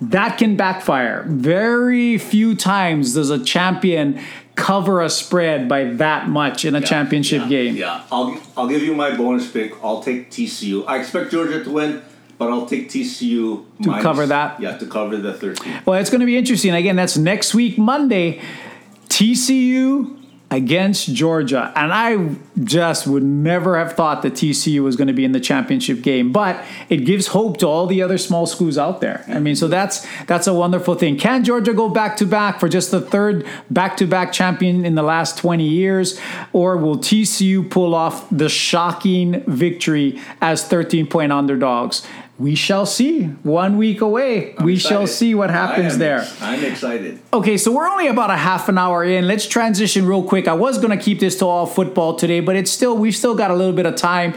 That 0.00 0.38
can 0.38 0.56
backfire. 0.56 1.24
Very 1.28 2.18
few 2.18 2.56
times 2.56 3.14
does 3.14 3.30
a 3.30 3.42
champion 3.42 4.20
cover 4.54 5.00
a 5.00 5.08
spread 5.08 5.68
by 5.68 5.84
that 5.84 6.28
much 6.28 6.64
in 6.64 6.74
a 6.74 6.80
yeah, 6.80 6.86
championship 6.86 7.42
yeah, 7.42 7.48
game. 7.48 7.76
Yeah, 7.76 8.04
I'll, 8.10 8.40
I'll 8.56 8.68
give 8.68 8.82
you 8.82 8.94
my 8.94 9.16
bonus 9.16 9.50
pick. 9.50 9.72
I'll 9.82 10.02
take 10.02 10.30
TCU. 10.30 10.84
I 10.86 10.98
expect 10.98 11.30
Georgia 11.30 11.62
to 11.64 11.70
win 11.70 12.02
but 12.42 12.50
I'll 12.52 12.66
take 12.66 12.88
TCU 12.88 13.64
to 13.82 13.88
minus, 13.88 14.02
cover 14.02 14.26
that. 14.26 14.60
Yeah, 14.60 14.76
to 14.76 14.86
cover 14.86 15.16
the 15.16 15.32
13. 15.32 15.82
Well, 15.86 16.00
it's 16.00 16.10
going 16.10 16.20
to 16.20 16.26
be 16.26 16.36
interesting. 16.36 16.74
Again, 16.74 16.96
that's 16.96 17.16
next 17.16 17.54
week, 17.54 17.78
Monday. 17.78 18.40
TCU 19.08 20.22
against 20.52 21.12
Georgia. 21.14 21.72
And 21.74 21.92
I 21.92 22.36
just 22.62 23.06
would 23.06 23.22
never 23.22 23.78
have 23.78 23.94
thought 23.94 24.20
that 24.22 24.34
TCU 24.34 24.82
was 24.82 24.96
going 24.96 25.08
to 25.08 25.14
be 25.14 25.24
in 25.24 25.32
the 25.32 25.40
championship 25.40 26.02
game, 26.02 26.30
but 26.30 26.62
it 26.90 26.98
gives 26.98 27.28
hope 27.28 27.56
to 27.58 27.66
all 27.66 27.86
the 27.86 28.02
other 28.02 28.18
small 28.18 28.46
schools 28.46 28.76
out 28.76 29.00
there. 29.00 29.24
I 29.28 29.38
mean, 29.38 29.56
so 29.56 29.66
that's 29.66 30.06
that's 30.26 30.46
a 30.46 30.52
wonderful 30.52 30.94
thing. 30.94 31.16
Can 31.16 31.42
Georgia 31.42 31.72
go 31.72 31.88
back 31.88 32.18
to 32.18 32.26
back 32.26 32.60
for 32.60 32.68
just 32.68 32.90
the 32.90 33.00
third 33.00 33.46
back-to-back 33.70 34.32
champion 34.32 34.84
in 34.84 34.94
the 34.94 35.02
last 35.02 35.38
20 35.38 35.66
years 35.66 36.20
or 36.52 36.76
will 36.76 36.98
TCU 36.98 37.68
pull 37.68 37.94
off 37.94 38.28
the 38.30 38.50
shocking 38.50 39.42
victory 39.46 40.20
as 40.42 40.68
13-point 40.68 41.32
underdogs? 41.32 42.06
We 42.38 42.54
shall 42.54 42.86
see. 42.86 43.24
One 43.42 43.76
week 43.76 44.00
away. 44.00 44.56
I'm 44.56 44.64
we 44.64 44.74
excited. 44.74 44.94
shall 44.94 45.06
see 45.06 45.34
what 45.34 45.50
happens 45.50 45.98
there. 45.98 46.26
I'm 46.40 46.64
excited. 46.64 47.20
Okay, 47.32 47.56
so 47.56 47.70
we're 47.72 47.88
only 47.88 48.08
about 48.08 48.30
a 48.30 48.36
half 48.36 48.68
an 48.68 48.78
hour 48.78 49.04
in. 49.04 49.28
Let's 49.28 49.46
transition 49.46 50.06
real 50.06 50.24
quick. 50.24 50.48
I 50.48 50.54
was 50.54 50.78
going 50.78 50.96
to 50.96 51.02
keep 51.02 51.20
this 51.20 51.36
to 51.38 51.46
all 51.46 51.66
football 51.66 52.16
today, 52.16 52.40
but 52.40 52.56
it's 52.56 52.70
still 52.70 52.96
we've 52.96 53.14
still 53.14 53.34
got 53.34 53.50
a 53.50 53.54
little 53.54 53.74
bit 53.74 53.86
of 53.86 53.96
time. 53.96 54.34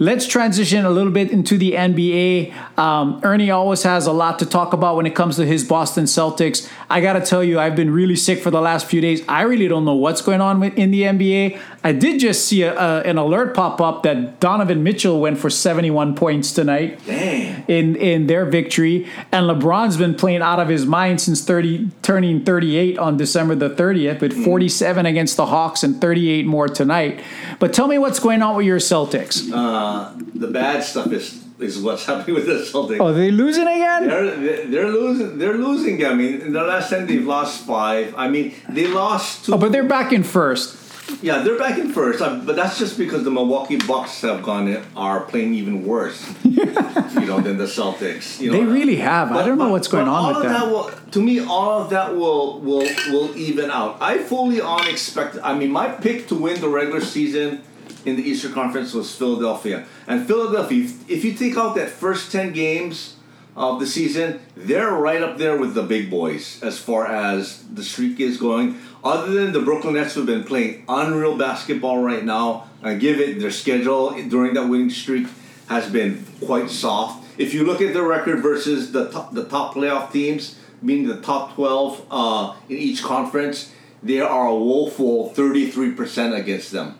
Let's 0.00 0.28
transition 0.28 0.84
a 0.84 0.90
little 0.90 1.10
bit 1.10 1.32
into 1.32 1.58
the 1.58 1.72
NBA. 1.72 2.78
Um, 2.78 3.20
Ernie 3.24 3.50
always 3.50 3.82
has 3.82 4.06
a 4.06 4.12
lot 4.12 4.38
to 4.38 4.46
talk 4.46 4.72
about 4.72 4.94
when 4.94 5.06
it 5.06 5.16
comes 5.16 5.34
to 5.36 5.44
his 5.44 5.64
Boston 5.64 6.04
Celtics. 6.04 6.70
I 6.88 7.00
got 7.00 7.14
to 7.14 7.20
tell 7.20 7.42
you, 7.42 7.58
I've 7.58 7.74
been 7.74 7.90
really 7.90 8.14
sick 8.14 8.40
for 8.40 8.52
the 8.52 8.60
last 8.60 8.86
few 8.86 9.00
days. 9.00 9.22
I 9.28 9.42
really 9.42 9.66
don't 9.66 9.84
know 9.84 9.96
what's 9.96 10.22
going 10.22 10.40
on 10.40 10.62
in 10.62 10.92
the 10.92 11.02
NBA. 11.02 11.60
I 11.88 11.92
did 11.92 12.20
just 12.20 12.44
see 12.44 12.64
a, 12.64 12.78
a, 12.78 13.00
an 13.04 13.16
alert 13.16 13.54
pop 13.54 13.80
up 13.80 14.02
that 14.02 14.40
Donovan 14.40 14.82
Mitchell 14.82 15.22
went 15.22 15.38
for 15.38 15.48
71 15.48 16.16
points 16.16 16.52
tonight 16.52 17.00
in 17.08 17.96
in 17.96 18.26
their 18.26 18.44
victory, 18.44 19.08
and 19.32 19.48
LeBron's 19.48 19.96
been 19.96 20.14
playing 20.14 20.42
out 20.42 20.60
of 20.60 20.68
his 20.68 20.84
mind 20.84 21.22
since 21.22 21.42
30 21.42 21.90
turning 22.02 22.44
38 22.44 22.98
on 22.98 23.16
December 23.16 23.54
the 23.54 23.70
30th, 23.70 24.20
with 24.20 24.34
mm. 24.34 24.44
47 24.44 25.06
against 25.06 25.38
the 25.38 25.46
Hawks 25.46 25.82
and 25.82 25.98
38 25.98 26.44
more 26.44 26.68
tonight. 26.68 27.20
But 27.58 27.72
tell 27.72 27.88
me 27.88 27.96
what's 27.96 28.20
going 28.20 28.42
on 28.42 28.54
with 28.54 28.66
your 28.66 28.80
Celtics. 28.80 29.50
Uh, 29.50 30.12
the 30.34 30.48
bad 30.48 30.84
stuff 30.84 31.10
is 31.10 31.42
is 31.58 31.80
what's 31.80 32.04
happening 32.10 32.34
with 32.34 32.44
the 32.44 32.68
Celtics. 32.70 33.00
Oh, 33.00 33.14
they 33.14 33.30
losing 33.30 33.66
again? 33.66 34.08
They're 34.08 34.66
they're 34.66 34.92
losing. 34.92 35.38
They're 35.38 35.56
losing. 35.56 36.04
I 36.04 36.12
mean, 36.12 36.42
in 36.42 36.52
the 36.52 36.64
last 36.64 36.90
ten, 36.90 37.06
they've 37.06 37.26
lost 37.26 37.64
five. 37.64 38.14
I 38.14 38.28
mean, 38.28 38.52
they 38.68 38.88
lost. 38.88 39.46
Two. 39.46 39.54
Oh, 39.54 39.56
but 39.56 39.72
they're 39.72 39.88
back 39.88 40.12
in 40.12 40.22
first. 40.22 40.87
Yeah, 41.22 41.42
they're 41.42 41.58
back 41.58 41.78
in 41.78 41.92
first, 41.92 42.20
uh, 42.20 42.36
but 42.44 42.54
that's 42.54 42.78
just 42.78 42.96
because 42.96 43.24
the 43.24 43.30
Milwaukee 43.30 43.76
Bucks 43.76 44.20
have 44.20 44.42
gone 44.42 44.68
in, 44.68 44.84
are 44.94 45.20
playing 45.20 45.54
even 45.54 45.84
worse, 45.84 46.32
you 46.44 46.64
know, 46.64 47.40
than 47.40 47.56
the 47.56 47.64
Celtics. 47.64 48.38
You 48.40 48.52
know, 48.52 48.58
they 48.58 48.64
really 48.64 48.96
have. 48.96 49.30
But, 49.30 49.42
I 49.42 49.46
don't 49.46 49.58
know 49.58 49.70
what's 49.70 49.88
going 49.88 50.06
on 50.06 50.34
with 50.34 50.44
that. 50.44 50.60
that 50.60 50.66
will, 50.70 50.90
to 51.10 51.22
me, 51.22 51.40
all 51.40 51.82
of 51.82 51.90
that 51.90 52.14
will 52.14 52.60
will 52.60 52.86
will 53.10 53.36
even 53.36 53.70
out. 53.70 53.98
I 54.00 54.18
fully 54.18 54.60
on 54.60 54.86
expect. 54.86 55.38
I 55.42 55.56
mean, 55.58 55.70
my 55.72 55.88
pick 55.88 56.28
to 56.28 56.34
win 56.34 56.60
the 56.60 56.68
regular 56.68 57.00
season 57.00 57.62
in 58.04 58.16
the 58.16 58.22
Eastern 58.22 58.52
Conference 58.52 58.94
was 58.94 59.14
Philadelphia, 59.14 59.86
and 60.06 60.26
Philadelphia. 60.26 60.88
If 61.08 61.24
you 61.24 61.32
take 61.34 61.56
out 61.56 61.74
that 61.76 61.88
first 61.88 62.30
ten 62.30 62.52
games 62.52 63.16
of 63.56 63.80
the 63.80 63.86
season, 63.86 64.40
they're 64.56 64.92
right 64.92 65.20
up 65.20 65.36
there 65.36 65.58
with 65.58 65.74
the 65.74 65.82
big 65.82 66.08
boys 66.10 66.62
as 66.62 66.78
far 66.78 67.06
as 67.06 67.64
the 67.64 67.82
streak 67.82 68.20
is 68.20 68.36
going. 68.36 68.78
Other 69.04 69.32
than 69.32 69.52
the 69.52 69.60
Brooklyn 69.60 69.94
Nets, 69.94 70.14
who've 70.14 70.26
been 70.26 70.44
playing 70.44 70.84
unreal 70.88 71.36
basketball 71.36 72.02
right 72.02 72.24
now, 72.24 72.68
I 72.82 72.94
give 72.94 73.20
it 73.20 73.38
their 73.38 73.50
schedule 73.50 74.10
during 74.28 74.54
that 74.54 74.66
winning 74.68 74.90
streak 74.90 75.28
has 75.68 75.88
been 75.90 76.24
quite 76.44 76.68
soft. 76.70 77.24
If 77.38 77.54
you 77.54 77.64
look 77.64 77.80
at 77.80 77.94
their 77.94 78.02
record 78.02 78.42
versus 78.42 78.90
the 78.90 79.10
top, 79.10 79.32
the 79.32 79.44
top 79.44 79.74
playoff 79.74 80.10
teams, 80.10 80.58
meaning 80.82 81.06
the 81.06 81.20
top 81.20 81.54
12 81.54 82.06
uh, 82.10 82.56
in 82.68 82.76
each 82.76 83.02
conference, 83.02 83.72
they 84.02 84.20
are 84.20 84.46
a 84.48 84.54
woeful 84.54 85.30
33% 85.30 86.36
against 86.36 86.72
them. 86.72 86.98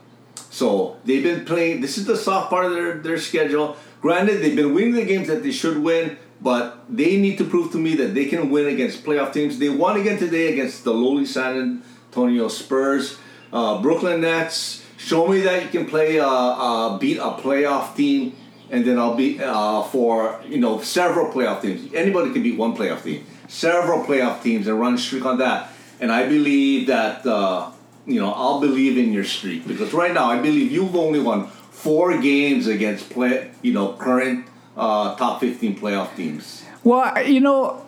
So 0.51 0.97
they've 1.05 1.23
been 1.23 1.45
playing, 1.45 1.81
this 1.81 1.99
is 1.99 2.07
the 2.07 2.17
soft 2.17 2.51
part 2.51 2.67
of 2.67 2.73
their, 2.73 2.99
their 2.99 3.19
schedule. 3.19 3.77
Granted, 4.01 4.41
they've 4.41 4.57
been 4.57 4.75
winning 4.75 4.95
the 4.95 5.05
games 5.05 5.27
that 5.29 5.43
they 5.43 5.53
should 5.53 5.79
win, 5.79 6.17
but 6.41 6.85
they 6.89 7.17
need 7.17 7.39
to 7.39 7.45
prove 7.45 7.73
to 7.73 7.79
me 7.79 7.95
that 7.97 8.15
they 8.15 8.27
can 8.27 8.51
win 8.51 8.67
against 8.67 9.05
playoff 9.05 9.33
teams. 9.33 9.59
They 9.59 9.69
won 9.69 9.99
again 10.01 10.19
today 10.19 10.53
against 10.53 10.85
the 10.85 10.93
lowly 10.93 11.27
San 11.27 11.83
Antonio 12.09 12.49
Spurs, 12.49 13.19
uh, 13.53 13.83
Brooklyn 13.83 14.21
Nets. 14.21 14.85
Show 14.97 15.29
me 15.29 15.41
that 15.43 15.63
you 15.63 15.69
can 15.69 15.87
play, 15.87 16.19
uh, 16.19 16.29
uh, 16.29 16.99
beat 16.99 17.19
a 17.19 17.31
playoff 17.33 17.97
team, 17.97 18.37
and 18.71 18.85
then 18.85 18.99
I'll 18.99 19.15
be 19.15 19.41
uh, 19.41 19.83
for 19.85 20.41
you 20.47 20.59
know 20.59 20.81
several 20.81 21.33
playoff 21.33 21.63
teams. 21.63 21.93
Anybody 21.95 22.33
can 22.33 22.43
beat 22.43 22.59
one 22.59 22.77
playoff 22.77 23.05
team, 23.05 23.25
several 23.49 24.05
playoff 24.05 24.43
teams, 24.43 24.67
and 24.67 24.79
run 24.79 24.95
a 24.95 24.99
streak 24.99 25.25
on 25.25 25.39
that. 25.39 25.73
And 26.01 26.13
I 26.13 26.29
believe 26.29 26.89
that 26.89 27.25
uh, 27.27 27.71
you 28.07 28.21
know 28.21 28.33
I'll 28.33 28.61
believe 28.61 28.99
in 28.99 29.13
your 29.13 29.25
streak 29.25 29.67
because 29.67 29.93
right 29.93 30.13
now 30.13 30.27
I 30.27 30.41
believe 30.41 30.71
you've 30.73 30.97
only 30.97 31.21
won 31.21 31.47
four 31.47 32.19
games 32.19 32.67
against 32.67 33.09
play 33.11 33.53
you 33.63 33.73
know 33.73 33.93
current 33.93 34.48
uh, 34.79 35.17
top 35.17 35.41
15 35.41 35.77
playoff 35.79 36.15
teams? 36.17 36.65
Well, 36.85 37.23
you 37.23 37.41
know, 37.41 37.85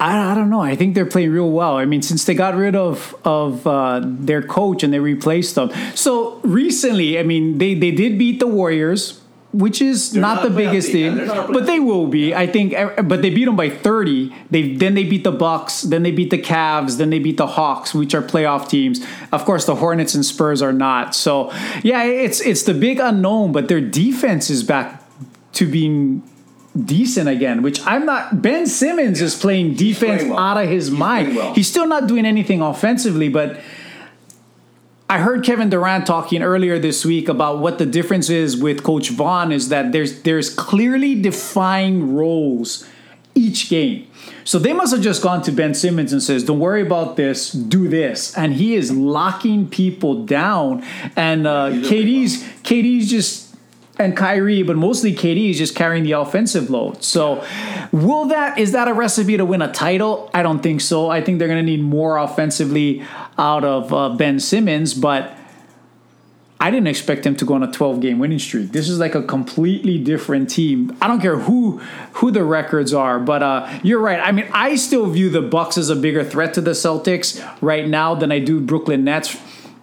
I, 0.00 0.32
I 0.32 0.34
don't 0.34 0.50
know. 0.50 0.60
I 0.60 0.74
think 0.76 0.94
they're 0.94 1.06
playing 1.06 1.30
real 1.30 1.50
well. 1.50 1.76
I 1.76 1.84
mean, 1.84 2.02
since 2.02 2.24
they 2.24 2.34
got 2.34 2.54
rid 2.54 2.74
of 2.74 3.14
of 3.24 3.66
uh, 3.66 4.00
their 4.04 4.42
coach 4.42 4.82
and 4.82 4.92
they 4.92 4.98
replaced 4.98 5.54
them. 5.54 5.70
So 5.94 6.40
recently, 6.42 7.18
I 7.18 7.22
mean, 7.22 7.58
they, 7.58 7.74
they 7.74 7.90
did 7.92 8.18
beat 8.18 8.40
the 8.40 8.46
Warriors. 8.48 9.20
which 9.52 9.80
is 9.80 10.14
not, 10.14 10.20
not 10.20 10.42
the 10.42 10.50
biggest 10.54 10.92
team, 10.92 11.16
thing, 11.16 11.30
a 11.30 11.48
but 11.48 11.64
they 11.64 11.80
will 11.80 12.06
be. 12.06 12.34
I 12.34 12.46
think, 12.46 12.74
but 13.08 13.22
they 13.22 13.30
beat 13.30 13.46
them 13.46 13.56
by 13.56 13.70
thirty. 13.70 14.34
They 14.50 14.74
then 14.74 14.94
they 14.94 15.04
beat 15.04 15.24
the 15.24 15.32
Bucks, 15.32 15.82
then 15.82 16.02
they 16.02 16.10
beat 16.10 16.28
the 16.28 16.38
Cavs, 16.38 16.98
then 16.98 17.08
they 17.08 17.18
beat 17.18 17.38
the 17.38 17.46
Hawks, 17.46 17.94
which 17.94 18.14
are 18.14 18.20
playoff 18.20 18.68
teams. 18.68 19.00
Of 19.32 19.46
course, 19.46 19.64
the 19.64 19.76
Hornets 19.76 20.14
and 20.14 20.24
Spurs 20.24 20.60
are 20.60 20.72
not. 20.72 21.14
So 21.14 21.50
yeah, 21.82 22.04
it's 22.04 22.40
it's 22.40 22.64
the 22.64 22.74
big 22.74 23.00
unknown, 23.00 23.52
but 23.52 23.68
their 23.68 23.80
defense 23.80 24.50
is 24.50 24.62
back 24.62 24.97
to 25.52 25.66
being 25.66 26.22
decent 26.84 27.28
again, 27.28 27.62
which 27.62 27.80
I'm 27.86 28.06
not. 28.06 28.40
Ben 28.42 28.66
Simmons 28.66 29.20
is 29.20 29.34
playing 29.34 29.74
defense 29.74 30.22
playing 30.22 30.30
well. 30.30 30.38
out 30.38 30.56
of 30.62 30.68
his 30.68 30.88
He's 30.88 30.96
mind. 30.96 31.36
well. 31.36 31.54
He's 31.54 31.68
still 31.68 31.86
not 31.86 32.06
doing 32.06 32.26
anything 32.26 32.60
offensively, 32.62 33.28
but 33.28 33.58
I 35.10 35.18
heard 35.20 35.42
Kevin 35.44 35.70
Durant 35.70 36.06
talking 36.06 36.42
earlier 36.42 36.78
this 36.78 37.04
week 37.04 37.28
about 37.28 37.60
what 37.60 37.78
the 37.78 37.86
difference 37.86 38.28
is 38.28 38.56
with 38.56 38.82
Coach 38.82 39.08
Vaughn 39.10 39.52
is 39.52 39.70
that 39.70 39.92
there's 39.92 40.22
there's 40.22 40.54
clearly 40.54 41.20
defined 41.20 42.16
roles 42.16 42.86
each 43.34 43.70
game. 43.70 44.06
So 44.44 44.58
they 44.58 44.72
must 44.72 44.92
have 44.94 45.02
just 45.02 45.22
gone 45.22 45.42
to 45.42 45.52
Ben 45.52 45.74
Simmons 45.74 46.12
and 46.12 46.22
says, 46.22 46.44
"Don't 46.44 46.58
worry 46.60 46.82
about 46.82 47.16
this, 47.16 47.50
do 47.52 47.88
this," 47.88 48.36
and 48.36 48.52
he 48.54 48.74
is 48.74 48.90
locking 48.92 49.68
people 49.68 50.24
down. 50.24 50.84
And 51.16 51.46
uh, 51.46 51.70
KD's 51.70 52.42
KD's 52.62 53.08
just 53.10 53.47
and 53.98 54.16
Kyrie, 54.16 54.62
but 54.62 54.76
mostly 54.76 55.12
KD 55.12 55.50
is 55.50 55.58
just 55.58 55.74
carrying 55.74 56.04
the 56.04 56.12
offensive 56.12 56.70
load. 56.70 57.02
So, 57.02 57.44
will 57.92 58.26
that 58.26 58.58
is 58.58 58.72
that 58.72 58.88
a 58.88 58.94
recipe 58.94 59.36
to 59.36 59.44
win 59.44 59.62
a 59.62 59.72
title? 59.72 60.30
I 60.32 60.42
don't 60.42 60.62
think 60.62 60.80
so. 60.80 61.10
I 61.10 61.20
think 61.20 61.38
they're 61.38 61.48
going 61.48 61.64
to 61.64 61.70
need 61.70 61.82
more 61.82 62.16
offensively 62.16 63.04
out 63.36 63.64
of 63.64 63.92
uh, 63.92 64.10
Ben 64.10 64.40
Simmons, 64.40 64.94
but 64.94 65.34
I 66.60 66.70
didn't 66.70 66.88
expect 66.88 67.24
him 67.24 67.36
to 67.36 67.44
go 67.44 67.54
on 67.54 67.62
a 67.62 67.70
12 67.70 68.00
game 68.00 68.18
winning 68.18 68.38
streak. 68.38 68.72
This 68.72 68.88
is 68.88 68.98
like 68.98 69.14
a 69.14 69.22
completely 69.22 69.98
different 69.98 70.50
team. 70.50 70.96
I 71.00 71.06
don't 71.06 71.20
care 71.20 71.38
who 71.38 71.78
who 72.14 72.30
the 72.30 72.44
records 72.44 72.92
are, 72.92 73.20
but 73.20 73.42
uh, 73.42 73.78
you're 73.82 74.00
right. 74.00 74.20
I 74.20 74.32
mean, 74.32 74.48
I 74.52 74.74
still 74.76 75.06
view 75.06 75.30
the 75.30 75.42
Bucks 75.42 75.78
as 75.78 75.88
a 75.88 75.96
bigger 75.96 76.24
threat 76.24 76.54
to 76.54 76.60
the 76.60 76.72
Celtics 76.72 77.40
right 77.60 77.86
now 77.86 78.14
than 78.14 78.32
I 78.32 78.40
do 78.40 78.60
Brooklyn 78.60 79.04
Nets. 79.04 79.36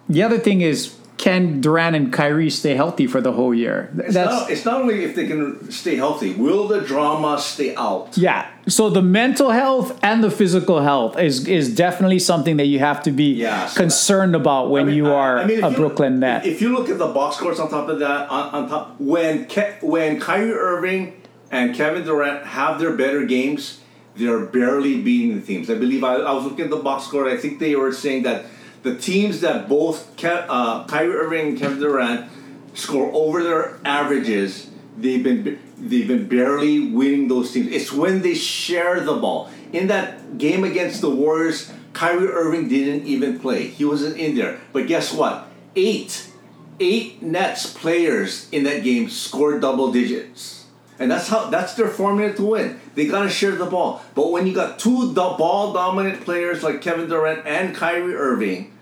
The 0.08 0.22
other 0.22 0.38
thing 0.38 0.60
is 0.60 0.94
can 1.18 1.60
Durant 1.62 1.96
and 1.96 2.12
Kyrie 2.12 2.50
stay 2.50 2.74
healthy 2.74 3.06
for 3.06 3.20
the 3.20 3.32
whole 3.32 3.54
year? 3.54 3.90
It's 3.98 4.14
not, 4.14 4.50
it's 4.50 4.64
not 4.64 4.82
only 4.82 5.04
if 5.04 5.14
they 5.14 5.26
can 5.26 5.70
stay 5.70 5.96
healthy. 5.96 6.34
Will 6.34 6.68
the 6.68 6.80
drama 6.82 7.38
stay 7.40 7.74
out? 7.74 8.16
Yeah. 8.18 8.46
So 8.68 8.90
the 8.90 9.00
mental 9.02 9.50
health 9.50 9.98
and 10.02 10.22
the 10.22 10.30
physical 10.30 10.80
health 10.80 11.18
is 11.18 11.46
is 11.48 11.74
definitely 11.74 12.18
something 12.18 12.56
that 12.58 12.66
you 12.66 12.80
have 12.80 13.02
to 13.04 13.12
be 13.12 13.34
Yeah, 13.34 13.66
so 13.66 13.80
concerned 13.80 14.34
about 14.36 14.70
when 14.70 14.82
I 14.82 14.86
mean, 14.86 14.96
you 14.96 15.06
are 15.12 15.38
I 15.38 15.46
mean, 15.46 15.62
a 15.64 15.70
you- 15.70 15.76
Brooklyn 15.76 16.20
Net. 16.20 16.44
If 16.44 16.60
you 16.60 16.68
look 16.76 16.88
at 16.90 16.98
the 16.98 17.06
box 17.08 17.36
scores 17.36 17.60
on 17.60 17.70
top 17.70 17.88
of 17.88 17.98
that, 18.00 18.28
on, 18.28 18.54
on 18.54 18.68
top 18.68 19.00
when 19.00 19.46
Ke- 19.46 19.80
when 19.82 20.20
Kyrie 20.20 20.52
Irving 20.52 21.22
and 21.50 21.74
Kevin 21.74 22.02
Durant 22.04 22.44
have 22.44 22.78
their 22.80 22.94
better 22.96 23.24
games, 23.24 23.80
they're 24.16 24.44
barely 24.46 25.00
beating 25.00 25.38
the 25.40 25.46
teams. 25.46 25.70
I 25.70 25.76
believe 25.76 26.02
I, 26.02 26.16
I 26.16 26.32
was 26.32 26.44
looking 26.44 26.64
at 26.64 26.70
the 26.70 26.76
box 26.90 27.04
score. 27.06 27.28
I 27.28 27.36
think 27.36 27.58
they 27.60 27.76
were 27.76 27.92
saying 27.92 28.24
that 28.24 28.46
the 28.86 28.96
teams 28.96 29.40
that 29.40 29.68
both 29.68 30.16
Ke- 30.16 30.46
uh, 30.48 30.86
Kyrie 30.86 31.12
Irving 31.12 31.48
and 31.48 31.58
Kevin 31.58 31.80
Durant 31.80 32.30
score 32.72 33.10
over 33.12 33.42
their 33.42 33.80
averages, 33.84 34.70
they've 34.96 35.22
been 35.22 35.58
they've 35.76 36.06
been 36.06 36.28
barely 36.28 36.90
winning 36.90 37.26
those 37.26 37.50
teams. 37.50 37.72
It's 37.72 37.92
when 37.92 38.22
they 38.22 38.34
share 38.34 39.00
the 39.00 39.14
ball. 39.14 39.50
In 39.72 39.88
that 39.88 40.38
game 40.38 40.62
against 40.62 41.00
the 41.00 41.10
Warriors, 41.10 41.72
Kyrie 41.92 42.28
Irving 42.28 42.68
didn't 42.68 43.06
even 43.06 43.40
play. 43.40 43.66
He 43.66 43.84
wasn't 43.84 44.16
in 44.18 44.36
there. 44.36 44.60
But 44.72 44.86
guess 44.86 45.12
what? 45.12 45.48
Eight, 45.74 46.30
eight 46.78 47.20
Nets 47.20 47.66
players 47.72 48.48
in 48.52 48.62
that 48.62 48.84
game 48.84 49.10
scored 49.10 49.60
double 49.60 49.90
digits. 49.90 50.66
And 51.00 51.10
that's 51.10 51.26
how 51.26 51.50
that's 51.50 51.74
their 51.74 51.88
formula 51.88 52.32
to 52.34 52.42
win. 52.44 52.80
They 52.94 53.06
gotta 53.06 53.28
share 53.28 53.56
the 53.56 53.66
ball. 53.66 54.02
But 54.14 54.30
when 54.30 54.46
you 54.46 54.54
got 54.54 54.78
two 54.78 55.12
ball 55.12 55.72
dominant 55.72 56.20
players 56.20 56.62
like 56.62 56.80
Kevin 56.80 57.08
Durant 57.08 57.44
and 57.44 57.74
Kyrie 57.74 58.14
Irving, 58.14 58.72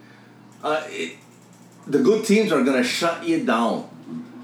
uh, 0.65 0.83
it, 0.89 1.19
the 1.87 1.99
good 1.99 2.25
teams 2.25 2.51
are 2.51 2.65
gonna 2.65 2.83
shut 2.83 3.25
you 3.25 3.45
down. 3.45 3.89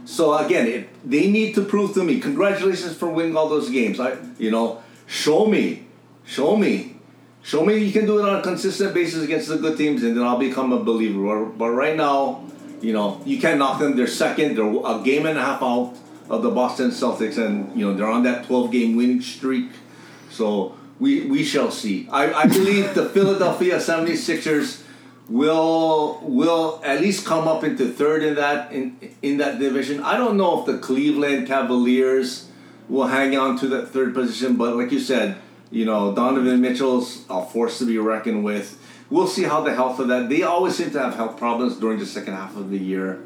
So 0.05 0.37
again, 0.37 0.67
it, 0.67 1.11
they 1.11 1.31
need 1.31 1.55
to 1.55 1.65
prove 1.65 1.95
to 1.95 2.05
me. 2.05 2.21
Congratulations 2.21 2.95
for 2.97 3.09
winning 3.09 3.37
all 3.37 3.49
those 3.49 3.71
games. 3.71 3.99
I, 3.99 4.17
you 4.39 4.51
know, 4.51 4.83
show 5.07 5.47
me, 5.47 5.87
show 6.25 6.57
me, 6.57 6.97
show 7.43 7.65
me 7.65 7.79
you 7.79 7.93
can 7.93 8.07
do 8.07 8.19
it 8.19 8.29
on 8.29 8.39
a 8.39 8.43
consistent 8.43 8.93
basis 8.93 9.25
against 9.25 9.49
the 9.49 9.57
good 9.57 9.79
teams, 9.79 10.03
and 10.03 10.17
then 10.17 10.23
I'll 10.23 10.39
become 10.39 10.73
a 10.73 10.83
believer. 10.83 11.47
But 11.47 11.71
right 11.71 11.97
now, 11.97 12.45
you 12.83 12.93
know, 12.93 13.21
you 13.25 13.41
can't 13.41 13.59
knock 13.59 13.79
them. 13.79 13.97
They're 13.97 14.07
second. 14.07 14.57
They're 14.57 14.67
a 14.67 15.03
game 15.03 15.27
and 15.27 15.39
a 15.39 15.43
half 15.43 15.63
out 15.63 15.97
of 16.29 16.43
the 16.43 16.51
Boston 16.51 16.91
Celtics, 16.91 17.39
and 17.39 17.75
you 17.79 17.87
know 17.87 17.95
they're 17.95 18.11
on 18.11 18.25
that 18.25 18.47
12-game 18.47 18.97
winning 18.97 19.23
streak. 19.23 19.71
So 20.29 20.77
we 20.99 21.27
we 21.27 21.45
shall 21.45 21.71
see. 21.71 22.09
I, 22.11 22.33
I 22.33 22.47
believe 22.47 22.95
the 22.95 23.09
Philadelphia 23.09 23.79
76ers 23.79 24.83
will 25.31 26.19
will 26.23 26.83
at 26.85 27.01
least 27.01 27.25
come 27.25 27.47
up 27.47 27.63
into 27.63 27.89
third 27.91 28.23
in 28.23 28.35
that 28.35 28.73
in 28.73 28.99
in 29.23 29.39
that 29.39 29.59
division. 29.59 30.03
I 30.03 30.17
don't 30.17 30.37
know 30.37 30.61
if 30.61 30.67
the 30.67 30.79
Cleveland 30.79 31.47
Cavaliers 31.47 32.49
will 32.89 33.07
hang 33.07 33.39
on 33.39 33.57
to 33.59 33.69
that 33.69 33.89
third 33.89 34.13
position, 34.13 34.57
but 34.57 34.77
like 34.77 34.91
you 34.91 34.99
said, 34.99 35.37
you 35.71 35.85
know 35.85 36.15
Donovan 36.15 36.61
Mitchell's 36.61 37.25
a 37.31 37.47
force 37.47 37.79
to 37.79 37.87
be 37.87 37.97
reckoned 37.97 38.45
with. 38.45 38.77
We'll 39.09 39.29
see 39.29 39.45
how 39.45 39.61
the 39.63 39.75
health 39.75 39.99
of 40.01 40.09
that. 40.09 40.29
They 40.29 40.43
always 40.43 40.77
seem 40.77 40.91
to 40.91 41.01
have 41.01 41.15
health 41.15 41.37
problems 41.37 41.77
during 41.77 41.99
the 41.99 42.07
second 42.07 42.35
half 42.35 42.57
of 42.57 42.71
the 42.71 42.79
year. 42.79 43.21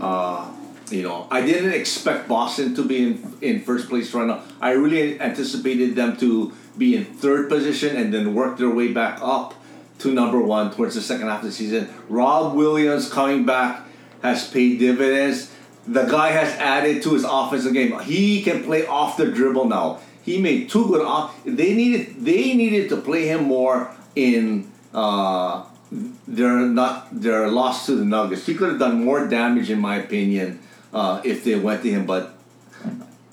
Uh, 0.00 0.50
you 0.90 1.02
know, 1.02 1.26
I 1.30 1.44
didn't 1.44 1.72
expect 1.72 2.28
Boston 2.28 2.74
to 2.74 2.84
be 2.84 2.98
in 3.06 3.34
in 3.40 3.60
first 3.62 3.88
place 3.88 4.12
right 4.12 4.26
now. 4.26 4.42
I 4.60 4.72
really 4.72 5.18
anticipated 5.18 5.96
them 5.96 6.18
to 6.18 6.52
be 6.76 6.94
in 6.94 7.04
third 7.04 7.48
position 7.48 7.96
and 7.96 8.12
then 8.12 8.34
work 8.34 8.58
their 8.58 8.70
way 8.70 8.92
back 8.92 9.18
up 9.22 9.54
to 9.98 10.12
number 10.12 10.40
one 10.40 10.70
towards 10.70 10.94
the 10.94 11.00
second 11.00 11.28
half 11.28 11.40
of 11.40 11.46
the 11.46 11.52
season. 11.52 11.88
Rob 12.08 12.54
Williams 12.54 13.10
coming 13.10 13.44
back 13.44 13.82
has 14.22 14.48
paid 14.48 14.78
dividends. 14.78 15.52
The 15.86 16.04
guy 16.04 16.30
has 16.30 16.56
added 16.58 17.02
to 17.02 17.14
his 17.14 17.24
offensive 17.24 17.72
game. 17.72 17.98
He 18.00 18.42
can 18.42 18.62
play 18.62 18.86
off 18.86 19.16
the 19.16 19.30
dribble 19.30 19.66
now. 19.68 20.00
He 20.22 20.38
made 20.40 20.68
two 20.68 20.86
good 20.86 21.04
off. 21.04 21.34
They 21.44 21.74
needed 21.74 22.16
they 22.24 22.54
needed 22.54 22.90
to 22.90 22.98
play 22.98 23.26
him 23.28 23.44
more 23.44 23.90
in 24.14 24.70
uh, 24.92 25.64
their 25.90 26.58
not 26.60 27.08
their 27.10 27.48
loss 27.48 27.86
to 27.86 27.94
the 27.96 28.04
Nuggets. 28.04 28.44
He 28.44 28.54
could 28.54 28.68
have 28.68 28.78
done 28.78 29.04
more 29.04 29.26
damage, 29.26 29.70
in 29.70 29.80
my 29.80 29.96
opinion, 29.96 30.60
uh, 30.92 31.22
if 31.24 31.44
they 31.44 31.54
went 31.54 31.82
to 31.82 31.90
him. 31.90 32.04
But 32.04 32.34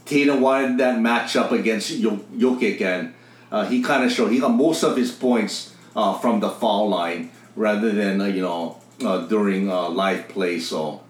Tatum 0.05 0.39
wanted 0.39 0.78
that 0.78 0.99
matchup 0.99 1.51
against 1.51 1.99
Jo- 2.01 2.24
Jokic, 2.38 2.80
and 2.80 3.13
uh, 3.51 3.66
he 3.66 3.84
kind 3.84 4.05
of 4.05 4.11
showed 4.11 4.32
he 4.32 4.39
got 4.39 4.53
most 4.53 4.84
of 4.84 4.95
his 4.95 5.11
points 5.11 5.75
uh, 5.96 6.18
from 6.20 6.39
the 6.39 6.50
foul 6.50 6.89
line 6.89 7.32
rather 7.56 7.91
than 7.91 8.22
uh, 8.22 8.26
you 8.26 8.41
know 8.41 8.78
uh, 9.04 9.26
during 9.28 9.70
uh, 9.70 9.89
live 9.89 10.28
play. 10.30 10.60
So 10.60 11.02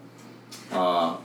uh, 0.71 1.17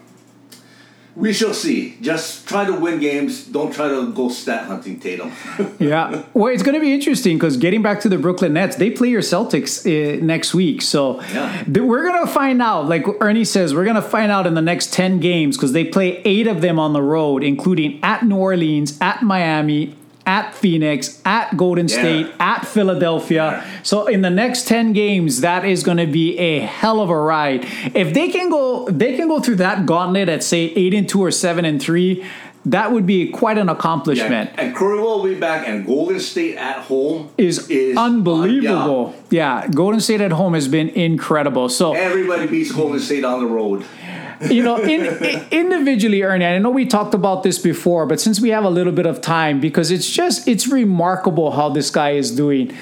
we 1.16 1.32
shall 1.32 1.52
see. 1.52 1.96
Just 2.00 2.46
try 2.48 2.64
to 2.64 2.72
win 2.72 3.00
games. 3.00 3.44
Don't 3.44 3.72
try 3.74 3.88
to 3.88 4.12
go 4.12 4.28
stat 4.28 4.64
hunting, 4.66 5.00
Tatum. 5.00 5.32
yeah. 5.80 6.22
Well, 6.32 6.52
it's 6.54 6.62
going 6.62 6.74
to 6.76 6.80
be 6.80 6.94
interesting 6.94 7.36
because 7.36 7.56
getting 7.56 7.82
back 7.82 8.00
to 8.02 8.08
the 8.08 8.16
Brooklyn 8.16 8.52
Nets, 8.52 8.76
they 8.76 8.90
play 8.90 9.08
your 9.08 9.20
Celtics 9.20 9.84
uh, 9.84 10.24
next 10.24 10.54
week. 10.54 10.80
So 10.80 11.20
Yeah. 11.32 11.64
th- 11.64 11.78
we're 11.80 12.04
going 12.04 12.24
to 12.24 12.32
find 12.32 12.62
out. 12.62 12.88
Like 12.88 13.04
Ernie 13.20 13.44
says, 13.44 13.74
we're 13.74 13.84
going 13.84 13.96
to 13.96 14.02
find 14.02 14.30
out 14.30 14.46
in 14.46 14.54
the 14.54 14.62
next 14.62 14.92
10 14.94 15.18
games 15.18 15.56
because 15.56 15.72
they 15.72 15.84
play 15.84 16.22
eight 16.24 16.46
of 16.46 16.60
them 16.60 16.78
on 16.78 16.92
the 16.92 17.02
road, 17.02 17.42
including 17.42 17.98
at 18.04 18.24
New 18.24 18.36
Orleans, 18.36 18.96
at 19.00 19.22
Miami, 19.22 19.96
at 20.26 20.54
Phoenix, 20.54 21.20
at 21.24 21.56
Golden 21.56 21.88
Yeah. 21.88 21.98
State, 21.98 22.26
at 22.38 22.66
Philadelphia. 22.66 23.62
Yeah. 23.64 23.64
So 23.82 24.06
in 24.06 24.22
the 24.22 24.30
next 24.30 24.68
10 24.68 24.92
games, 24.92 25.40
that 25.40 25.64
is 25.64 25.82
going 25.82 25.96
to 25.98 26.06
be 26.06 26.38
a 26.38 26.60
hell 26.60 27.00
of 27.00 27.10
a 27.10 27.18
ride. 27.18 27.66
If 27.94 28.12
they 28.14 28.28
can 28.28 28.50
go 28.50 28.86
they 28.88 29.16
can 29.16 29.28
go 29.28 29.40
through 29.40 29.56
that 29.56 29.86
gauntlet 29.86 30.28
at 30.28 30.42
say 30.42 30.72
8 30.76 30.94
and 30.94 31.08
2 31.08 31.22
or 31.24 31.30
7 31.30 31.64
and 31.64 31.80
3, 31.80 32.24
that 32.66 32.92
would 32.92 33.06
be 33.06 33.28
quite 33.30 33.56
an 33.56 33.70
accomplishment. 33.70 34.50
and 34.58 34.76
Curry 34.76 35.00
will 35.00 35.24
be 35.24 35.34
back, 35.34 35.66
and 35.66 35.86
Golden 35.86 36.20
State 36.20 36.56
at 36.58 36.76
home 36.80 37.30
is, 37.38 37.70
uh, 37.70 37.94
unbelievable. 37.98 39.14
yeah. 39.30 39.66
Golden 39.68 39.98
State 40.00 40.20
at 40.20 40.32
home 40.32 40.52
has 40.52 40.68
been 40.68 40.90
incredible. 40.90 41.70
So, 41.70 41.94
Everybody 41.94 42.46
beats 42.46 42.70
Golden 42.72 43.00
State 43.00 43.24
on 43.24 43.40
the 43.40 43.46
road. 43.46 43.84
You 44.48 44.62
know, 44.62 44.76
in, 44.78 45.06
in- 45.24 45.46
individually, 45.50 46.22
Ernie, 46.22 46.46
I 46.46 46.58
know 46.58 46.70
we 46.70 46.86
talked 46.86 47.14
about 47.14 47.42
this 47.42 47.58
before, 47.58 48.06
but 48.06 48.20
since 48.20 48.40
we 48.40 48.50
have 48.50 48.64
a 48.64 48.70
little 48.70 48.92
bit 48.92 49.06
of 49.06 49.20
time, 49.20 49.60
because 49.60 49.90
it's 49.90 50.08
just, 50.08 50.48
it's 50.48 50.68
remarkable 50.68 51.50
how 51.52 51.68
this 51.68 51.90
guy 51.90 52.10
is 52.12 52.30
doing. 52.30 52.72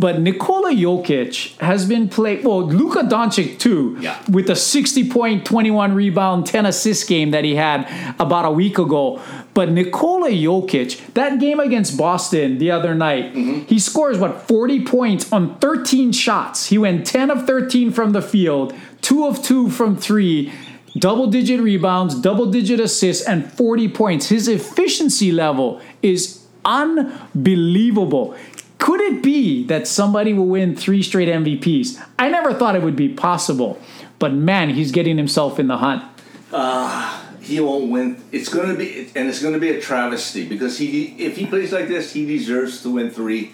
But 0.00 0.20
Nikola 0.20 0.70
Jokic 0.70 1.58
has 1.58 1.84
been 1.84 2.08
playing, 2.08 2.44
well, 2.44 2.64
Luka 2.64 3.00
Doncic 3.00 3.58
too, 3.58 3.96
Yeah. 4.00 4.16
with 4.28 4.48
a 4.48 4.54
60 4.54 5.10
point, 5.10 5.44
21 5.44 5.92
rebound, 5.92 6.46
10 6.46 6.66
assist 6.66 7.08
game 7.08 7.32
that 7.32 7.44
he 7.44 7.56
had 7.56 7.88
about 8.20 8.44
a 8.44 8.50
week 8.50 8.78
ago. 8.78 9.20
But 9.54 9.72
Nikola 9.72 10.30
Jokic, 10.30 11.14
that 11.14 11.40
game 11.40 11.58
against 11.58 11.98
Boston 11.98 12.58
the 12.58 12.70
other 12.70 12.94
night, 12.94 13.34
mm-hmm. 13.34 13.62
he 13.62 13.80
scores 13.80 14.18
what, 14.18 14.46
40 14.46 14.84
points 14.84 15.32
on 15.32 15.58
13 15.58 16.12
shots. 16.12 16.66
He 16.66 16.78
went 16.78 17.04
10 17.04 17.32
of 17.32 17.44
13 17.44 17.90
from 17.90 18.12
the 18.12 18.22
field, 18.22 18.72
2 19.02 19.26
of 19.26 19.42
2 19.42 19.68
from 19.68 19.96
3. 19.96 20.52
Double 20.98 21.26
digit 21.26 21.60
rebounds, 21.60 22.14
double 22.14 22.46
digit 22.46 22.80
assists, 22.80 23.26
and 23.26 23.50
40 23.52 23.88
points. 23.88 24.28
His 24.28 24.48
efficiency 24.48 25.32
level 25.32 25.80
is 26.02 26.46
unbelievable. 26.64 28.36
Could 28.78 29.00
it 29.00 29.22
be 29.22 29.66
that 29.66 29.88
somebody 29.88 30.32
will 30.32 30.46
win 30.46 30.76
three 30.76 31.02
straight 31.02 31.28
MVPs? 31.28 32.00
I 32.18 32.28
never 32.28 32.54
thought 32.54 32.76
it 32.76 32.82
would 32.82 32.96
be 32.96 33.08
possible, 33.08 33.80
but 34.18 34.32
man, 34.32 34.70
he's 34.70 34.92
getting 34.92 35.16
himself 35.16 35.58
in 35.58 35.66
the 35.66 35.78
hunt. 35.78 36.04
Uh, 36.52 37.24
he 37.40 37.60
won't 37.60 37.90
win. 37.90 38.22
It's 38.30 38.48
going 38.48 38.68
to 38.68 38.76
be, 38.76 39.10
and 39.16 39.28
it's 39.28 39.42
going 39.42 39.54
to 39.54 39.60
be 39.60 39.70
a 39.70 39.80
travesty 39.80 40.46
because 40.46 40.78
he, 40.78 41.06
if 41.18 41.36
he 41.36 41.46
plays 41.46 41.72
like 41.72 41.88
this, 41.88 42.12
he 42.12 42.24
deserves 42.24 42.82
to 42.82 42.90
win 42.90 43.10
three. 43.10 43.52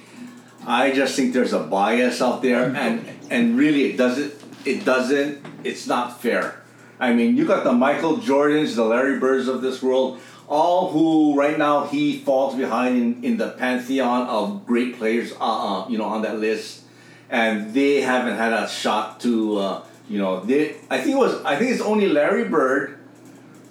I 0.66 0.92
just 0.92 1.16
think 1.16 1.32
there's 1.32 1.52
a 1.52 1.60
bias 1.60 2.20
out 2.22 2.42
there, 2.42 2.74
and 2.74 3.08
and 3.30 3.56
really, 3.58 3.84
it 3.84 3.96
doesn't, 3.96 4.34
it 4.64 4.84
doesn't, 4.84 5.44
it's 5.62 5.86
not 5.86 6.20
fair. 6.20 6.63
I 7.00 7.12
mean, 7.12 7.36
you 7.36 7.44
got 7.44 7.64
the 7.64 7.72
Michael 7.72 8.18
Jordans, 8.18 8.76
the 8.76 8.84
Larry 8.84 9.18
Birds 9.18 9.48
of 9.48 9.62
this 9.62 9.82
world, 9.82 10.20
all 10.48 10.90
who 10.90 11.36
right 11.38 11.58
now 11.58 11.86
he 11.86 12.18
falls 12.18 12.54
behind 12.54 12.96
in, 12.96 13.24
in 13.24 13.36
the 13.36 13.50
pantheon 13.50 14.26
of 14.28 14.66
great 14.66 14.98
players, 14.98 15.32
uh, 15.32 15.84
uh, 15.84 15.88
you 15.88 15.98
know, 15.98 16.04
on 16.04 16.22
that 16.22 16.38
list, 16.38 16.82
and 17.30 17.72
they 17.74 18.00
haven't 18.00 18.36
had 18.36 18.52
a 18.52 18.68
shot 18.68 19.20
to, 19.20 19.58
uh, 19.58 19.84
you 20.08 20.18
know, 20.18 20.40
they. 20.40 20.76
I 20.90 20.98
think 20.98 21.16
it 21.16 21.18
was, 21.18 21.42
I 21.44 21.56
think 21.56 21.72
it's 21.72 21.80
only 21.80 22.08
Larry 22.08 22.48
Bird, 22.48 22.98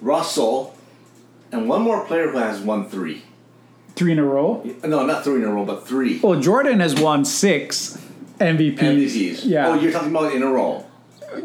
Russell, 0.01 0.75
and 1.51 1.69
one 1.69 1.81
more 1.81 2.05
player 2.05 2.29
who 2.29 2.37
has 2.37 2.59
won 2.59 2.89
three. 2.89 3.23
Three 3.95 4.11
in 4.11 4.19
a 4.19 4.25
row. 4.25 4.63
No, 4.83 5.05
not 5.05 5.23
three 5.23 5.35
in 5.35 5.43
a 5.43 5.53
row, 5.53 5.65
but 5.65 5.87
three. 5.87 6.19
Well, 6.19 6.39
Jordan 6.39 6.79
has 6.79 6.99
won 6.99 7.25
six 7.25 7.95
MVPs. 8.39 8.79
MVPs. 8.79 9.45
Yeah. 9.45 9.67
Oh, 9.67 9.75
you're 9.75 9.91
talking 9.91 10.09
about 10.09 10.33
in 10.33 10.41
a 10.41 10.47
row. 10.47 10.82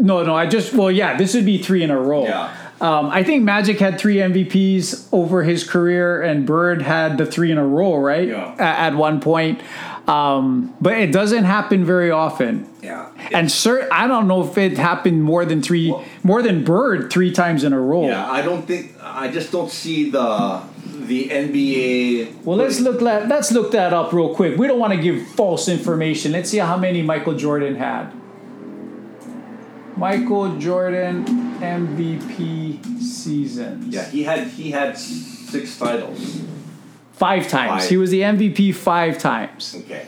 No, 0.01 0.23
no, 0.25 0.35
I 0.35 0.47
just 0.47 0.73
well, 0.75 0.91
yeah, 0.91 1.17
this 1.17 1.35
would 1.35 1.47
be 1.47 1.59
three 1.63 1.83
in 1.83 1.91
a 1.91 2.01
row. 2.01 2.25
Yeah. 2.25 2.55
Um, 2.81 3.07
I 3.11 3.25
think 3.25 3.43
Magic 3.43 3.81
had 3.81 3.99
three 3.99 4.17
MVPs 4.17 5.09
over 5.13 5.43
his 5.43 5.65
career, 5.69 6.23
and 6.23 6.47
Bird 6.47 6.81
had 6.83 7.19
the 7.19 7.27
three 7.27 7.51
in 7.51 7.59
a 7.59 7.67
row, 7.67 7.97
right? 7.97 8.29
Yeah. 8.29 8.55
A- 8.57 8.63
At, 8.63 8.95
one 8.95 9.21
point, 9.21 9.61
um, 10.07 10.73
but 10.81 10.93
it 10.93 11.11
doesn't 11.11 11.43
happen 11.43 11.85
very 11.85 12.13
often. 12.13 12.69
Yeah. 12.81 13.09
And 13.33 13.51
sir, 13.51 13.89
I 13.91 14.07
don't 14.07 14.29
know 14.29 14.45
if 14.45 14.57
it 14.57 14.79
happened 14.79 15.25
more 15.25 15.45
than 15.45 15.61
three, 15.61 15.91
Well- 15.91 16.05
more 16.23 16.41
than 16.41 16.63
Bird 16.63 17.11
three 17.11 17.33
times 17.33 17.65
in 17.65 17.73
a 17.73 17.81
row. 17.81 18.07
Yeah, 18.07 18.31
I 18.31 18.43
don't 18.43 18.63
think 18.65 18.95
I 19.03 19.27
just 19.29 19.51
don't 19.51 19.71
see 19.71 20.11
the 20.11 20.61
the 21.01 21.31
NBA. 21.31 22.45
Well, 22.45 22.57
let's 22.59 22.79
look 22.81 23.01
that. 23.01 23.29
Let's 23.29 23.51
look 23.51 23.73
that 23.73 23.93
up 23.93 24.13
real 24.13 24.35
quick. 24.35 24.57
We 24.57 24.67
don't 24.69 24.79
want 24.79 24.93
to 24.95 25.01
give 25.01 25.27
false 25.29 25.69
information. 25.69 26.31
Let's 26.33 26.51
see 26.51 26.59
how 26.59 26.77
many 26.77 27.03
Michael 27.03 27.35
Jordan 27.35 27.75
had. 27.77 28.13
Michael 29.99 30.57
Jordan 30.59 31.25
MVP 31.59 33.03
seasons. 33.03 33.93
Yeah, 33.93 34.05
he 34.09 34.23
had 34.23 34.47
he 34.47 34.71
had 34.71 34.97
six 34.97 35.77
titles. 35.79 36.43
Five 37.13 37.49
times. 37.49 37.83
Five. 37.83 37.91
He 37.91 37.97
was 37.97 38.11
the 38.11 38.21
MVP 38.21 38.75
five 38.77 39.19
times. 39.19 39.75
Okay. 39.75 40.07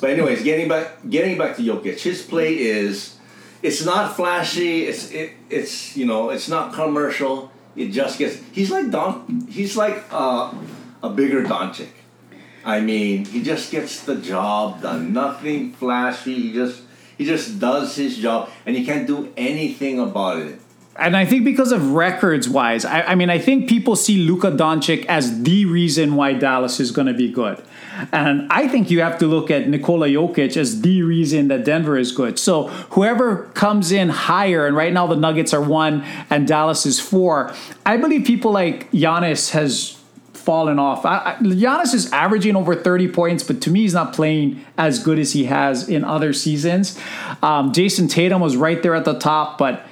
But 0.00 0.10
anyways, 0.10 0.42
getting 0.42 0.68
back 0.68 1.08
getting 1.08 1.36
back 1.36 1.56
to 1.56 1.62
Jokic, 1.62 2.00
his 2.00 2.22
play 2.22 2.58
is 2.58 3.18
it's 3.62 3.84
not 3.84 4.16
flashy. 4.16 4.86
It's 4.86 5.10
it, 5.10 5.32
it's 5.50 5.96
you 5.96 6.06
know 6.06 6.30
it's 6.30 6.48
not 6.48 6.72
commercial. 6.72 7.52
It 7.76 7.88
just 7.88 8.18
gets. 8.18 8.40
He's 8.52 8.70
like 8.70 8.90
Don. 8.90 9.46
He's 9.50 9.76
like 9.76 10.02
uh, 10.10 10.52
a 11.02 11.10
bigger 11.10 11.44
Doncic. 11.44 11.90
I 12.64 12.80
mean, 12.80 13.24
he 13.26 13.42
just 13.42 13.70
gets 13.70 14.02
the 14.02 14.16
job 14.16 14.82
done. 14.82 15.12
Nothing 15.12 15.72
flashy. 15.72 16.34
He 16.34 16.52
just 16.52 16.82
he 17.20 17.26
just 17.26 17.58
does 17.58 17.96
his 17.96 18.16
job, 18.16 18.48
and 18.64 18.74
you 18.74 18.82
can't 18.82 19.06
do 19.06 19.30
anything 19.36 20.00
about 20.00 20.38
it. 20.38 20.58
And 20.96 21.14
I 21.14 21.26
think 21.26 21.44
because 21.44 21.70
of 21.70 21.92
records 21.92 22.48
wise, 22.48 22.86
I, 22.86 23.02
I 23.02 23.14
mean, 23.14 23.28
I 23.28 23.38
think 23.38 23.68
people 23.68 23.94
see 23.94 24.24
Luka 24.26 24.50
Doncic 24.50 25.04
as 25.04 25.42
the 25.42 25.66
reason 25.66 26.14
why 26.14 26.32
Dallas 26.32 26.80
is 26.80 26.90
going 26.90 27.08
to 27.08 27.12
be 27.12 27.30
good. 27.30 27.62
And 28.10 28.50
I 28.50 28.68
think 28.68 28.90
you 28.90 29.02
have 29.02 29.18
to 29.18 29.26
look 29.26 29.50
at 29.50 29.68
Nikola 29.68 30.08
Jokic 30.08 30.56
as 30.56 30.80
the 30.80 31.02
reason 31.02 31.48
that 31.48 31.62
Denver 31.62 31.98
is 31.98 32.10
good. 32.10 32.38
So 32.38 32.68
whoever 32.94 33.50
comes 33.52 33.92
in 33.92 34.08
higher, 34.08 34.66
and 34.66 34.74
right 34.74 34.90
now 34.90 35.06
the 35.06 35.14
Nuggets 35.14 35.52
are 35.52 35.60
one 35.60 36.02
and 36.30 36.48
Dallas 36.48 36.86
is 36.86 37.00
four, 37.00 37.52
I 37.84 37.98
believe 37.98 38.24
people 38.24 38.50
like 38.50 38.90
Giannis 38.92 39.50
has 39.50 39.99
fallen 40.40 40.78
off. 40.78 41.04
I, 41.04 41.18
I, 41.18 41.34
Giannis 41.42 41.94
is 41.94 42.12
averaging 42.12 42.56
over 42.56 42.74
30 42.74 43.08
points, 43.08 43.42
but 43.42 43.60
to 43.62 43.70
me, 43.70 43.82
he's 43.82 43.94
not 43.94 44.12
playing 44.12 44.64
as 44.76 45.02
good 45.02 45.18
as 45.18 45.32
he 45.32 45.44
has 45.44 45.88
in 45.88 46.04
other 46.04 46.32
seasons. 46.32 46.98
Um, 47.42 47.72
Jayson 47.72 48.08
Tatum 48.08 48.40
was 48.40 48.56
right 48.56 48.82
there 48.82 48.94
at 48.94 49.04
the 49.04 49.18
top, 49.18 49.58
but 49.58 49.86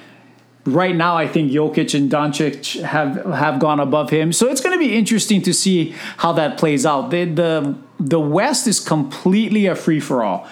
right 0.65 0.95
now 0.95 1.15
I 1.15 1.27
think 1.27 1.51
Jokic 1.51 1.97
and 1.97 2.11
Doncic 2.11 2.81
have 2.81 3.23
have 3.25 3.59
gone 3.59 3.79
above 3.79 4.09
him. 4.09 4.33
So 4.33 4.49
it's 4.49 4.61
going 4.61 4.77
to 4.77 4.79
be 4.79 4.97
interesting 4.97 5.41
to 5.43 5.53
see 5.53 5.95
how 6.17 6.33
that 6.33 6.57
plays 6.57 6.85
out. 6.85 7.09
The 7.11 7.25
the, 7.25 7.77
the 7.99 8.19
West 8.19 8.67
is 8.67 8.79
completely 8.79 9.65
a 9.65 9.75
free 9.75 9.99
for 9.99 10.23
all. 10.23 10.47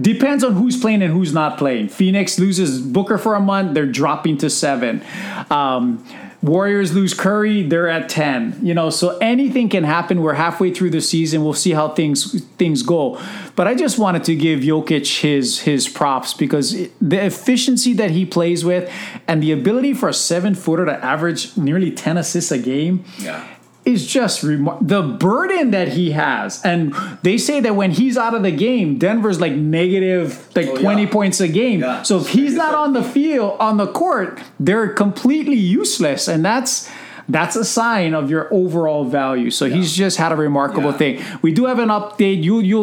Depends 0.00 0.42
on 0.42 0.54
who's 0.54 0.80
playing 0.80 1.02
and 1.02 1.12
who's 1.12 1.34
not 1.34 1.58
playing. 1.58 1.88
Phoenix 1.88 2.38
loses 2.38 2.80
Booker 2.80 3.18
for 3.18 3.34
a 3.34 3.40
month, 3.40 3.74
they're 3.74 3.84
dropping 3.84 4.38
to 4.38 4.48
seven. 4.48 5.04
Um, 5.50 6.04
Warriors 6.44 6.94
lose 6.94 7.14
Curry, 7.14 7.62
they're 7.62 7.88
at 7.88 8.10
10. 8.10 8.58
You 8.62 8.74
know, 8.74 8.90
so 8.90 9.16
anything 9.18 9.70
can 9.70 9.82
happen. 9.84 10.20
We're 10.20 10.34
halfway 10.34 10.74
through 10.74 10.90
the 10.90 11.00
season. 11.00 11.42
We'll 11.42 11.54
see 11.54 11.70
how 11.70 11.88
things 11.88 12.44
things 12.56 12.82
go. 12.82 13.18
But 13.56 13.66
I 13.66 13.74
just 13.74 13.98
wanted 13.98 14.24
to 14.24 14.36
give 14.36 14.60
Jokic 14.60 15.20
his 15.20 15.60
his 15.60 15.88
props 15.88 16.34
because 16.34 16.72
the 17.00 17.24
efficiency 17.24 17.94
that 17.94 18.10
he 18.10 18.26
plays 18.26 18.62
with 18.64 18.92
and 19.26 19.42
the 19.42 19.52
ability 19.52 19.94
for 19.94 20.10
a 20.10 20.14
seven 20.14 20.54
footer 20.54 20.84
to 20.84 21.04
average 21.04 21.56
nearly 21.56 21.90
10 21.90 22.18
assists 22.18 22.52
a 22.52 22.58
game 22.58 23.04
Yeah. 23.18 23.42
Is 23.84 24.06
just 24.06 24.42
remar- 24.42 24.78
the 24.80 25.02
burden 25.02 25.70
that 25.72 25.88
he 25.88 26.12
has. 26.12 26.64
And 26.64 26.94
they 27.22 27.36
say 27.38 27.60
that 27.60 27.76
when 27.76 27.90
he's 27.90 28.16
out 28.16 28.34
of 28.34 28.42
the 28.42 28.50
game, 28.50 28.98
Denver's 28.98 29.40
like 29.40 29.52
negative 29.52 30.48
like 30.56 30.68
Oh, 30.68 30.76
20 30.78 31.02
yeah. 31.02 31.08
points 31.10 31.40
a 31.40 31.48
game. 31.48 31.80
Yeah. 31.80 32.02
So 32.02 32.18
if 32.18 32.28
he's 32.28 32.54
not 32.54 32.74
on 32.74 32.92
the 32.94 33.02
field, 33.02 33.56
on 33.60 33.76
the 33.76 33.86
court, 33.86 34.40
they're 34.58 34.88
completely 34.88 35.56
useless. 35.56 36.28
And 36.28 36.44
that's 36.44 36.88
that's 37.26 37.56
a 37.56 37.64
sign 37.64 38.12
of 38.12 38.28
your 38.30 38.52
overall 38.52 39.02
value. 39.04 39.50
So 39.50 39.64
he's 39.66 39.94
just 39.96 40.18
had 40.18 40.30
a 40.30 40.36
remarkable 40.36 40.90
Yeah. 40.90 40.96
thing. 40.98 41.22
We 41.40 41.52
do 41.52 41.64
have 41.64 41.78
an 41.78 41.88
update. 41.88 42.42
You 42.42 42.60
you'll 42.60 42.82